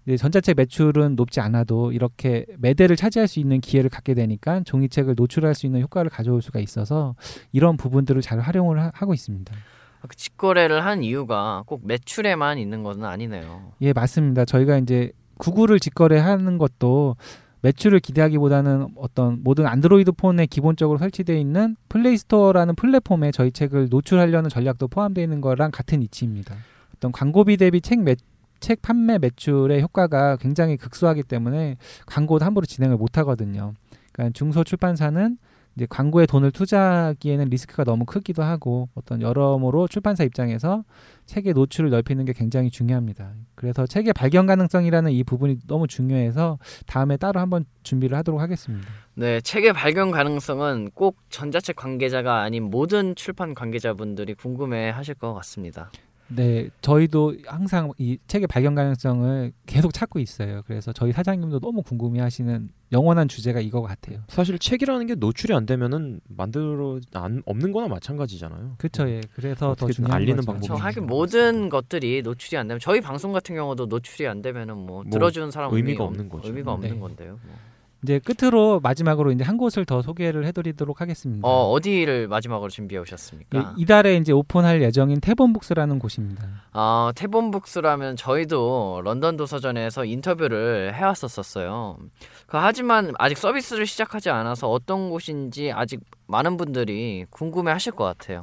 이제 0.07 0.17
전자책 0.17 0.57
매출은 0.57 1.17
높지 1.17 1.41
않아도 1.41 1.93
이렇게 1.93 2.47
매대를 2.59 2.97
차지할 2.97 3.29
수 3.29 3.39
있는 3.39 3.61
기회를 3.61 3.91
갖게 3.91 4.15
되니까 4.15 4.63
종이책을 4.65 5.15
노출할 5.17 5.55
수 5.55 5.67
있는 5.67 5.81
효과를 5.83 6.11
가져올 6.11 6.43
수가 6.43 6.61
있어서 6.61 7.15
이런 7.53 7.77
부분들을 7.77 8.23
잘 8.23 8.41
활용을 8.41 8.81
하, 8.81 8.91
고 8.91 9.15
있습니다. 9.15 9.55
그 10.09 10.17
직거래를 10.17 10.85
한 10.85 11.03
이유가 11.03 11.63
꼭 11.67 11.87
매출에만 11.87 12.59
있는 12.59 12.83
것은 12.83 13.05
아니네요. 13.05 13.73
예, 13.83 13.93
맞습니다. 13.93 14.47
저희가 14.47 14.79
이제 14.79 15.13
구글을 15.39 15.79
직거래하는 15.79 16.59
것도 16.59 17.17
매출을 17.63 18.01
기대하기보다는 18.01 18.89
어떤 18.97 19.43
모든 19.43 19.67
안드로이드 19.67 20.13
폰에 20.13 20.47
기본적으로 20.47 20.99
설치되어 20.99 21.37
있는 21.37 21.77
플레이스토어라는 21.89 22.75
플랫폼에 22.75 23.31
저희 23.33 23.53
책을 23.53 23.89
노출하려는 23.91 24.49
전략도 24.49 24.89
포함되어 24.89 25.23
있는 25.23 25.41
거랑 25.41 25.71
같은 25.71 26.03
이치입니다. 26.03 26.55
어떤 26.97 27.13
광고비 27.13 27.57
대비 27.59 27.81
책 27.81 28.01
매, 28.01 28.17
책 28.61 28.83
판매 28.83 29.19
매출의 29.19 29.83
효과가 29.83 30.37
굉장히 30.37 30.77
극소하기 30.77 31.25
때문에 31.25 31.77
광고도 32.07 32.45
함부로 32.45 32.67
진행을 32.67 32.97
못 32.97 33.19
하거든요. 33.19 33.75
그러니까 34.13 34.33
중소 34.35 34.65
출판사는 34.65 35.39
이제 35.81 35.87
광고에 35.89 36.27
돈을 36.27 36.51
투자하기에는 36.51 37.47
리스크가 37.47 37.85
너무 37.85 38.05
크기도 38.05 38.43
하고 38.43 38.91
어떤 38.95 39.23
여러모로 39.23 39.89
출판사 39.89 40.25
입장에서 40.25 40.85
책의 41.25 41.55
노출을 41.55 41.89
넓히는 41.89 42.27
게 42.27 42.35
굉장히 42.35 42.69
중요합니다. 42.69 43.33
그래서 43.55 43.87
책의 43.87 44.13
발견 44.13 44.45
가능성이라는 44.45 45.11
이 45.11 45.25
부분이 45.25 45.61
너무 45.67 45.87
중요해서 45.87 46.59
다음에 46.87 47.17
따로 47.17 47.41
한번 47.41 47.65
준비를 47.83 48.19
하도록 48.19 48.43
하겠습니다. 48.43 48.87
네, 49.15 49.41
책의 49.41 49.73
발견 49.73 50.11
가능성은 50.11 50.91
꼭 50.93 51.17
전자책 51.31 51.77
관계자가 51.77 52.43
아닌 52.43 52.65
모든 52.65 53.15
출판 53.15 53.55
관계자분들이 53.55 54.35
궁금해 54.35 54.91
하실 54.91 55.15
것 55.15 55.33
같습니다. 55.33 55.91
네, 56.35 56.71
저희도 56.81 57.35
항상 57.47 57.93
이 57.99 58.19
책의 58.27 58.47
발견 58.47 58.75
가능성을 58.75 59.53
계속 59.67 59.93
찾고 59.93 60.19
있어요. 60.21 60.63
그래서 60.67 60.93
저희 60.93 61.13
사장님도 61.13 61.61
너무 61.61 61.83
궁금해하시는 61.83 62.69
영원한 62.93 63.29
주제가 63.29 63.61
이거 63.61 63.83
같아요. 63.83 64.21
사실 64.29 64.59
책이라는 64.59 65.07
게 65.07 65.15
노출이 65.15 65.55
안 65.55 65.67
되면은 65.67 66.21
만들어 66.29 67.01
안 67.15 67.43
없는 67.47 67.73
거나 67.73 67.89
마찬가지잖아요. 67.89 68.75
그렇죠, 68.79 69.09
예. 69.09 69.21
그래서 69.35 69.75
더 69.75 69.89
중요한 69.89 70.17
알리는 70.17 70.37
거죠. 70.37 70.47
방법이 70.47 70.67
저 70.67 70.75
음. 70.75 70.81
하긴 70.81 71.07
모든 71.07 71.69
것들이 71.69 72.23
노출이 72.23 72.57
안 72.57 72.69
되면 72.69 72.81
저희 72.81 73.01
방송 73.01 73.33
같은 73.33 73.55
경우도 73.55 73.87
노출이 73.87 74.27
안 74.29 74.43
되면은 74.43 74.77
뭐, 74.77 75.03
뭐 75.03 75.05
들어주는 75.11 75.51
사람 75.51 75.73
의미가 75.75 76.05
없- 76.05 76.11
없는 76.11 76.29
거죠. 76.29 76.49
의미가 76.49 76.73
없는 76.73 76.91
네. 76.95 76.99
건데요. 76.99 77.39
뭐. 77.45 77.55
이제 78.03 78.19
끝으로 78.19 78.81
마지막으로 78.81 79.31
이제 79.33 79.45
한 79.45 79.57
곳을 79.59 79.85
더 79.85 80.01
소개를 80.01 80.47
해드리도록 80.47 81.01
하겠습니다. 81.01 81.47
어 81.47 81.71
어디를 81.71 82.29
마지막으로 82.29 82.71
준비해 82.71 83.01
오셨습니까? 83.01 83.59
예, 83.59 83.63
이달에 83.77 84.17
이제 84.17 84.33
오픈할 84.33 84.83
예정인 84.83 85.21
태본북스라는 85.21 85.99
곳입니다. 85.99 86.47
아, 86.73 87.13
태본북스라면 87.15 88.17
저희도 88.17 89.03
런던 89.05 89.37
도서전에서 89.37 90.05
인터뷰를 90.05 90.95
해왔었었어요. 90.95 91.99
그, 92.47 92.57
하지만 92.57 93.13
아직 93.19 93.37
서비스를 93.37 93.87
시작하지 93.87 94.31
않아서 94.31 94.71
어떤 94.71 95.11
곳인지 95.11 95.73
아직 95.73 96.01
많은 96.27 96.57
분들이 96.57 97.27
궁금해 97.31 97.71
하실 97.73 97.93
것 97.93 98.05
같아요. 98.05 98.41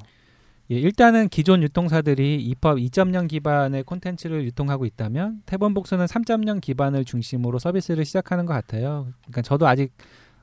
예, 0.70 0.76
일단은 0.76 1.30
기존 1.30 1.64
유통사들이 1.64 2.44
입법 2.44 2.78
2.0 2.78 3.28
기반의 3.30 3.84
콘텐츠를 3.84 4.44
유통하고 4.46 4.86
있다면 4.86 5.44
태본북스는 5.46 6.06
3.0 6.06 6.60
기반을 6.62 7.06
중심으로 7.06 7.58
서비스를 7.60 8.04
시작하는 8.04 8.46
것 8.46 8.54
같아요. 8.54 9.08
그러니까 9.22 9.42
저도 9.44 9.66
아직 9.68 9.94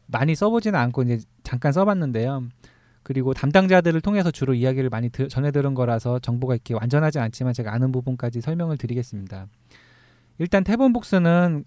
많이 0.07 0.35
써보지는 0.35 0.79
않고 0.79 1.03
이제 1.03 1.18
잠깐 1.43 1.72
써봤는데요. 1.72 2.45
그리고 3.03 3.35
담당자들을 3.35 4.01
통해서 4.01 4.31
주로 4.31 4.55
이야기를 4.55 4.89
많이 4.89 5.11
드- 5.11 5.29
전해 5.29 5.51
들은 5.51 5.75
거라서 5.75 6.18
정보가 6.18 6.55
이렇게 6.55 6.72
완전하지 6.72 7.18
않지만 7.18 7.53
제가 7.53 7.75
아는 7.75 7.93
부분까지 7.93 8.41
설명을 8.41 8.79
드리겠습니다. 8.79 9.47
일단 10.39 10.64
태본북스는 10.64 11.64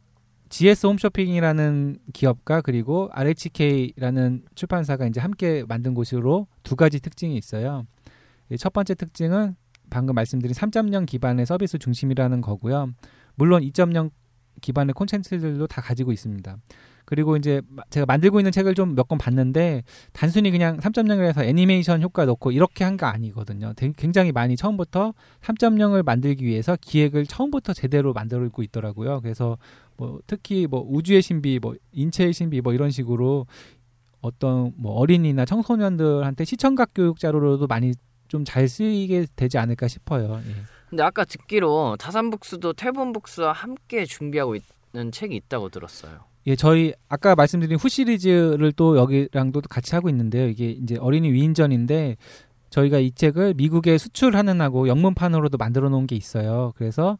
GS 0.50 0.88
홈쇼핑이라는 0.88 1.98
기업과 2.14 2.62
그리고 2.62 3.10
RHK라는 3.12 4.46
출판사가 4.56 5.06
이제 5.06 5.20
함께 5.20 5.64
만든 5.68 5.94
곳으로 5.94 6.48
두 6.64 6.76
가지 6.76 7.00
특징이 7.00 7.38
있어요. 7.38 7.86
이첫 8.52 8.74
번째 8.74 8.96
특징은 8.96 9.56
방금 9.90 10.16
말씀드린 10.16 10.54
3.0 10.54 11.06
기반의 11.06 11.46
서비스 11.46 11.78
중심이라는 11.78 12.42
거고요. 12.42 12.92
물론 13.36 13.62
2.0 13.62 14.12
기반의 14.62 14.94
콘텐츠들도 14.94 15.68
다 15.68 15.82
가지고 15.82 16.12
있습니다. 16.12 16.58
그리고 17.06 17.38
이제 17.38 17.62
마- 17.70 17.84
제가 17.90 18.06
만들고 18.06 18.40
있는 18.42 18.52
책을 18.52 18.74
좀 18.76 18.94
몇 18.96 19.08
권 19.08 19.18
봤는데 19.18 19.84
단순히 20.12 20.52
그냥 20.52 20.78
3.0이라서 20.80 21.44
애니메이션 21.46 22.02
효과 22.02 22.26
넣고 22.26 22.52
이렇게 22.52 22.84
한 22.84 22.98
거 22.98 23.06
아니거든요. 23.06 23.72
되- 23.78 23.94
굉장히 23.96 24.34
많이 24.34 24.58
처음부터 24.58 25.14
3.0을 25.42 26.04
만들기 26.04 26.44
위해서 26.44 26.76
기획을 26.82 27.26
처음부터 27.28 27.72
제대로 27.74 28.12
만들고 28.12 28.62
있더라고요. 28.64 29.22
그래서 29.22 29.58
뭐 29.96 30.20
특히 30.28 30.68
뭐 30.68 30.84
우주의 30.86 31.22
신비, 31.22 31.60
뭐 31.62 31.76
인체의 31.94 32.34
신비 32.34 32.60
뭐 32.60 32.74
이런 32.74 32.92
식으로 32.92 33.46
어떤 34.20 34.74
뭐 34.76 34.94
어린이나 34.94 35.46
청소년들한테 35.46 36.44
시청각 36.44 36.90
교육 36.94 37.20
자료로도 37.20 37.68
많이 37.68 37.94
좀 38.28 38.44
잘 38.46 38.68
쓰이게 38.68 39.26
되지 39.36 39.58
않을까 39.58 39.88
싶어요. 39.88 40.42
예. 40.48 40.54
근데 40.90 41.04
아까 41.04 41.26
듣기로 41.26 41.98
다산북스도 42.00 42.74
태본북스와 42.74 43.52
함께 43.52 44.06
준비하고 44.06 44.56
있는 44.56 45.12
책이 45.12 45.36
있다고 45.36 45.70
들었어요. 45.70 46.20
예, 46.48 46.56
저희 46.56 46.94
아까 47.10 47.36
말씀드린 47.36 47.78
후 47.78 47.90
시리즈를 47.90 48.72
또 48.72 48.98
여기랑도 48.98 49.62
같이 49.70 49.96
하고 49.96 50.08
있는데요. 50.10 50.48
이게 50.48 50.70
이제 50.70 50.96
어린이 50.98 51.30
위인전인데 51.32 52.16
저희가 52.70 53.00
이 53.00 53.12
책을 53.12 53.56
미국에 53.56 53.98
수출하는 53.98 54.62
하고 54.62 54.88
영문판으로도 54.88 55.58
만들어 55.58 55.90
놓은 55.90 56.08
게 56.08 56.16
있어요. 56.16 56.74
그래서 56.78 57.18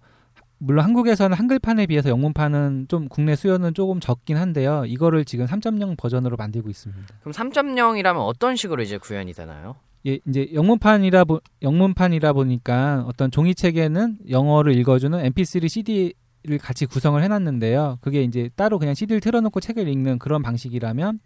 물론 0.60 0.86
한국에서는 0.86 1.38
한글판에 1.38 1.88
비해서 1.88 2.10
영문판은 2.10 2.88
좀 2.88 3.08
국내 3.10 3.36
수요는 3.36 3.74
조금 3.74 4.00
적긴 4.00 4.38
한데요. 4.38 4.86
이거를 4.88 5.24
지금 5.26 5.46
3.0 5.46 5.98
버전으로 5.98 6.36
만들고 6.38 6.70
있습니다. 6.70 7.16
그럼 7.20 7.34
3.0이라면 7.34 8.26
어떤 8.26 8.56
식으로 8.56 8.82
이제 8.82 8.98
구현이 8.98 9.34
되나요? 9.34 9.76
예, 10.08 10.20
이제 10.26 10.50
영문판이라 10.54 11.26
보, 11.26 11.42
영문판이라 11.62 12.32
보니까 12.34 13.04
어떤 13.08 13.30
종이책에는 13.30 14.20
영어를 14.30 14.74
읽어주는 14.76 15.22
MP3 15.34 15.68
CD를 15.68 16.58
같이 16.62 16.86
구성을 16.86 17.22
해놨는데요. 17.22 17.98
그게 18.00 18.24
이제 18.24 18.50
따로 18.56 18.80
그냥 18.80 18.94
CD를 18.94 19.20
틀어놓고 19.20 19.60
책을 19.60 19.88
읽는 19.88 20.18
그런 20.18 20.42
방식이라면 20.42 21.20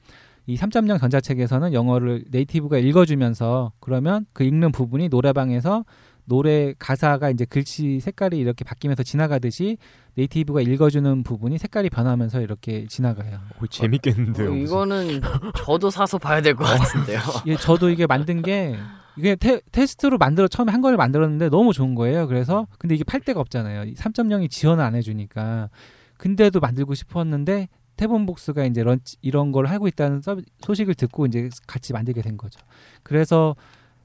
이 0.48 0.56
3.0 0.56 1.00
전자책에서는 1.00 1.74
영어를 1.74 2.26
네이티브가 2.32 2.80
읽어주면서 2.80 3.72
그러면 3.80 4.26
그 4.34 4.44
읽는 4.44 4.72
부분이 4.72 5.10
노래방에서 5.10 5.86
노래 6.32 6.74
가사가 6.80 7.30
이제 7.30 7.44
글씨 7.44 8.00
색깔이 8.00 8.38
이렇게 8.38 8.64
바뀌면서 8.64 9.04
지나가듯이 9.04 9.78
네이티브가 10.16 10.62
읽어주는 10.62 11.24
부분이 11.24 11.58
색깔이 11.58 11.90
변하면서 11.90 12.40
이렇게 12.40 12.88
지나가요. 12.88 13.38
오, 13.62 13.68
재밌겠는데요. 13.68 14.50
어. 14.54 14.56
이거는 14.56 15.20
저도 15.58 15.90
사서 15.90 16.18
봐야 16.18 16.42
될 16.42 16.56
것 16.56 16.64
같은데요. 16.64 17.20
예, 17.48 17.58
저도 17.58 17.90
이게 17.90 18.08
만든 18.08 18.42
게 18.42 18.78
이게 19.18 19.36
테, 19.36 19.60
테스트로 19.74 20.18
만들어 20.18 20.48
처음에 20.48 20.72
한걸 20.72 20.96
만들었는데 20.96 21.50
너무 21.50 21.74
좋은 21.74 21.96
거예요. 21.96 22.28
그래서 22.28 22.66
근데 22.80 22.96
이게 22.96 23.04
팔 23.04 23.20
데가 23.20 23.42
없잖아요. 23.42 23.94
3.0이 23.94 24.50
지원을 24.50 24.82
안 24.82 24.96
해주니까 24.96 25.70
근데도 26.18 26.62
만들고 26.62 26.94
싶었는데 26.94 27.68
태본복스가 27.98 28.64
이제 28.66 28.84
런치 28.84 29.18
이런 29.22 29.52
걸 29.52 29.66
하고 29.66 29.90
있다는 29.90 30.22
소식을 30.62 30.94
듣고 30.96 31.26
이제 31.26 31.50
같이 31.68 31.92
만들게 31.92 32.22
된 32.22 32.38
거죠. 32.38 32.62
그래서 33.04 33.58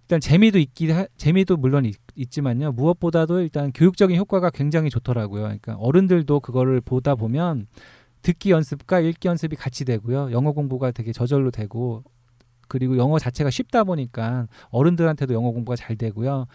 일단 0.06 0.20
재미도 0.20 0.58
있기 0.60 0.90
하- 0.92 1.06
재미도 1.16 1.56
물론 1.56 1.84
있, 1.84 1.96
있지만요. 2.14 2.70
무엇보다도 2.72 3.40
일단 3.40 3.72
교육적인 3.72 4.16
효과가 4.16 4.50
굉장히 4.50 4.88
좋더라고요. 4.88 5.42
그러니까 5.42 5.74
어른들도 5.76 6.38
그거를 6.40 6.80
보다 6.80 7.16
보면 7.16 7.66
듣기 8.22 8.52
연습과 8.52 9.00
읽기 9.00 9.26
연습이 9.26 9.56
같이 9.56 9.84
되고요. 9.84 10.30
영어 10.30 10.52
공부가 10.52 10.92
되게 10.92 11.12
저절로 11.12 11.50
되고 11.50 12.04
그리고 12.68 12.96
영어 12.98 13.18
자체가 13.18 13.50
쉽다 13.50 13.82
보니까 13.84 14.46
어른들한테도 14.70 15.34
영어 15.34 15.50
공부가 15.50 15.74
잘 15.74 15.96
되고요. 15.96 16.46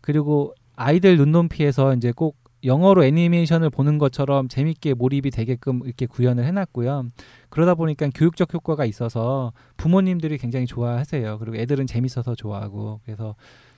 그리고 0.00 0.54
아이들 0.76 1.16
눈높이에서 1.16 1.94
이제 1.94 2.12
꼭 2.12 2.36
영어로 2.64 3.04
애니메이션을 3.04 3.70
보는 3.70 3.98
것처럼 3.98 4.48
재밌게 4.48 4.94
몰입이 4.94 5.30
되게끔 5.30 5.80
이렇게 5.84 6.06
구현을 6.06 6.44
해놨고요. 6.44 7.10
그러다 7.48 7.74
보니까 7.74 8.08
교육적 8.14 8.52
효과가 8.52 8.84
있어서 8.84 9.52
부모님들이 9.76 10.38
굉장히 10.38 10.66
좋아하세요. 10.66 11.38
그리고 11.38 11.56
애들은 11.56 11.86
재밌어서 11.86 12.34
좋아하고 12.34 13.00
그래서 13.04 13.34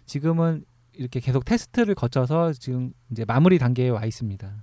지금은 0.06 0.64
이렇게 0.94 1.20
계속 1.20 1.44
테스트를 1.44 1.94
거쳐서 1.94 2.52
지금 2.52 2.92
이제 3.10 3.24
마무리 3.24 3.58
단계에 3.58 3.88
와 3.88 4.04
있습니다. 4.04 4.62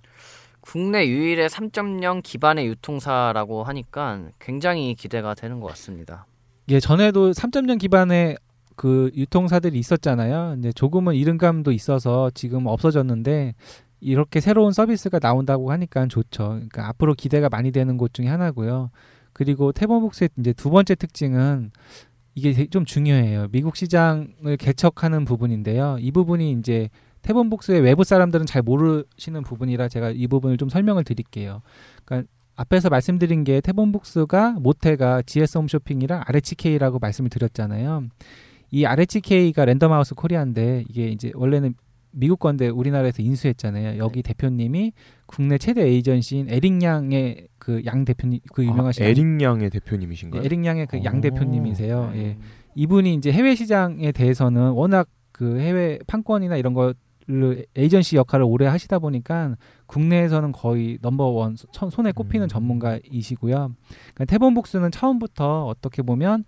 국내 0.62 1.08
유일의 1.08 1.50
3.0 1.50 2.22
기반의 2.22 2.68
유통사라고 2.68 3.64
하니까 3.64 4.30
굉장히 4.40 4.94
기대가 4.94 5.34
되는 5.34 5.60
것 5.60 5.68
같습니다. 5.68 6.28
예, 6.70 6.80
전에도 6.80 7.32
3.0 7.32 7.80
기반의 7.80 8.38
그 8.76 9.12
유통사들이 9.16 9.78
있었잖아요. 9.80 10.56
이제 10.60 10.72
조금은 10.72 11.16
이른감도 11.16 11.72
있어서 11.72 12.30
지금 12.34 12.68
없어졌는데 12.68 13.56
이렇게 14.02 14.40
새로운 14.40 14.72
서비스가 14.72 15.20
나온다고 15.20 15.72
하니까 15.72 16.08
좋죠. 16.08 16.48
그러니까 16.48 16.88
앞으로 16.88 17.14
기대가 17.14 17.50
많이 17.50 17.72
되는 17.72 17.98
곳 17.98 18.14
중에 18.14 18.28
하나고요. 18.28 18.92
그리고 19.34 19.72
태범북스의 19.72 20.30
이제 20.40 20.54
두 20.54 20.70
번째 20.70 20.96
특징은 20.96 21.72
이게 22.36 22.68
좀 22.68 22.86
중요해요. 22.86 23.48
미국 23.52 23.76
시장을 23.76 24.58
개척하는 24.58 25.26
부분인데요. 25.26 25.98
이 26.00 26.12
부분이 26.12 26.52
이제 26.54 26.90
태범북스의 27.22 27.82
외부 27.82 28.04
사람들은 28.04 28.46
잘 28.46 28.62
모르시는 28.62 29.44
부분이라 29.44 29.90
제가 29.90 30.12
이 30.12 30.28
부분을 30.28 30.58
좀 30.58 30.70
설명을 30.70 31.04
드릴게요. 31.04 31.62
그러니까 32.06 32.30
앞에서 32.56 32.90
말씀드린 32.90 33.44
게 33.44 33.62
태본북스가 33.62 34.58
모태가 34.60 35.24
GS 35.24 35.58
홈 35.58 35.68
쇼핑이랑 35.68 36.24
RHK라고 36.26 37.00
말씀을 37.00 37.30
드렸잖아요. 37.30 38.04
이 38.72 38.86
RHK가 38.86 39.66
랜덤하우스 39.66 40.16
코리아인데 40.16 40.86
이게 40.90 41.08
이제 41.08 41.32
원래는 41.36 41.76
미국 42.12 42.40
건데 42.40 42.68
우리나라에서 42.70 43.22
인수했잖아요. 43.22 43.98
여기 44.00 44.22
대표님이 44.24 44.94
국내 45.26 45.58
최대 45.58 45.84
에이전시인 45.84 46.48
에릭 46.50 46.82
양의 46.82 47.48
그 47.60 47.82
양 47.86 48.04
대표님 48.06 48.40
그 48.54 48.64
유명하신 48.66 49.04
아, 49.04 49.08
에릭 49.08 49.42
양의 49.42 49.70
대표님이신가요? 49.70 50.42
네, 50.42 50.46
에릭 50.46 50.66
양의 50.66 50.88
그양 50.88 51.18
오. 51.18 51.22
대표님이세요. 51.22 52.12
네. 52.14 52.20
예. 52.20 52.38
이분이 52.76 53.14
이제 53.16 53.32
해외 53.32 53.54
시장에 53.56 54.12
대해서는 54.12 54.72
워낙 54.72 55.08
그 55.32 55.60
해외 55.60 56.00
판권이나 56.08 56.58
이런 56.58 56.74
거를 56.74 57.66
에이전시 57.76 58.16
역할을 58.16 58.46
오래 58.46 58.66
하시다 58.66 59.00
보니까 59.00 59.56
국내에서는 59.86 60.52
거의 60.52 60.98
넘버원 61.02 61.56
손- 61.72 61.90
손에 61.90 62.12
꼽히는 62.12 62.46
음. 62.46 62.50
전문가이시고요. 62.50 63.54
그러니까 64.14 64.26
태본북스는 64.26 64.92
처음부터 64.92 65.66
어떻게 65.68 66.02
보면 66.02 66.44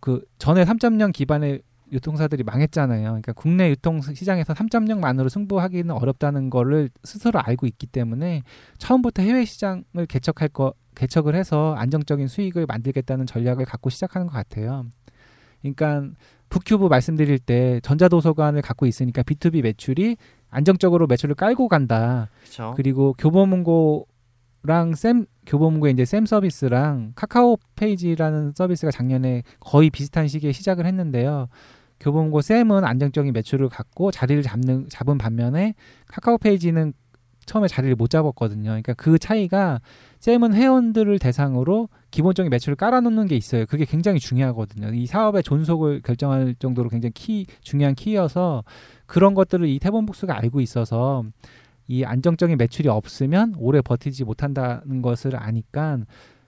그 0.00 0.22
전에 0.38 0.64
3.0 0.64 1.12
기반의 1.12 1.62
유통사들이 1.92 2.42
망했잖아요. 2.42 3.02
그러니까 3.02 3.32
국내 3.32 3.68
유통 3.68 4.00
시장에서 4.00 4.54
3.0만으로 4.54 5.28
승부하기는 5.28 5.94
어렵다는 5.94 6.50
거를 6.50 6.88
스스로 7.04 7.40
알고 7.40 7.66
있기 7.66 7.86
때문에 7.86 8.42
처음부터 8.78 9.22
해외 9.22 9.44
시장을 9.44 10.06
개척할 10.08 10.48
거 10.48 10.72
개척을 10.94 11.34
해서 11.34 11.74
안정적인 11.74 12.28
수익을 12.28 12.66
만들겠다는 12.66 13.26
전략을 13.26 13.64
갖고 13.64 13.90
시작하는 13.90 14.26
것 14.26 14.32
같아요. 14.32 14.86
그러니까 15.60 16.08
북큐브 16.48 16.86
말씀드릴 16.86 17.38
때 17.38 17.80
전자도서관을 17.82 18.62
갖고 18.62 18.86
있으니까 18.86 19.22
B2B 19.22 19.62
매출이 19.62 20.16
안정적으로 20.50 21.06
매출을 21.06 21.34
깔고 21.34 21.68
간다. 21.68 22.28
그렇죠. 22.40 22.74
그리고 22.76 23.14
교보문고랑 23.16 24.94
샘 24.96 25.24
교보문고의 25.46 25.94
이제 25.94 26.04
샘 26.04 26.26
서비스랑 26.26 27.12
카카오 27.14 27.56
페이지라는 27.76 28.52
서비스가 28.54 28.90
작년에 28.90 29.44
거의 29.60 29.88
비슷한 29.88 30.28
시기에 30.28 30.52
시작을 30.52 30.84
했는데요. 30.84 31.48
교보문고 32.02 32.40
샘은 32.42 32.84
안정적인 32.84 33.32
매출을 33.32 33.68
갖고 33.68 34.10
자리를 34.10 34.42
잡는 34.42 34.88
잡은 34.90 35.18
반면에 35.18 35.74
카카오 36.08 36.38
페이지는 36.38 36.92
처음에 37.46 37.68
자리를 37.68 37.94
못 37.96 38.10
잡았거든요. 38.10 38.64
그러니까 38.64 38.94
그 38.94 39.18
차이가 39.18 39.80
샘은 40.20 40.54
회원들을 40.54 41.18
대상으로 41.18 41.88
기본적인 42.10 42.50
매출을 42.50 42.76
깔아놓는 42.76 43.26
게 43.26 43.36
있어요. 43.36 43.66
그게 43.66 43.84
굉장히 43.84 44.20
중요하거든요. 44.20 44.94
이 44.94 45.06
사업의 45.06 45.42
존속을 45.42 46.02
결정할 46.02 46.54
정도로 46.58 46.88
굉장히 46.88 47.12
키 47.14 47.46
중요한 47.60 47.94
key여서 47.94 48.64
그런 49.06 49.34
것들을 49.34 49.66
이 49.66 49.78
태본북스가 49.78 50.36
알고 50.38 50.60
있어서 50.60 51.24
이 51.88 52.04
안정적인 52.04 52.56
매출이 52.58 52.88
없으면 52.88 53.54
오래 53.58 53.80
버티지 53.80 54.24
못한다는 54.24 55.02
것을 55.02 55.36
아니까 55.36 55.98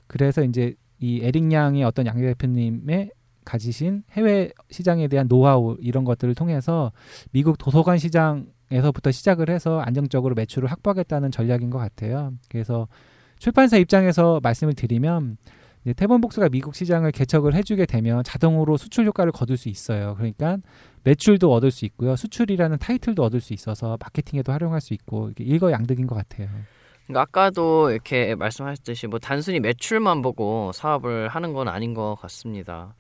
그래서 0.07 0.45
이제 0.45 0.75
이 1.01 1.21
에릭 1.23 1.51
양의 1.51 1.83
어떤 1.83 2.07
양 2.07 2.19
대표님의 2.19 3.11
가지신 3.45 4.05
해외 4.13 4.51
시장에 4.71 5.09
대한 5.09 5.29
노하우 5.29 5.77
이런 5.81 6.05
것들을 6.05 6.35
통해서 6.35 6.93
미국 7.33 7.59
도서관 7.59 7.99
시장에서부터 7.99 9.11
시작을 9.11 9.51
해서 9.51 9.81
안정적으로 9.81 10.35
매출을 10.35 10.71
확보하겠다는 10.71 11.31
전략인 11.31 11.71
것 11.71 11.79
같아요. 11.79 12.33
그래서 12.49 12.89
출판사 13.39 13.77
입장에서 13.77 14.41
말씀을 14.43 14.75
드리면 14.75 15.37
태본복스가 15.97 16.49
미국 16.49 16.75
시장을 16.75 17.13
개척을 17.13 17.55
해주게 17.55 17.85
되면 17.85 18.25
자동으로 18.25 18.79
수출 18.79 19.05
효과를 19.05 19.33
거둘 19.33 19.59
수 19.59 19.69
있어요. 19.69 20.15
그러니까 20.17 20.57
매출도 21.03 21.53
얻을 21.53 21.71
수 21.71 21.85
있고요. 21.85 22.17
수출이라는 22.17 22.79
타이틀도 22.79 23.23
얻을 23.23 23.41
수 23.41 23.53
있어서 23.53 23.99
마케팅에도 24.01 24.51
활용할 24.51 24.81
수 24.81 24.95
있고 24.95 25.33
일거양득인 25.37 26.07
것 26.07 26.15
같아요. 26.15 26.49
그러니까 27.07 27.23
아까도 27.23 27.91
이렇게 27.91 28.35
말씀하셨듯이 28.35 29.07
뭐 29.07 29.19
단순히 29.19 29.61
매출만 29.61 30.23
보고 30.23 30.73
사업을 30.73 31.29
하는 31.29 31.53
건 31.53 31.69
아닌 31.69 31.93
것 31.95 32.17
같습니다. 32.21 32.95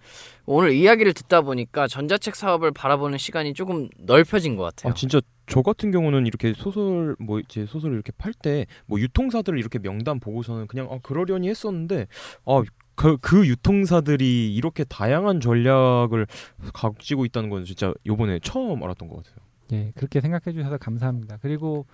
오늘 0.46 0.72
이야기를 0.72 1.14
듣다 1.14 1.40
보니까 1.40 1.86
전자책 1.88 2.36
사업을 2.36 2.70
바라보는 2.72 3.16
시간이 3.18 3.54
조금 3.54 3.88
넓혀진 3.98 4.56
것 4.56 4.64
같아요. 4.64 4.90
아 4.92 4.94
진짜 4.94 5.20
저 5.46 5.62
같은 5.62 5.90
경우는 5.90 6.26
이렇게 6.26 6.52
소설 6.54 7.16
뭐 7.18 7.40
이제 7.40 7.66
소설을 7.66 7.94
이렇게 7.94 8.12
팔 8.16 8.32
때 8.34 8.66
뭐 8.86 9.00
유통사들을 9.00 9.58
이렇게 9.58 9.78
명단 9.78 10.20
보고서는 10.20 10.66
그냥 10.66 10.88
아 10.90 10.98
그러려니 11.02 11.48
했었는데 11.48 12.06
아 12.46 12.62
그 12.96 13.18
그 13.20 13.46
유통사들이 13.48 14.54
이렇게 14.54 14.84
다양한 14.84 15.40
전략을 15.40 16.28
가지고 16.72 17.24
있다는 17.24 17.50
건 17.50 17.64
진짜 17.64 17.92
요번에 18.06 18.38
처음 18.40 18.82
알았던 18.84 19.08
것 19.08 19.16
같아요. 19.16 19.36
예, 19.72 19.92
그렇게 19.96 20.20
생각해 20.20 20.52
주셔서 20.56 20.78
감사합니다. 20.78 21.38
그리고 21.42 21.86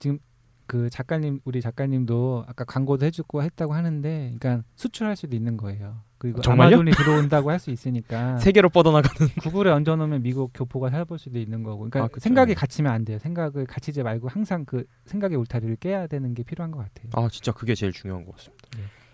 지금 0.00 0.18
그 0.66 0.90
작가님 0.90 1.40
우리 1.44 1.60
작가님도 1.60 2.44
아까 2.46 2.64
광고도 2.64 3.06
해주고 3.06 3.42
했다고 3.42 3.74
하는데, 3.74 4.34
그러니까 4.38 4.64
수출할 4.76 5.16
수도 5.16 5.36
있는 5.36 5.56
거예요. 5.56 6.00
그리고 6.18 6.40
정말요? 6.40 6.76
아마존이 6.78 6.92
들어온다고 6.92 7.50
할 7.50 7.58
수 7.58 7.70
있으니까 7.70 8.38
세계로 8.38 8.68
뻗어나가는 8.70 9.32
구글에 9.40 9.70
얹어놓으면 9.70 10.22
미국 10.22 10.50
교포가 10.54 10.90
살볼 10.90 11.18
수도 11.18 11.38
있는 11.38 11.62
거고. 11.62 11.88
그러니까 11.90 12.04
아. 12.04 12.20
생각이 12.20 12.54
갇히면 12.54 12.92
안 12.92 13.04
돼요. 13.04 13.18
생각을 13.18 13.66
갇히지 13.66 14.02
말고 14.02 14.28
항상 14.28 14.64
그 14.64 14.84
생각의 15.04 15.36
울타리를 15.38 15.76
깨야 15.76 16.06
되는 16.06 16.34
게 16.34 16.42
필요한 16.42 16.70
것 16.70 16.78
같아요. 16.78 17.10
아 17.12 17.28
진짜 17.30 17.52
그게 17.52 17.74
제일 17.74 17.92
중요한 17.92 18.24
것 18.24 18.36
같습니다. 18.36 18.64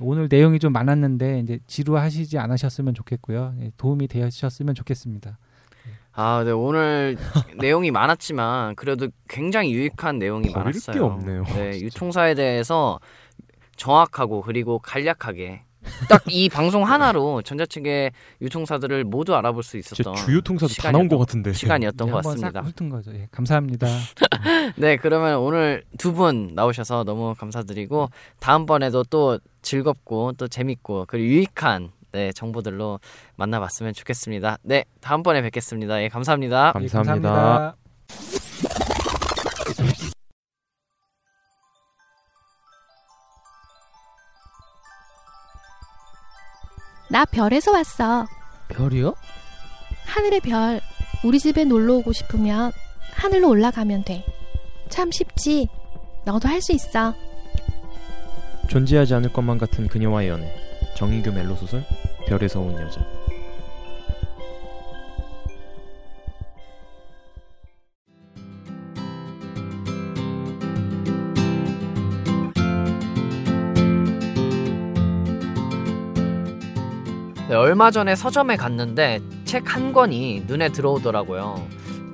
오늘 0.01 0.27
내용이 0.31 0.59
좀 0.59 0.73
많았는데 0.73 1.41
이제 1.41 1.59
지루하시지 1.67 2.39
않으셨으면 2.39 2.95
좋겠고요. 2.95 3.55
예, 3.61 3.73
도움이 3.77 4.09
되셨으면 4.09 4.75
좋겠습니다. 4.75 5.39
아, 6.15 6.43
네 6.45 6.51
오늘 6.51 7.17
내용이 7.59 7.91
많았지만 7.91 8.75
그래도 8.77 9.09
굉장히 9.29 9.73
유익한 9.73 10.19
내용이 10.19 10.51
많았어요. 10.51 10.95
게 10.95 11.01
없네요, 11.01 11.45
네. 11.55 11.71
유통사에 11.81 12.35
대해서 12.35 12.99
정확하고 13.77 14.43
그리고 14.43 14.79
간략하게 14.79 15.63
딱 16.09 16.23
이 16.29 16.49
방송 16.49 16.85
하나로 16.87 17.43
전자책의 17.43 18.13
유통사들을 18.41 19.03
모두 19.05 19.35
알아볼 19.35 19.63
수 19.65 19.77
있었던 19.79 20.15
주요 20.15 20.41
통사도 20.41 20.73
다 20.75 20.93
나온 20.93 21.09
것 21.09 21.19
같은데. 21.19 21.53
시간이었던 21.53 22.07
예, 22.09 22.13
것싹 22.13 22.35
같습니다. 22.35 22.61
훑은 22.63 22.89
거죠. 22.91 23.13
예, 23.15 23.27
감사합니다. 23.33 23.89
네, 24.77 24.97
그러면 24.97 25.39
오늘 25.39 25.83
두 25.99 26.13
분 26.13 26.53
나오셔서 26.55 27.03
너무 27.05 27.35
감사드리고 27.35 28.11
다음번에도 28.39 29.03
또 29.05 29.39
즐겁고 29.63 30.33
또 30.37 30.47
재밌고 30.47 31.07
그리고 31.09 31.27
유익한 31.27 31.91
네, 32.13 32.33
정보들로 32.33 33.01
만나봤으면 33.37 33.95
좋겠습니다. 33.95 34.59
네, 34.63 34.85
다음번에 35.01 35.43
뵙겠습니다. 35.43 36.03
예, 36.03 36.09
감사합니다. 36.09 36.75
예, 36.81 36.87
감사합니다. 36.89 37.77
나 47.11 47.25
별에서 47.27 47.73
왔어. 47.73 48.27
별이요? 48.69 49.15
하늘의 50.07 50.41
별. 50.41 50.81
우리 51.25 51.39
집에 51.39 51.65
놀러 51.65 51.95
오고 51.97 52.13
싶으면 52.13 52.73
하늘로 53.13 53.49
올라가면 53.51 54.05
돼. 54.05 54.25
참 54.89 55.11
쉽지. 55.11 55.69
너도 56.25 56.49
할 56.49 56.61
수 56.63 56.73
있어. 56.73 57.15
존재하지 58.69 59.15
않을 59.15 59.33
것만 59.33 59.59
같은 59.59 59.89
그녀와의 59.89 60.29
연애. 60.29 60.55
정인규 60.97 61.33
멜로 61.33 61.55
소설 61.57 61.85
별에서 62.33 62.61
온 62.61 62.73
여자. 62.81 63.01
네, 77.49 77.55
얼마 77.55 77.91
전에 77.91 78.17
서점에 78.17 78.57
갔는데 78.57 79.21
책 79.45 79.69
한 79.69 79.93
권이 79.93 80.45
눈에 80.47 80.71
들어오더라고요. 80.71 81.57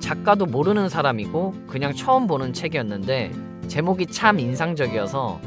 작가도 0.01 0.47
모르는 0.47 0.89
사람이고 0.89 1.53
그냥 1.67 1.93
처음 1.93 2.27
보는 2.27 2.51
책이었는데 2.51 3.31
제목이 3.69 4.07
참 4.07 4.39
인상적이어서 4.39 5.39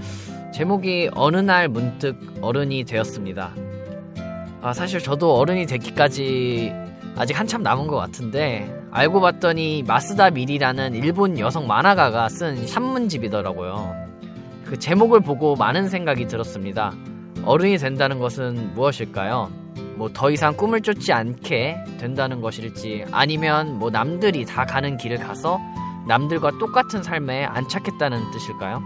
제목이 0.54 1.10
어느 1.14 1.36
날 1.36 1.68
문득 1.68 2.16
어른이 2.40 2.84
되었습니다. 2.84 3.71
아, 4.62 4.72
사실 4.72 5.00
저도 5.00 5.36
어른이 5.38 5.66
되기까지 5.66 6.72
아직 7.16 7.38
한참 7.38 7.62
남은 7.62 7.88
것 7.88 7.96
같은데 7.96 8.72
알고 8.92 9.20
봤더니 9.20 9.82
마스다 9.86 10.30
미리라는 10.30 10.94
일본 10.94 11.38
여성 11.38 11.66
만화가가 11.66 12.28
쓴 12.28 12.66
산문집이더라고요. 12.66 13.94
그 14.64 14.78
제목을 14.78 15.20
보고 15.20 15.56
많은 15.56 15.88
생각이 15.88 16.26
들었습니다. 16.28 16.92
어른이 17.44 17.78
된다는 17.78 18.18
것은 18.18 18.74
무엇일까요? 18.74 19.50
뭐 19.96 20.08
더 20.12 20.30
이상 20.30 20.56
꿈을 20.56 20.80
쫓지 20.80 21.12
않게 21.12 21.76
된다는 21.98 22.40
것일지 22.40 23.04
아니면 23.12 23.78
뭐 23.78 23.90
남들이 23.90 24.44
다 24.44 24.64
가는 24.64 24.96
길을 24.96 25.18
가서 25.18 25.60
남들과 26.06 26.52
똑같은 26.58 27.02
삶에 27.02 27.44
안착했다는 27.44 28.30
뜻일까요? 28.30 28.80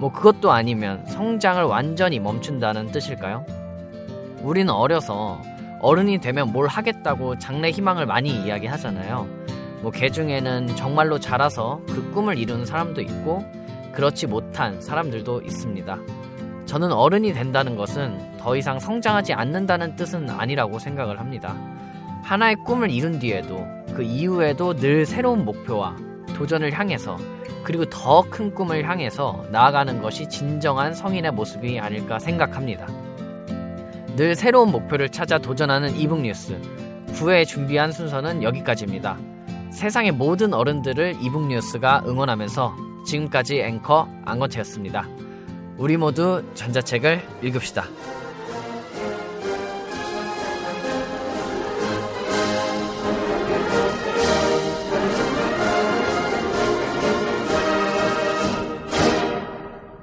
뭐 0.00 0.12
그것도 0.12 0.50
아니면 0.50 1.06
성장을 1.06 1.62
완전히 1.64 2.18
멈춘다는 2.20 2.92
뜻일까요? 2.92 3.46
우리는 4.44 4.72
어려서 4.72 5.40
어른이 5.80 6.18
되면 6.18 6.52
뭘 6.52 6.68
하겠다고 6.68 7.38
장래 7.38 7.70
희망을 7.70 8.06
많이 8.06 8.30
이야기하잖아요. 8.30 9.26
뭐 9.82 9.90
개 9.92 10.08
중에는 10.10 10.68
정말로 10.76 11.18
자라서 11.18 11.80
그 11.86 12.10
꿈을 12.12 12.38
이루는 12.38 12.64
사람도 12.64 13.00
있고 13.02 13.44
그렇지 13.92 14.26
못한 14.26 14.80
사람들도 14.80 15.42
있습니다. 15.42 15.98
저는 16.66 16.92
어른이 16.92 17.34
된다는 17.34 17.76
것은 17.76 18.18
더 18.38 18.56
이상 18.56 18.78
성장하지 18.78 19.34
않는다는 19.34 19.96
뜻은 19.96 20.30
아니라고 20.30 20.78
생각을 20.78 21.20
합니다. 21.20 21.54
하나의 22.22 22.56
꿈을 22.64 22.90
이룬 22.90 23.18
뒤에도 23.18 23.66
그 23.94 24.02
이후에도 24.02 24.74
늘 24.74 25.04
새로운 25.04 25.44
목표와 25.44 25.94
도전을 26.34 26.72
향해서 26.72 27.16
그리고 27.62 27.84
더 27.86 28.22
큰 28.30 28.52
꿈을 28.54 28.88
향해서 28.88 29.44
나아가는 29.50 30.00
것이 30.02 30.28
진정한 30.28 30.94
성인의 30.94 31.32
모습이 31.32 31.78
아닐까 31.78 32.18
생각합니다. 32.18 32.86
늘 34.16 34.36
새로운 34.36 34.70
목표를 34.70 35.08
찾아 35.08 35.38
도전하는 35.38 35.96
이북 35.96 36.20
뉴스 36.20 36.56
9회 37.14 37.44
준비한 37.46 37.90
순서는 37.90 38.44
여기까지입니다. 38.44 39.18
세상의 39.72 40.12
모든 40.12 40.54
어른들을 40.54 41.16
이북 41.20 41.48
뉴스가 41.48 42.04
응원하면서 42.06 42.76
지금까지 43.06 43.60
앵커 43.60 44.08
안건태였습니다. 44.24 45.08
우리 45.78 45.96
모두 45.96 46.44
전자책을 46.54 47.22
읽읍시다. 47.42 47.84